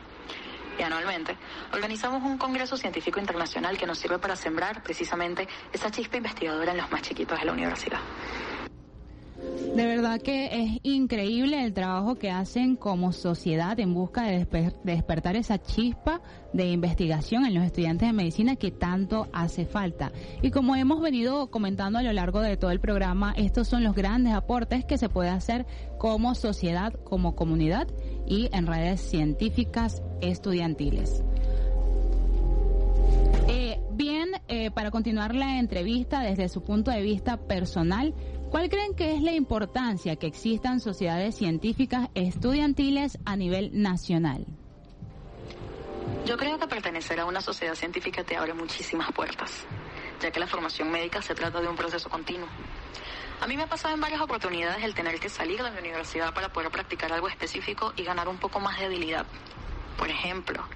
Y 0.79 0.83
anualmente 0.83 1.37
organizamos 1.73 2.23
un 2.23 2.37
congreso 2.39 2.77
científico 2.77 3.19
internacional 3.19 3.79
que 3.79 3.87
nos 3.87 3.99
sirve 3.99 4.19
para 4.19 4.37
sembrar 4.37 4.83
precisamente 4.83 5.49
esa 5.73 5.91
chispa 5.91 6.19
investigadora 6.19 6.73
en 6.73 6.79
los 6.79 6.91
más 6.91 7.03
chiquitos 7.03 7.39
de 7.39 7.47
la 7.47 7.53
universidad. 7.53 7.99
De 9.75 9.85
verdad 9.85 10.21
que 10.23 10.47
es 10.47 10.81
increíble 10.83 11.63
el 11.63 11.75
trabajo 11.75 12.15
que 12.15 12.31
hacen 12.31 12.77
como 12.77 13.13
sociedad 13.13 13.79
en 13.79 13.93
busca 13.93 14.23
de, 14.23 14.41
desper- 14.41 14.75
de 14.83 14.93
despertar 14.95 15.37
esa 15.37 15.61
chispa 15.61 16.23
de 16.55 16.71
investigación 16.71 17.45
en 17.45 17.55
los 17.55 17.63
estudiantes 17.65 18.09
de 18.09 18.15
medicina 18.15 18.57
que 18.57 18.71
tanto 18.71 19.29
hace 19.35 19.67
falta. 19.67 20.13
Y 20.41 20.51
como 20.51 20.75
hemos 20.77 21.03
venido 21.03 21.49
comentando 21.51 21.99
a 21.99 22.03
lo 22.03 22.13
largo 22.15 22.41
de 22.41 22.57
todo 22.57 22.71
el 22.71 22.81
programa, 22.81 23.35
estos 23.37 23.69
son 23.69 23.85
los 23.85 23.95
grandes 23.95 24.33
aportes 24.33 24.87
que 24.87 24.97
se 24.97 25.11
puede 25.11 25.29
hacer 25.29 25.67
como 25.99 26.35
sociedad, 26.35 26.95
como 27.05 27.37
comunidad 27.37 27.87
y 28.27 28.49
en 28.53 28.67
redes 28.67 29.01
científicas 29.01 30.03
estudiantiles. 30.21 31.23
Eh, 33.49 33.81
bien, 33.93 34.31
eh, 34.49 34.71
para 34.71 34.91
continuar 34.91 35.35
la 35.35 35.59
entrevista 35.59 36.21
desde 36.21 36.49
su 36.49 36.63
punto 36.63 36.91
de 36.91 37.03
vista 37.03 37.37
personal, 37.37 38.15
¿cuál 38.51 38.69
creen 38.69 38.95
que 38.95 39.15
es 39.15 39.23
la 39.23 39.33
importancia 39.33 40.17
que 40.17 40.27
existan 40.27 40.81
sociedades 40.81 41.37
científicas 41.37 42.09
estudiantiles 42.15 43.19
a 43.25 43.37
nivel 43.37 43.71
nacional? 43.73 44.47
Yo 46.27 46.37
creo 46.37 46.59
que 46.59 46.67
pertenecer 46.67 47.21
a 47.21 47.25
una 47.25 47.41
sociedad 47.41 47.75
científica 47.75 48.25
te 48.25 48.37
abre 48.37 48.53
muchísimas 48.53 49.13
puertas, 49.13 49.65
ya 50.21 50.31
que 50.33 50.41
la 50.41 50.49
formación 50.49 50.91
médica 50.91 51.23
se 51.23 51.35
trata 51.35 51.61
de 51.61 51.69
un 51.69 51.77
proceso 51.77 52.11
continuo. 52.11 52.49
A 53.41 53.47
mí 53.47 53.57
me 53.57 53.65
ha 53.65 53.67
pasado 53.67 53.95
en 53.95 54.01
varias 54.01 54.21
oportunidades 54.23 54.83
el 54.83 54.95
tener 54.95 55.21
que 55.21 55.29
salir 55.29 55.63
de 55.63 55.71
mi 55.71 55.79
universidad 55.79 56.33
para 56.33 56.49
poder 56.53 56.71
practicar 56.71 57.13
algo 57.13 57.29
específico 57.29 57.93
y 57.95 58.03
ganar 58.03 58.29
un 58.29 58.39
poco 58.39 58.61
más 58.61 58.79
de 58.79 58.87
habilidad. 58.87 59.27
Por 59.99 60.09
ejemplo, 60.09 60.67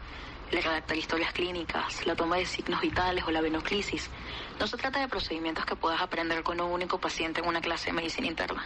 el 0.50 0.62
redactar 0.62 0.96
historias 0.96 1.32
clínicas, 1.32 2.04
la 2.06 2.14
toma 2.14 2.36
de 2.36 2.44
signos 2.44 2.82
vitales 2.82 3.24
o 3.24 3.30
la 3.30 3.40
venoclisis. 3.40 4.10
No 4.58 4.66
se 4.66 4.76
trata 4.76 5.00
de 5.00 5.08
procedimientos 5.08 5.64
que 5.64 5.74
puedas 5.74 6.02
aprender 6.02 6.42
con 6.42 6.60
un 6.60 6.70
único 6.70 7.00
paciente 7.00 7.40
en 7.40 7.46
una 7.46 7.62
clase 7.62 7.86
de 7.86 7.92
medicina 7.94 8.26
interna. 8.26 8.64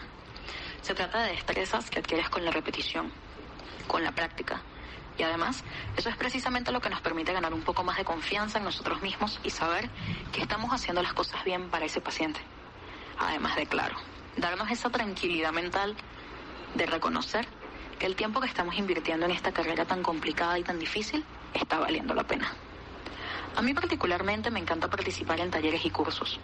Se 0.83 0.95
trata 0.95 1.23
de 1.23 1.31
destrezas 1.31 1.89
que 1.89 2.01
adquieres 2.01 2.29
con 2.29 2.45
la 2.45 2.51
repetición, 2.51 3.13
con 3.87 4.03
la 4.03 4.13
práctica. 4.13 4.61
Y 5.17 5.23
además, 5.23 5.63
eso 5.97 6.09
es 6.09 6.17
precisamente 6.17 6.73
lo 6.73 6.81
que 6.81 6.91
nos 6.91 7.01
permite 7.01 7.33
ganar 7.33 7.55
un 7.55 7.63
poco 7.63 7.85
más 7.85 7.97
de 7.97 8.05
confianza 8.05 8.59
en 8.59 8.65
nosotros 8.65 9.01
mismos 9.03 9.39
y 9.45 9.51
saber 9.51 9.89
que 10.33 10.41
estamos 10.41 10.73
haciendo 10.73 11.01
las 11.01 11.13
cosas 11.13 11.45
bien 11.45 11.71
para 11.71 11.87
ese 11.87 12.01
paciente. 12.01 12.41
Además 13.19 13.57
de, 13.57 13.67
claro, 13.67 13.97
darnos 14.37 14.71
esa 14.71 14.91
tranquilidad 14.91 15.53
mental 15.53 15.97
de 16.75 16.87
reconocer 16.87 17.47
que 17.99 18.07
el 18.07 18.17
tiempo 18.17 18.41
que 18.41 18.47
estamos 18.47 18.77
invirtiendo 18.77 19.27
en 19.27 19.33
esta 19.33 19.53
carrera 19.53 19.85
tan 19.85 20.03
complicada 20.03 20.59
y 20.59 20.65
tan 20.65 20.79
difícil 20.79 21.25
está 21.55 21.79
valiendo 21.79 22.15
la 22.15 22.25
pena. 22.25 22.53
A 23.57 23.63
mí 23.63 23.73
particularmente 23.73 24.51
me 24.51 24.59
encanta 24.59 24.91
participar 24.91 25.39
en 25.39 25.51
talleres 25.51 25.85
y 25.85 25.91
cursos. 25.91 26.41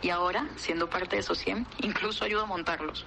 Y 0.00 0.08
ahora, 0.08 0.46
siendo 0.56 0.88
parte 0.88 1.16
de 1.16 1.22
SOCIEM, 1.22 1.66
incluso 1.82 2.24
ayudo 2.24 2.44
a 2.44 2.46
montarlos. 2.46 3.04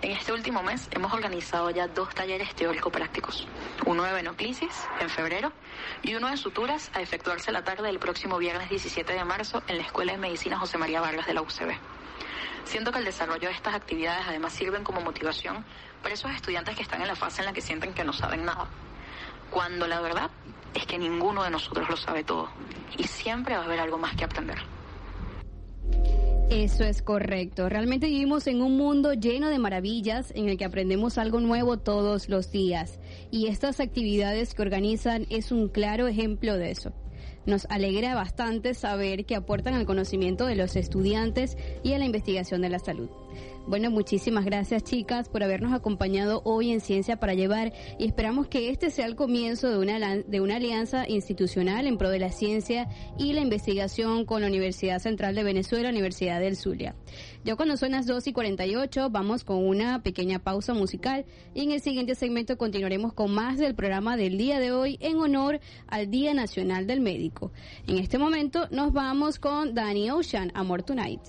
En 0.00 0.10
este 0.10 0.32
último 0.32 0.62
mes 0.62 0.88
hemos 0.90 1.12
organizado 1.12 1.70
ya 1.70 1.86
dos 1.86 2.14
talleres 2.14 2.54
teórico-prácticos. 2.54 3.46
Uno 3.86 4.02
de 4.04 4.12
venoclisis 4.12 4.88
en 5.00 5.10
febrero 5.10 5.52
y 6.02 6.14
uno 6.14 6.28
de 6.28 6.36
suturas 6.36 6.90
a 6.94 7.02
efectuarse 7.02 7.52
la 7.52 7.62
tarde 7.62 7.84
del 7.84 7.98
próximo 7.98 8.38
viernes 8.38 8.68
17 8.70 9.12
de 9.12 9.24
marzo 9.24 9.62
en 9.68 9.76
la 9.76 9.84
Escuela 9.84 10.12
de 10.12 10.18
Medicina 10.18 10.58
José 10.58 10.78
María 10.78 11.00
Vargas 11.00 11.26
de 11.26 11.34
la 11.34 11.42
UCB. 11.42 11.91
Siento 12.64 12.92
que 12.92 12.98
el 12.98 13.04
desarrollo 13.04 13.48
de 13.48 13.54
estas 13.54 13.74
actividades 13.74 14.24
además 14.26 14.52
sirven 14.52 14.84
como 14.84 15.00
motivación 15.00 15.64
para 16.02 16.14
esos 16.14 16.30
estudiantes 16.32 16.76
que 16.76 16.82
están 16.82 17.02
en 17.02 17.08
la 17.08 17.16
fase 17.16 17.42
en 17.42 17.46
la 17.46 17.52
que 17.52 17.60
sienten 17.60 17.92
que 17.92 18.04
no 18.04 18.12
saben 18.12 18.44
nada. 18.44 18.68
Cuando 19.50 19.86
la 19.86 20.00
verdad 20.00 20.30
es 20.74 20.86
que 20.86 20.98
ninguno 20.98 21.44
de 21.44 21.50
nosotros 21.50 21.88
lo 21.88 21.96
sabe 21.96 22.24
todo 22.24 22.48
y 22.96 23.04
siempre 23.04 23.56
va 23.56 23.62
a 23.62 23.64
haber 23.64 23.80
algo 23.80 23.98
más 23.98 24.16
que 24.16 24.24
aprender. 24.24 24.58
Eso 26.50 26.84
es 26.84 27.00
correcto. 27.00 27.70
Realmente 27.70 28.08
vivimos 28.08 28.46
en 28.46 28.60
un 28.60 28.76
mundo 28.76 29.14
lleno 29.14 29.48
de 29.48 29.58
maravillas 29.58 30.32
en 30.36 30.50
el 30.50 30.58
que 30.58 30.66
aprendemos 30.66 31.16
algo 31.16 31.40
nuevo 31.40 31.78
todos 31.78 32.28
los 32.28 32.52
días. 32.52 33.00
Y 33.30 33.46
estas 33.46 33.80
actividades 33.80 34.52
que 34.52 34.60
organizan 34.60 35.26
es 35.30 35.50
un 35.50 35.68
claro 35.68 36.08
ejemplo 36.08 36.58
de 36.58 36.70
eso. 36.70 36.92
Nos 37.46 37.66
alegra 37.70 38.14
bastante 38.14 38.74
saber 38.74 39.24
que 39.24 39.34
aportan 39.34 39.74
al 39.74 39.86
conocimiento 39.86 40.46
de 40.46 40.56
los 40.56 40.76
estudiantes 40.76 41.56
y 41.82 41.92
a 41.94 41.98
la 41.98 42.04
investigación 42.04 42.62
de 42.62 42.68
la 42.68 42.78
salud. 42.78 43.10
Bueno, 43.64 43.92
muchísimas 43.92 44.44
gracias 44.44 44.82
chicas 44.82 45.28
por 45.28 45.44
habernos 45.44 45.72
acompañado 45.72 46.42
hoy 46.44 46.72
en 46.72 46.80
Ciencia 46.80 47.20
para 47.20 47.34
Llevar 47.34 47.72
y 47.96 48.06
esperamos 48.06 48.48
que 48.48 48.70
este 48.70 48.90
sea 48.90 49.06
el 49.06 49.14
comienzo 49.14 49.70
de 49.70 49.78
una, 49.78 50.16
de 50.16 50.40
una 50.40 50.56
alianza 50.56 51.08
institucional 51.08 51.86
en 51.86 51.96
pro 51.96 52.10
de 52.10 52.18
la 52.18 52.32
ciencia 52.32 52.88
y 53.18 53.32
la 53.32 53.40
investigación 53.40 54.24
con 54.24 54.40
la 54.40 54.48
Universidad 54.48 54.98
Central 54.98 55.36
de 55.36 55.44
Venezuela, 55.44 55.90
Universidad 55.90 56.40
del 56.40 56.56
Zulia. 56.56 56.96
Ya 57.44 57.54
cuando 57.54 57.76
son 57.76 57.92
las 57.92 58.06
2 58.06 58.26
y 58.26 58.32
48 58.32 59.10
vamos 59.10 59.44
con 59.44 59.64
una 59.64 60.02
pequeña 60.02 60.40
pausa 60.40 60.74
musical 60.74 61.24
y 61.54 61.62
en 61.62 61.70
el 61.70 61.80
siguiente 61.80 62.16
segmento 62.16 62.58
continuaremos 62.58 63.12
con 63.12 63.32
más 63.32 63.58
del 63.58 63.76
programa 63.76 64.16
del 64.16 64.38
día 64.38 64.58
de 64.58 64.72
hoy 64.72 64.98
en 65.00 65.18
honor 65.18 65.60
al 65.86 66.10
Día 66.10 66.34
Nacional 66.34 66.88
del 66.88 67.00
Médico. 67.00 67.52
En 67.86 67.98
este 67.98 68.18
momento 68.18 68.66
nos 68.72 68.92
vamos 68.92 69.38
con 69.38 69.72
Danny 69.72 70.10
Ocean, 70.10 70.50
Amor 70.54 70.82
Tonight. 70.82 71.20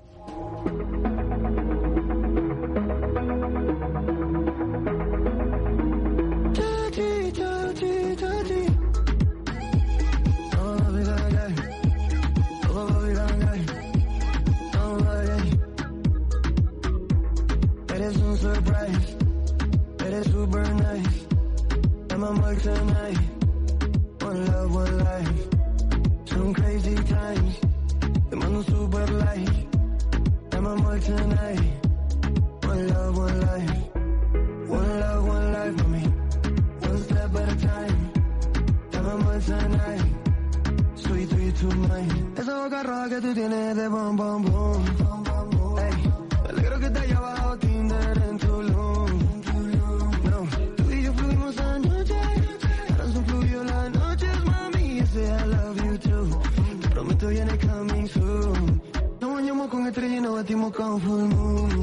Surprise, 18.54 19.16
eres 20.06 20.26
super 20.32 20.66
nice. 20.86 21.18
I'm 22.12 22.24
a 22.24 22.32
mark 22.34 22.62
tonight. 22.62 23.18
One 24.22 24.46
love, 24.46 24.76
one 24.76 24.98
life. 25.00 25.40
Some 26.26 26.54
crazy 26.54 26.96
times. 26.96 27.54
Te 28.30 28.36
mando 28.36 28.62
super 28.64 29.06
like. 29.24 29.50
I'm 30.54 30.66
a 30.66 30.76
mark 30.76 31.02
tonight. 31.02 31.64
One 32.70 32.88
love, 32.94 33.18
one 33.18 33.40
life. 33.42 33.78
One 34.78 35.00
love, 35.00 35.28
one 35.28 35.54
life 35.54 35.76
for 35.80 35.88
me. 35.96 36.04
One 36.88 36.98
step 37.06 37.36
at 37.36 37.50
a 37.54 37.56
time. 37.68 37.98
I'm 38.94 39.06
a 39.06 39.18
mark 39.18 39.44
tonight. 39.44 40.06
Sweet, 40.96 41.30
sweet 41.30 41.56
to 41.56 41.68
mine. 41.88 42.34
Esa 42.38 42.54
boca 42.62 42.84
roja 42.84 43.10
que 43.10 43.22
tú 43.22 43.34
tienes 43.34 43.76
de 43.76 43.88
bom, 43.90 44.16
bom, 44.16 44.42
bom. 44.44 44.84
Ey, 45.86 45.96
me 46.44 46.50
alegro 46.50 46.80
que 46.80 46.90
te 46.90 47.00
haya 47.00 47.20
como 60.72 61.00
conforme. 61.00 61.83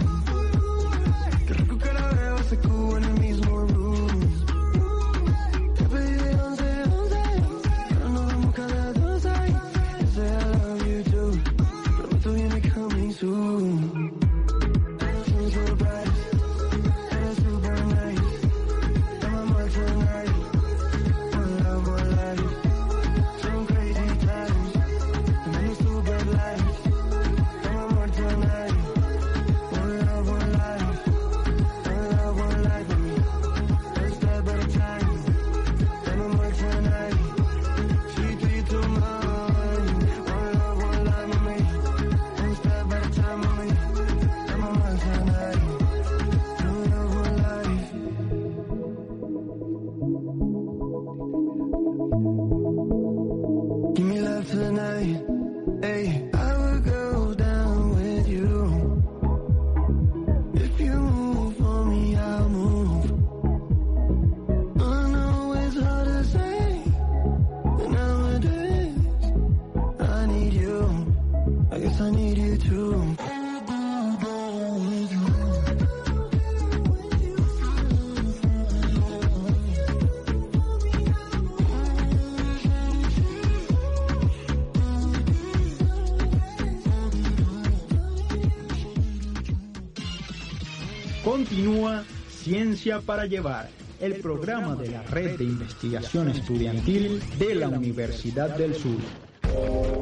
Para 93.04 93.26
Llevar, 93.26 93.68
el 93.98 94.20
programa 94.20 94.76
de 94.76 94.90
la 94.90 95.02
Red 95.02 95.38
de 95.38 95.44
Investigación 95.44 96.28
Estudiantil 96.28 97.20
de 97.36 97.56
la 97.56 97.68
Universidad 97.68 98.56
del 98.56 98.76
Sur. 98.76 98.98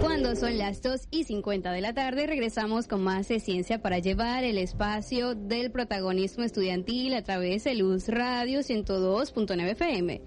Cuando 0.01 0.37
son 0.37 0.59
las 0.59 0.83
2 0.83 1.09
y 1.11 1.25
50 1.25 1.73
de 1.73 1.81
la 1.81 1.95
tarde, 1.95 2.27
regresamos 2.27 2.87
con 2.87 3.03
más 3.03 3.27
de 3.29 3.41
Ciencia 3.41 3.81
para 3.81 4.01
llevar 4.01 4.45
el 4.45 4.59
espacio 4.59 5.35
del 5.35 5.71
protagonismo 5.71 6.45
estudiantil 6.45 7.15
a 7.15 7.23
través 7.23 7.65
de 7.65 7.75
Luz 7.75 8.09
Radio 8.09 8.61
102.9 8.61 9.71
FM. 9.71 10.21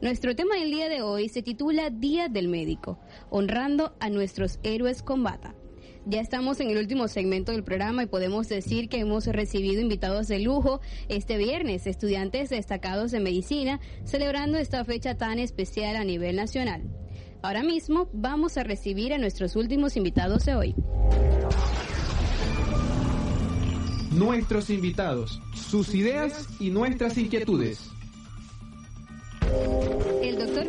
Nuestro 0.00 0.36
tema 0.36 0.54
del 0.54 0.70
día 0.70 0.88
de 0.88 1.02
hoy 1.02 1.28
se 1.28 1.42
titula 1.42 1.90
Día 1.90 2.28
del 2.28 2.46
Médico, 2.46 3.00
honrando 3.28 3.96
a 3.98 4.08
nuestros 4.08 4.60
héroes 4.62 5.02
con 5.02 5.24
bata. 5.24 5.56
Ya 6.04 6.20
estamos 6.20 6.58
en 6.58 6.68
el 6.68 6.78
último 6.78 7.06
segmento 7.06 7.52
del 7.52 7.62
programa 7.62 8.02
y 8.02 8.06
podemos 8.06 8.48
decir 8.48 8.88
que 8.88 8.98
hemos 8.98 9.26
recibido 9.26 9.80
invitados 9.80 10.26
de 10.26 10.40
lujo 10.40 10.80
este 11.08 11.36
viernes, 11.36 11.86
estudiantes 11.86 12.50
destacados 12.50 13.12
de 13.12 13.20
medicina, 13.20 13.78
celebrando 14.04 14.58
esta 14.58 14.84
fecha 14.84 15.16
tan 15.16 15.38
especial 15.38 15.94
a 15.94 16.02
nivel 16.02 16.34
nacional. 16.34 16.82
Ahora 17.40 17.62
mismo 17.62 18.08
vamos 18.12 18.56
a 18.56 18.64
recibir 18.64 19.14
a 19.14 19.18
nuestros 19.18 19.54
últimos 19.54 19.96
invitados 19.96 20.44
de 20.44 20.56
hoy. 20.56 20.74
Nuestros 24.10 24.70
invitados, 24.70 25.40
sus 25.54 25.94
ideas 25.94 26.48
y 26.58 26.70
nuestras 26.70 27.16
inquietudes. 27.16 27.91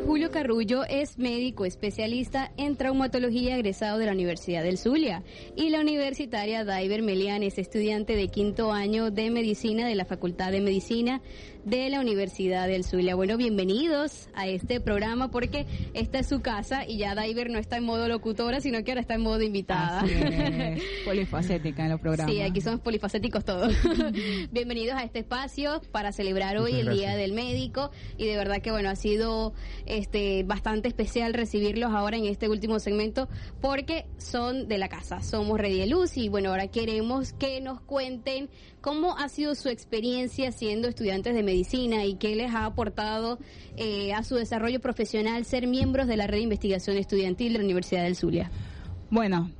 Julio 0.05 0.31
Carrullo 0.31 0.83
es 0.83 1.17
médico 1.17 1.65
especialista 1.65 2.51
en 2.57 2.75
traumatología 2.75 3.55
egresado 3.55 3.97
de 3.97 4.05
la 4.05 4.11
Universidad 4.11 4.61
del 4.61 4.77
Zulia 4.77 5.23
y 5.55 5.69
la 5.69 5.79
universitaria 5.79 6.65
Daiver 6.65 7.01
Melian 7.01 7.41
es 7.41 7.57
estudiante 7.57 8.17
de 8.17 8.27
quinto 8.27 8.73
año 8.73 9.11
de 9.11 9.31
medicina 9.31 9.87
de 9.87 9.95
la 9.95 10.03
Facultad 10.03 10.51
de 10.51 10.59
Medicina 10.59 11.21
de 11.65 11.89
la 11.89 12.01
Universidad 12.01 12.67
del 12.67 12.83
Zulia. 12.83 13.15
Bueno, 13.15 13.37
bienvenidos 13.37 14.27
a 14.33 14.47
este 14.47 14.81
programa 14.81 15.31
porque 15.31 15.65
esta 15.93 16.19
es 16.19 16.27
su 16.27 16.41
casa 16.41 16.85
y 16.85 16.97
ya 16.97 17.15
Daiver 17.15 17.49
no 17.49 17.57
está 17.57 17.77
en 17.77 17.85
modo 17.85 18.07
locutora, 18.07 18.59
sino 18.59 18.83
que 18.83 18.91
ahora 18.91 19.01
está 19.01 19.13
en 19.13 19.21
modo 19.21 19.41
invitada. 19.41 20.01
Así 20.01 20.13
es, 20.13 20.83
polifacética 21.05 21.83
en 21.83 21.91
los 21.91 22.01
programas. 22.01 22.33
Sí, 22.33 22.41
aquí 22.41 22.59
somos 22.59 22.81
polifacéticos 22.81 23.45
todos. 23.45 23.73
Bienvenidos 24.51 24.97
a 24.97 25.03
este 25.03 25.19
espacio 25.19 25.81
para 25.91 26.11
celebrar 26.11 26.57
hoy 26.57 26.73
Muchas 26.73 26.87
el 26.87 26.93
Día 26.97 27.15
del 27.15 27.31
Médico 27.31 27.91
y 28.17 28.25
de 28.25 28.35
verdad 28.35 28.61
que 28.61 28.71
bueno, 28.71 28.89
ha 28.89 28.95
sido 28.95 29.53
este 29.97 30.43
bastante 30.43 30.87
especial 30.87 31.33
recibirlos 31.33 31.91
ahora 31.91 32.17
en 32.17 32.25
este 32.25 32.49
último 32.49 32.79
segmento 32.79 33.27
porque 33.61 34.05
son 34.17 34.67
de 34.67 34.77
la 34.77 34.89
casa, 34.89 35.21
somos 35.21 35.59
Red 35.59 35.87
Luz 35.87 36.17
y 36.17 36.29
bueno, 36.29 36.49
ahora 36.49 36.67
queremos 36.67 37.33
que 37.33 37.61
nos 37.61 37.81
cuenten 37.81 38.49
cómo 38.81 39.17
ha 39.17 39.29
sido 39.29 39.55
su 39.55 39.69
experiencia 39.69 40.51
siendo 40.51 40.87
estudiantes 40.87 41.35
de 41.35 41.43
medicina 41.43 42.05
y 42.05 42.15
qué 42.15 42.35
les 42.35 42.53
ha 42.53 42.65
aportado 42.65 43.39
eh, 43.77 44.13
a 44.13 44.23
su 44.23 44.35
desarrollo 44.35 44.79
profesional 44.79 45.45
ser 45.45 45.67
miembros 45.67 46.07
de 46.07 46.17
la 46.17 46.27
red 46.27 46.37
de 46.37 46.43
investigación 46.43 46.97
estudiantil 46.97 47.53
de 47.53 47.59
la 47.59 47.65
Universidad 47.65 48.03
del 48.03 48.15
Zulia. 48.15 48.51
Bueno, 49.09 49.51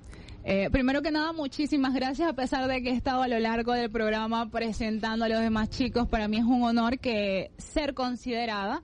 eh, 0.46 0.70
primero 0.72 1.02
que 1.02 1.12
nada, 1.12 1.32
muchísimas 1.32 1.94
gracias, 1.94 2.28
a 2.28 2.34
pesar 2.34 2.68
de 2.68 2.82
que 2.84 2.90
he 2.90 2.94
estado 2.94 3.22
a 3.22 3.30
lo 3.30 3.40
largo 3.40 3.72
del 3.72 3.90
programa 3.90 4.50
presentando 4.50 5.24
a 5.24 5.30
los 5.30 5.40
demás 5.40 5.70
chicos. 5.70 6.08
Para 6.08 6.28
mí 6.28 6.38
es 6.38 6.44
un 6.44 6.64
honor 6.64 7.00
que 7.00 7.52
ser 7.58 7.94
considerada, 7.94 8.82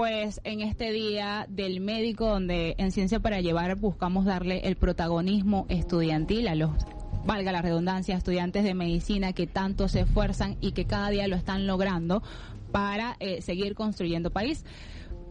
pues, 0.00 0.40
en 0.44 0.62
este 0.62 0.92
día 0.92 1.44
del 1.50 1.80
médico, 1.80 2.26
donde 2.26 2.74
en 2.78 2.90
Ciencia 2.90 3.20
para 3.20 3.42
Llevar 3.42 3.76
buscamos 3.76 4.24
darle 4.24 4.60
el 4.66 4.76
protagonismo 4.76 5.66
estudiantil 5.68 6.48
a 6.48 6.54
los 6.54 6.70
valga 7.26 7.52
la 7.52 7.60
redundancia, 7.60 8.16
estudiantes 8.16 8.64
de 8.64 8.72
medicina 8.72 9.34
que 9.34 9.46
tanto 9.46 9.88
se 9.88 10.00
esfuerzan 10.00 10.56
y 10.62 10.72
que 10.72 10.86
cada 10.86 11.10
día 11.10 11.28
lo 11.28 11.36
están 11.36 11.66
logrando 11.66 12.22
para 12.72 13.18
eh, 13.20 13.42
seguir 13.42 13.74
construyendo 13.74 14.30
país. 14.30 14.64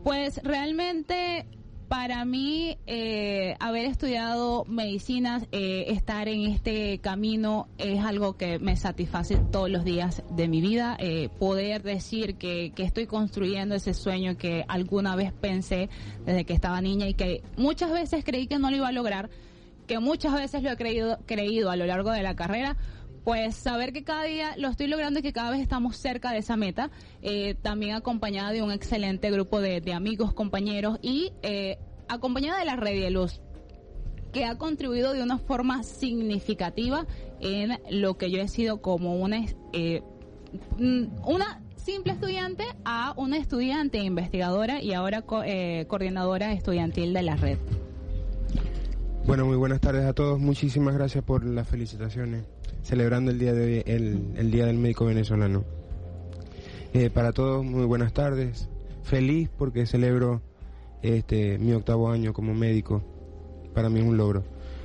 Pues 0.03 0.39
realmente 0.43 1.47
para 1.90 2.24
mí, 2.24 2.78
eh, 2.86 3.56
haber 3.60 3.86
estudiado 3.88 4.64
medicina, 4.66 5.42
eh, 5.52 5.86
estar 5.88 6.28
en 6.28 6.42
este 6.42 7.00
camino 7.00 7.68
es 7.80 8.06
algo 8.06 8.38
que 8.38 8.60
me 8.60 8.78
satisface 8.78 9.38
todos 9.52 9.72
los 9.72 9.84
días 9.84 10.22
de 10.30 10.48
mi 10.48 10.62
vida. 10.62 10.96
Eh, 11.00 11.30
poder 11.40 11.82
decir 11.82 12.36
que, 12.36 12.72
que 12.76 12.84
estoy 12.84 13.08
construyendo 13.08 13.74
ese 13.74 13.96
sueño 13.96 14.38
que 14.38 14.66
alguna 14.68 15.16
vez 15.16 15.34
pensé 15.34 15.90
desde 16.26 16.46
que 16.46 16.54
estaba 16.54 16.80
niña 16.80 17.08
y 17.08 17.16
que 17.16 17.42
muchas 17.58 17.92
veces 17.92 18.24
creí 18.24 18.46
que 18.46 18.60
no 18.60 18.70
lo 18.70 18.78
iba 18.78 18.90
a 18.90 18.92
lograr, 18.92 19.32
que 19.88 19.98
muchas 19.98 20.34
veces 20.34 20.62
lo 20.62 20.70
he 20.70 20.78
creído, 20.78 21.18
creído 21.26 21.72
a 21.72 21.76
lo 21.76 21.88
largo 21.88 22.12
de 22.12 22.22
la 22.22 22.36
carrera, 22.36 22.78
pues 23.24 23.55
saber 23.55 23.93
que 23.93 24.03
cada 24.03 24.24
día 24.24 24.55
lo 24.57 24.70
estoy 24.70 24.88
logrando 24.88 25.20
y 25.20 25.22
que 25.22 25.34
cada 25.34 25.51
vez 25.51 25.61
estamos 25.61 25.97
cerca 25.97 26.32
de 26.32 26.39
esa 26.39 26.55
meta, 26.55 26.89
eh, 27.22 27.55
también 27.61 27.95
acompañada 27.95 28.51
de 28.51 28.61
un 28.63 28.72
excelente 28.72 29.30
grupo 29.32 29.59
de, 29.61 29.82
amigos, 29.93 30.34
compañeros 30.34 30.97
y 31.01 31.32
eh, 31.43 31.78
acompañada 32.07 32.59
de 32.59 32.65
la 32.65 32.76
red 32.76 33.01
de 33.01 33.09
luz 33.11 33.41
que 34.34 34.45
ha 34.45 34.57
contribuido 34.57 35.13
de 35.13 35.24
una 35.24 35.38
forma 35.39 35.84
significativa 35.84 37.05
en 37.39 37.80
lo 37.89 38.17
que 38.17 38.30
yo 38.32 38.39
he 38.41 38.47
sido 38.47 38.82
como 38.82 39.15
una 39.15 39.43
eh, 39.74 40.01
una 40.78 41.61
simple 41.76 42.13
estudiante 42.13 42.63
a 42.86 43.13
una 43.17 43.38
estudiante 43.38 43.97
investigadora 43.99 44.82
y 44.82 44.93
ahora 44.93 45.22
co- 45.24 45.43
eh, 45.43 45.86
coordinadora 45.88 46.53
estudiantil 46.53 47.13
de 47.13 47.24
la 47.24 47.36
red. 47.38 47.57
Bueno, 49.26 49.45
muy 49.45 49.57
buenas 49.57 49.80
tardes 49.80 50.05
a 50.05 50.13
todos. 50.13 50.39
Muchísimas 50.39 50.93
gracias 50.95 51.24
por 51.24 51.43
las 51.45 51.67
felicitaciones. 51.67 52.45
Celebrando 52.84 53.32
el 53.32 53.39
día 53.39 53.53
de 53.53 53.82
el, 53.86 54.51
Día 54.51 54.65
del 54.65 54.77
Médico 54.77 55.05
Venezolano. 55.05 55.63
Eh, 56.93 57.09
para 57.09 57.32
todos, 57.32 57.63
muy 57.63 57.86
buenas 57.86 58.13
tardes. 58.13 58.69
Feliz 59.03 59.49
porque 59.57 59.86
celebro 59.86 60.41
este 61.01 61.57
mi 61.57 61.73
octavo 61.73 62.09
año 62.09 62.34
como 62.34 62.53
médico. 62.53 63.03
Para 63.73 63.89
mí 63.89 63.99
es 63.99 64.05
un 64.05 64.17
logro. 64.17 64.43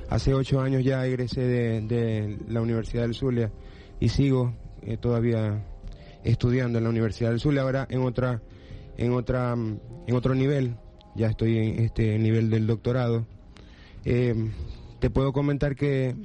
Hace 0.09 0.33
ocho 0.33 0.61
años 0.61 0.83
ya 0.83 1.05
egresé 1.05 1.41
de, 1.41 1.81
de 1.81 2.37
la 2.47 2.61
Universidad 2.61 3.03
del 3.03 3.15
Zulia 3.15 3.51
y 3.99 4.09
sigo 4.09 4.53
eh, 4.83 4.97
todavía 4.97 5.65
estudiando 6.23 6.77
en 6.77 6.83
la 6.83 6.89
Universidad 6.89 7.29
del 7.29 7.39
Zulia. 7.39 7.61
Ahora 7.61 7.87
en 7.89 8.01
otra, 8.01 8.41
en 8.97 9.13
otra, 9.13 9.55
mm, 9.55 9.79
en 10.07 10.15
otro 10.15 10.35
nivel. 10.35 10.75
Ya 11.15 11.27
estoy 11.27 11.57
en 11.57 11.79
este 11.79 12.19
nivel 12.19 12.49
del 12.49 12.67
doctorado. 12.67 13.25
Eh, 14.03 14.35
te 14.99 15.09
puedo 15.09 15.31
comentar 15.33 15.75
que 15.75 16.15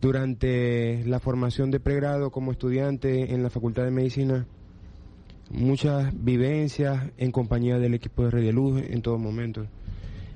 durante 0.00 1.02
la 1.04 1.20
formación 1.20 1.70
de 1.70 1.80
pregrado 1.80 2.30
como 2.30 2.52
estudiante 2.52 3.34
en 3.34 3.42
la 3.42 3.50
Facultad 3.50 3.84
de 3.84 3.90
Medicina, 3.90 4.46
muchas 5.50 6.12
vivencias 6.12 7.10
en 7.16 7.32
compañía 7.32 7.78
del 7.78 7.94
equipo 7.94 8.24
de 8.24 8.30
Red 8.30 8.44
de 8.44 8.52
Luz 8.52 8.82
en 8.82 9.02
todo 9.02 9.18
momento. 9.18 9.66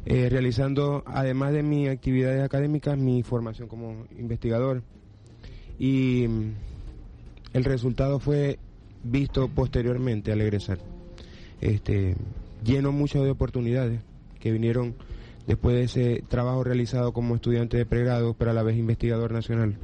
Eh, 0.05 0.29
realizando, 0.29 1.05
además 1.07 1.53
de 1.53 1.63
mis 1.63 1.89
actividades 1.89 2.43
académicas, 2.43 2.99
mi 2.99 3.23
formación 3.23 3.69
como 3.69 4.07
investigador. 4.19 4.83
Y 5.79 6.27
mm, 6.29 6.53
el 7.53 7.65
resultado 7.65 8.19
fue 8.19 8.59
visto 9.05 9.49
posteriormente 9.49 10.33
al 10.33 10.41
egresar. 10.41 10.79
Este, 11.61 12.17
lleno 12.65 12.91
mucho 12.91 13.23
de 13.23 13.31
oportunidades 13.31 14.01
que 14.41 14.51
vinieron 14.51 14.97
después 15.47 15.77
de 15.77 15.83
ese 15.85 16.25
trabajo 16.29 16.65
realizado 16.65 17.13
como 17.13 17.35
estudiante 17.35 17.77
de 17.77 17.87
pregrado, 17.87 18.35
pero 18.35 18.51
a 18.51 18.55
la 18.55 18.63
vez 18.63 18.77
investigador 18.77 19.33
nacional. 19.33 19.77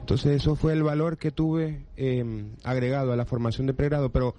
Entonces 0.00 0.36
eso 0.36 0.56
fue 0.56 0.72
el 0.72 0.82
valor 0.82 1.16
que 1.16 1.30
tuve 1.30 1.82
eh, 1.96 2.24
agregado 2.64 3.12
a 3.12 3.16
la 3.16 3.24
formación 3.24 3.66
de 3.66 3.74
pregrado, 3.74 4.10
pero 4.10 4.34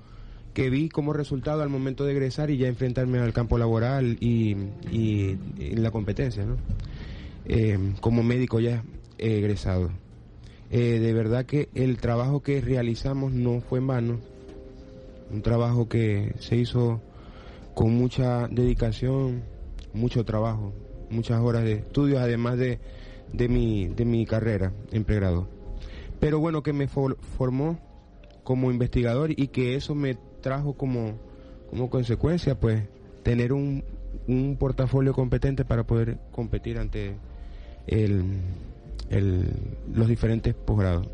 que 0.54 0.70
vi 0.70 0.90
como 0.90 1.14
resultado 1.14 1.64
al 1.64 1.70
momento 1.70 2.06
de 2.06 2.12
egresar 2.12 2.52
y 2.52 2.58
ya 2.58 2.68
enfrentarme 2.68 3.20
al 3.20 3.34
campo 3.34 3.58
laboral 3.58 4.18
y, 4.20 4.56
y, 4.92 5.38
la 5.76 5.90
competencia, 5.90 6.46
¿no? 6.46 6.58
Eh, 7.46 7.94
como 8.02 8.24
médico 8.24 8.60
ya 8.60 8.84
egresado. 9.18 9.90
Eh, 10.70 11.00
de 11.00 11.14
verdad 11.14 11.46
que 11.46 11.70
el 11.76 11.98
trabajo 11.98 12.42
que 12.42 12.62
realizamos 12.62 13.32
no 13.32 13.62
fue 13.62 13.80
en 13.80 13.88
vano, 13.88 14.20
un 15.32 15.42
trabajo 15.42 15.88
que 15.88 16.34
se 16.40 16.58
hizo 16.58 17.02
con 17.74 17.94
mucha 17.94 18.48
dedicación, 18.48 19.44
mucho 19.94 20.26
trabajo, 20.26 20.74
muchas 21.10 21.40
horas 21.42 21.64
de 21.64 21.74
estudios, 21.74 22.20
además 22.20 22.58
de, 22.58 22.80
de, 23.32 23.48
mi, 23.48 23.88
de 23.88 24.06
mi 24.06 24.26
carrera 24.26 24.72
en 24.92 25.04
pregrado. 25.06 25.48
Pero 26.20 26.40
bueno, 26.40 26.64
que 26.64 26.74
me 26.74 26.88
for- 26.88 27.18
formó 27.38 27.78
como 28.44 28.72
investigador 28.72 29.32
y 29.32 29.48
que 29.48 29.76
eso 29.76 29.96
me 29.96 30.18
trajo 30.42 30.74
como, 30.74 31.14
como 31.70 31.90
consecuencia, 31.90 32.56
pues, 32.56 32.84
tener 33.24 33.54
un, 33.54 33.84
un 34.28 34.58
portafolio 34.60 35.14
competente 35.14 35.64
para 35.66 35.84
poder 35.84 36.18
competir 36.32 36.78
ante 36.78 37.16
el- 37.88 38.24
el- 39.10 39.52
los 39.94 40.08
diferentes 40.08 40.54
posgrados. 40.56 41.08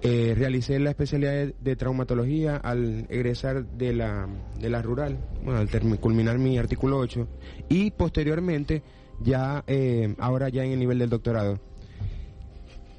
Eh, 0.00 0.34
realicé 0.36 0.78
la 0.78 0.90
especialidad 0.90 1.52
de, 1.58 1.76
traumatología 1.76 2.56
al 2.56 3.06
egresar 3.08 3.66
de 3.66 3.92
la, 3.92 4.28
de 4.60 4.70
la 4.70 4.80
rural, 4.80 5.18
bueno, 5.42 5.58
al 5.58 5.98
culminar 5.98 6.38
mi 6.38 6.56
artículo 6.56 6.98
8 6.98 7.26
y 7.68 7.90
posteriormente 7.90 8.84
ya, 9.20 9.64
eh, 9.66 10.14
ahora 10.20 10.50
ya 10.50 10.62
en 10.62 10.70
el 10.70 10.78
nivel 10.78 11.00
del 11.00 11.10
doctorado. 11.10 11.58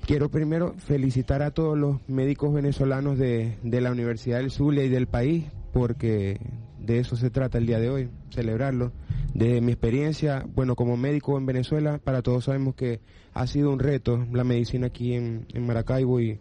Quiero 0.05 0.29
primero 0.29 0.73
felicitar 0.77 1.41
a 1.41 1.51
todos 1.51 1.77
los 1.77 1.97
médicos 2.09 2.53
venezolanos 2.53 3.17
de, 3.17 3.57
de 3.63 3.79
la 3.79 3.91
Universidad 3.91 4.39
del 4.39 4.51
Zulia 4.51 4.83
y 4.83 4.89
del 4.89 5.07
país, 5.07 5.45
porque 5.71 6.37
de 6.79 6.99
eso 6.99 7.15
se 7.15 7.29
trata 7.29 7.59
el 7.59 7.65
día 7.65 7.79
de 7.79 7.89
hoy, 7.89 8.09
celebrarlo. 8.31 8.91
De 9.33 9.61
mi 9.61 9.71
experiencia, 9.71 10.45
bueno, 10.53 10.75
como 10.75 10.97
médico 10.97 11.37
en 11.37 11.45
Venezuela, 11.45 11.99
para 12.03 12.23
todos 12.23 12.45
sabemos 12.45 12.75
que 12.75 12.99
ha 13.33 13.47
sido 13.47 13.71
un 13.71 13.79
reto 13.79 14.25
la 14.33 14.43
medicina 14.43 14.87
aquí 14.87 15.13
en, 15.13 15.45
en 15.53 15.65
Maracaibo 15.65 16.19
y, 16.19 16.39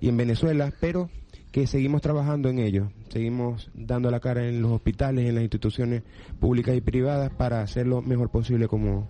y 0.00 0.08
en 0.08 0.16
Venezuela, 0.16 0.72
pero 0.80 1.10
que 1.52 1.66
seguimos 1.66 2.02
trabajando 2.02 2.48
en 2.48 2.58
ello, 2.58 2.92
seguimos 3.08 3.70
dando 3.74 4.10
la 4.10 4.20
cara 4.20 4.46
en 4.46 4.60
los 4.60 4.72
hospitales, 4.72 5.26
en 5.26 5.34
las 5.34 5.42
instituciones 5.42 6.02
públicas 6.38 6.76
y 6.76 6.80
privadas 6.80 7.30
para 7.30 7.62
hacer 7.62 7.86
lo 7.86 8.02
mejor 8.02 8.30
posible 8.30 8.68
como 8.68 9.08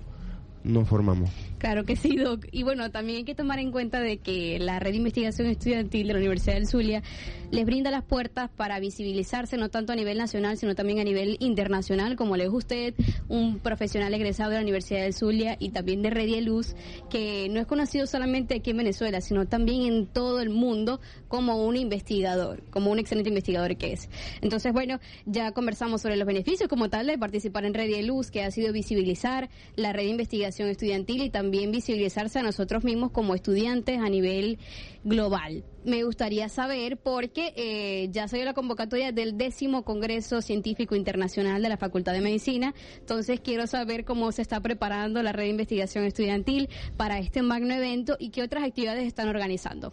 nos 0.65 0.89
formamos. 0.89 1.31
Claro 1.59 1.85
que 1.85 1.97
sí, 1.97 2.17
Doc. 2.17 2.47
Y 2.53 2.63
bueno, 2.63 2.91
también 2.91 3.19
hay 3.19 3.25
que 3.25 3.35
tomar 3.35 3.59
en 3.59 3.73
cuenta 3.73 4.01
de 4.01 4.19
que 4.19 4.59
la 4.59 4.79
red 4.79 4.91
de 4.93 4.99
investigación 4.99 5.49
estudiantil 5.49 6.07
de 6.07 6.13
la 6.13 6.19
Universidad 6.19 6.55
del 6.55 6.67
Zulia 6.67 7.03
les 7.51 7.65
brinda 7.65 7.91
las 7.91 8.05
puertas 8.05 8.51
para 8.51 8.79
visibilizarse 8.79 9.57
no 9.57 9.69
tanto 9.69 9.93
a 9.93 9.97
nivel 9.97 10.19
nacional, 10.19 10.57
sino 10.57 10.75
también 10.75 11.01
a 11.01 11.05
nivel 11.05 11.37
internacional, 11.41 12.17
como 12.17 12.37
le 12.37 12.45
dijo 12.45 12.57
usted, 12.57 12.95
un 13.29 13.59
profesional 13.59 14.13
egresado 14.15 14.51
de 14.51 14.57
la 14.57 14.63
Universidad 14.63 15.03
del 15.03 15.15
Zulia 15.15 15.57
y 15.59 15.71
también 15.71 16.03
de 16.03 16.11
Red 16.11 16.29
y 16.29 16.41
Luz, 16.43 16.77
que 17.11 17.49
no 17.51 17.61
es 17.61 17.67
conocido 17.67 18.07
solamente 18.07 18.57
aquí 18.57 18.71
en 18.71 18.77
Venezuela, 18.77 19.21
sino 19.21 19.47
también 19.47 19.83
en 19.83 20.07
todo 20.07 20.41
el 20.41 20.51
mundo 20.51 21.01
como 21.27 21.65
un 21.67 21.77
investigador, 21.77 22.63
como 22.71 22.91
un 22.91 22.99
excelente 22.99 23.31
investigador 23.31 23.77
que 23.77 23.95
es. 23.95 24.09
Entonces, 24.43 24.73
bueno, 24.73 25.01
ya 25.27 25.53
conversamos 25.53 26.03
sobre 26.03 26.17
los 26.17 26.27
beneficios 26.27 26.69
como 26.69 26.89
tal 26.89 27.07
de 27.07 27.19
participar 27.19 27.65
en 27.65 27.75
Red 27.75 27.89
y 27.89 28.03
Luz, 28.03 28.31
que 28.31 28.43
ha 28.43 28.51
sido 28.51 28.73
visibilizar 28.73 29.49
la 29.75 29.93
red 29.93 30.05
de 30.05 30.11
investigación 30.11 30.48
estudiantil 30.49 31.23
y 31.23 31.31
también 31.31 31.71
visibilizarse 31.71 32.39
a 32.39 32.43
nosotros 32.43 32.85
mismos 32.85 33.11
como 33.11 33.35
estudiantes 33.35 33.99
a 34.01 34.09
nivel 34.09 34.59
global. 35.05 35.65
Me 35.85 36.05
gustaría 36.05 36.49
saber, 36.49 36.97
porque 36.97 37.53
eh, 37.57 38.09
ya 38.11 38.29
salió 38.29 38.45
la 38.45 38.55
convocatoria 38.55 39.13
del 39.13 39.39
décimo 39.39 39.85
Congreso 39.85 40.43
Científico 40.43 40.95
Internacional 40.95 41.63
de 41.63 41.69
la 41.69 41.77
Facultad 41.77 42.13
de 42.13 42.21
Medicina, 42.21 42.75
entonces 42.99 43.41
quiero 43.41 43.67
saber 43.67 44.05
cómo 44.05 44.33
se 44.33 44.43
está 44.43 44.61
preparando 44.61 45.23
la 45.23 45.33
red 45.33 45.45
de 45.45 45.51
investigación 45.51 46.05
estudiantil 46.05 46.69
para 46.97 47.19
este 47.19 47.43
magno 47.43 47.75
evento 47.75 48.17
y 48.19 48.31
qué 48.31 48.43
otras 48.43 48.65
actividades 48.65 49.07
están 49.07 49.29
organizando. 49.29 49.93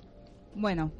Bueno, 0.55 0.91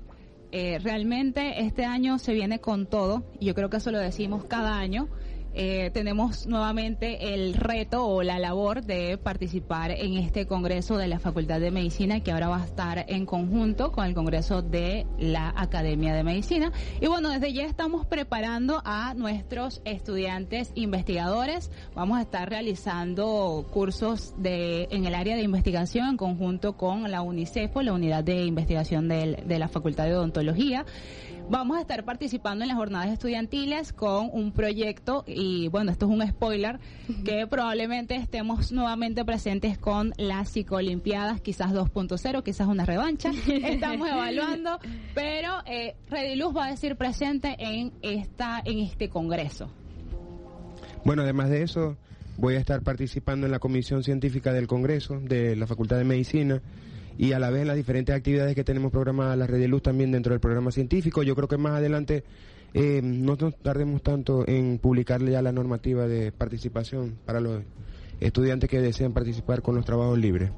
eh, 0.51 0.79
realmente 0.79 1.61
este 1.61 1.83
año 1.83 2.17
se 2.19 2.33
viene 2.33 2.59
con 2.59 2.87
todo, 2.87 3.25
y 3.39 3.45
yo 3.45 3.55
creo 3.55 3.69
que 3.69 3.77
eso 3.77 3.91
lo 3.91 3.99
decimos 3.99 4.45
cada 4.45 4.77
año. 4.77 5.09
Eh, 5.57 5.89
tenemos 5.93 6.47
nuevamente 6.47 7.33
el 7.33 7.53
reto 7.53 8.05
o 8.05 8.23
la 8.23 8.39
labor 8.39 8.81
de 8.83 9.17
participar 9.17 9.89
en 9.91 10.17
este 10.17 10.45
Congreso 10.47 10.97
de 10.97 11.07
la 11.07 11.17
Facultad 11.17 11.61
de 11.61 11.71
Medicina 11.71 12.19
que 12.19 12.33
ahora 12.33 12.49
va 12.49 12.61
a 12.61 12.65
estar 12.65 13.05
en 13.07 13.25
conjunto 13.25 13.93
con 13.93 14.05
el 14.05 14.13
Congreso 14.13 14.61
de 14.61 15.05
la 15.17 15.53
Academia 15.55 16.13
de 16.13 16.23
Medicina. 16.25 16.73
Y 16.99 17.07
bueno, 17.07 17.29
desde 17.29 17.53
ya 17.53 17.63
estamos 17.63 18.05
preparando 18.05 18.81
a 18.83 19.13
nuestros 19.13 19.81
estudiantes 19.85 20.73
investigadores. 20.75 21.71
Vamos 21.95 22.17
a 22.17 22.21
estar 22.23 22.49
realizando 22.49 23.65
cursos 23.71 24.33
de, 24.37 24.89
en 24.91 25.05
el 25.05 25.15
área 25.15 25.37
de 25.37 25.41
investigación 25.43 26.09
en 26.09 26.17
conjunto 26.17 26.75
con 26.75 27.09
la 27.09 27.21
UNICEF, 27.21 27.73
la 27.77 27.93
Unidad 27.93 28.25
de 28.25 28.43
Investigación 28.43 29.07
del- 29.07 29.37
de 29.47 29.57
la 29.59 29.69
Facultad 29.69 30.03
de 30.05 30.15
Odontología. 30.15 30.85
Vamos 31.47 31.77
a 31.77 31.81
estar 31.81 32.03
participando 32.05 32.63
en 32.63 32.69
las 32.69 32.77
jornadas 32.77 33.09
estudiantiles 33.09 33.93
con 33.93 34.29
un 34.33 34.51
proyecto 34.51 35.23
y 35.27 35.67
bueno, 35.67 35.91
esto 35.91 36.07
es 36.07 36.11
un 36.11 36.27
spoiler, 36.27 36.79
que 37.23 37.45
probablemente 37.45 38.15
estemos 38.15 38.71
nuevamente 38.71 39.23
presentes 39.23 39.77
con 39.77 40.13
las 40.17 40.49
psicolimpiadas, 40.49 41.41
quizás 41.41 41.71
2.0, 41.71 42.43
quizás 42.43 42.67
una 42.67 42.83
revancha. 42.85 43.31
Estamos 43.47 44.09
evaluando, 44.09 44.79
pero 45.13 45.51
eh, 45.67 45.95
Rediluz 46.09 46.55
va 46.55 46.65
a 46.65 46.71
decir 46.71 46.95
presente 46.95 47.55
en 47.59 47.93
esta 48.01 48.61
en 48.65 48.79
este 48.79 49.09
congreso. 49.09 49.69
Bueno, 51.03 51.21
además 51.21 51.51
de 51.51 51.61
eso, 51.61 51.95
voy 52.37 52.55
a 52.55 52.59
estar 52.59 52.81
participando 52.81 53.45
en 53.45 53.51
la 53.51 53.59
comisión 53.59 54.01
científica 54.01 54.51
del 54.51 54.65
Congreso 54.65 55.19
de 55.19 55.55
la 55.55 55.67
Facultad 55.67 55.97
de 55.97 56.05
Medicina 56.05 56.61
y 57.17 57.31
a 57.33 57.39
la 57.39 57.49
vez 57.49 57.65
las 57.65 57.75
diferentes 57.75 58.15
actividades 58.15 58.55
que 58.55 58.63
tenemos 58.63 58.91
programadas 58.91 59.37
la 59.37 59.47
Red 59.47 59.59
de 59.59 59.67
Luz 59.67 59.81
también 59.81 60.11
dentro 60.11 60.33
del 60.33 60.39
programa 60.39 60.71
científico. 60.71 61.23
Yo 61.23 61.35
creo 61.35 61.47
que 61.47 61.57
más 61.57 61.73
adelante 61.73 62.23
eh, 62.73 63.01
no 63.03 63.35
nos 63.39 63.55
tardemos 63.57 64.01
tanto 64.01 64.47
en 64.47 64.79
publicarle 64.79 65.31
ya 65.31 65.41
la 65.41 65.51
normativa 65.51 66.07
de 66.07 66.31
participación 66.31 67.17
para 67.25 67.39
los 67.39 67.63
estudiantes 68.19 68.69
que 68.69 68.81
desean 68.81 69.13
participar 69.13 69.61
con 69.61 69.75
los 69.75 69.85
trabajos 69.85 70.17
libres. 70.17 70.51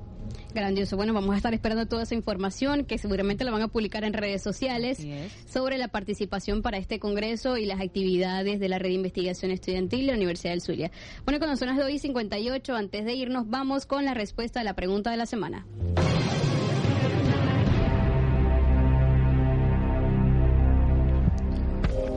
Grandioso. 0.54 0.96
Bueno, 0.96 1.14
vamos 1.14 1.34
a 1.34 1.38
estar 1.38 1.54
esperando 1.54 1.86
toda 1.86 2.04
esa 2.04 2.16
información 2.16 2.86
que 2.86 2.98
seguramente 2.98 3.44
la 3.44 3.52
van 3.52 3.62
a 3.62 3.68
publicar 3.68 4.04
en 4.04 4.14
redes 4.14 4.42
sociales 4.42 5.06
sobre 5.48 5.78
la 5.78 5.88
participación 5.90 6.62
para 6.62 6.78
este 6.78 7.00
congreso 7.00 7.58
y 7.58 7.66
las 7.66 7.82
actividades 7.82 8.60
de 8.60 8.70
la 8.70 8.80
red 8.80 8.90
de 8.90 8.96
investigación 8.96 9.52
estudiantil 9.52 10.02
de 10.02 10.12
la 10.14 10.18
Universidad 10.18 10.54
del 10.54 10.62
Zulia. 10.62 10.92
Bueno, 11.26 11.40
cuando 11.40 11.58
son 11.58 11.68
las 11.68 11.78
2 11.78 11.90
y 11.92 12.00
58, 12.00 12.76
antes 12.76 13.06
de 13.06 13.14
irnos, 13.14 13.50
vamos 13.50 13.86
con 13.86 14.06
la 14.06 14.14
respuesta 14.14 14.62
a 14.62 14.64
la 14.64 14.74
pregunta 14.74 15.12
de 15.12 15.18
la 15.18 15.26
semana. 15.26 15.66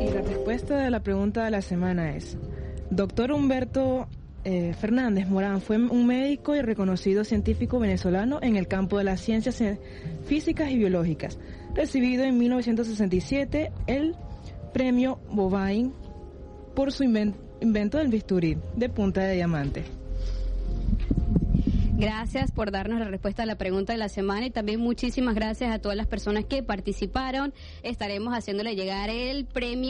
Y 0.00 0.10
la 0.10 0.22
respuesta 0.22 0.78
de 0.78 0.90
la 0.90 1.02
pregunta 1.02 1.44
de 1.44 1.50
la 1.50 1.62
semana 1.62 2.16
es, 2.16 2.38
doctor 2.90 3.32
Humberto 3.32 4.08
eh, 4.44 4.74
Fernández 4.78 5.28
Morán 5.28 5.60
fue 5.60 5.76
un 5.76 6.06
médico 6.06 6.54
y 6.56 6.62
reconocido 6.62 7.24
científico 7.24 7.78
venezolano 7.78 8.38
en 8.42 8.56
el 8.56 8.66
campo 8.68 8.98
de 8.98 9.04
las 9.04 9.20
ciencias 9.20 9.62
físicas 10.24 10.70
y 10.70 10.78
biológicas, 10.78 11.38
recibido 11.74 12.24
en 12.24 12.38
1967 12.38 13.72
el 13.86 14.14
premio 14.72 15.18
Bovine 15.30 15.90
por 16.74 16.92
su 16.92 17.04
inven- 17.04 17.34
invento 17.60 17.98
del 17.98 18.08
bisturí 18.08 18.56
de 18.76 18.88
punta 18.88 19.22
de 19.22 19.34
diamante. 19.34 19.84
Gracias 21.96 22.50
por 22.50 22.70
darnos 22.70 22.98
la 22.98 23.08
respuesta 23.08 23.42
a 23.42 23.46
la 23.46 23.56
pregunta 23.58 23.92
de 23.92 23.98
la 23.98 24.08
semana 24.08 24.46
y 24.46 24.50
también 24.50 24.80
muchísimas 24.80 25.34
gracias 25.34 25.70
a 25.70 25.80
todas 25.80 25.98
las 25.98 26.06
personas 26.06 26.46
que 26.46 26.62
participaron. 26.62 27.52
Estaremos 27.82 28.32
haciéndole 28.32 28.74
llegar 28.74 29.10
el 29.10 29.44
premio. 29.44 29.88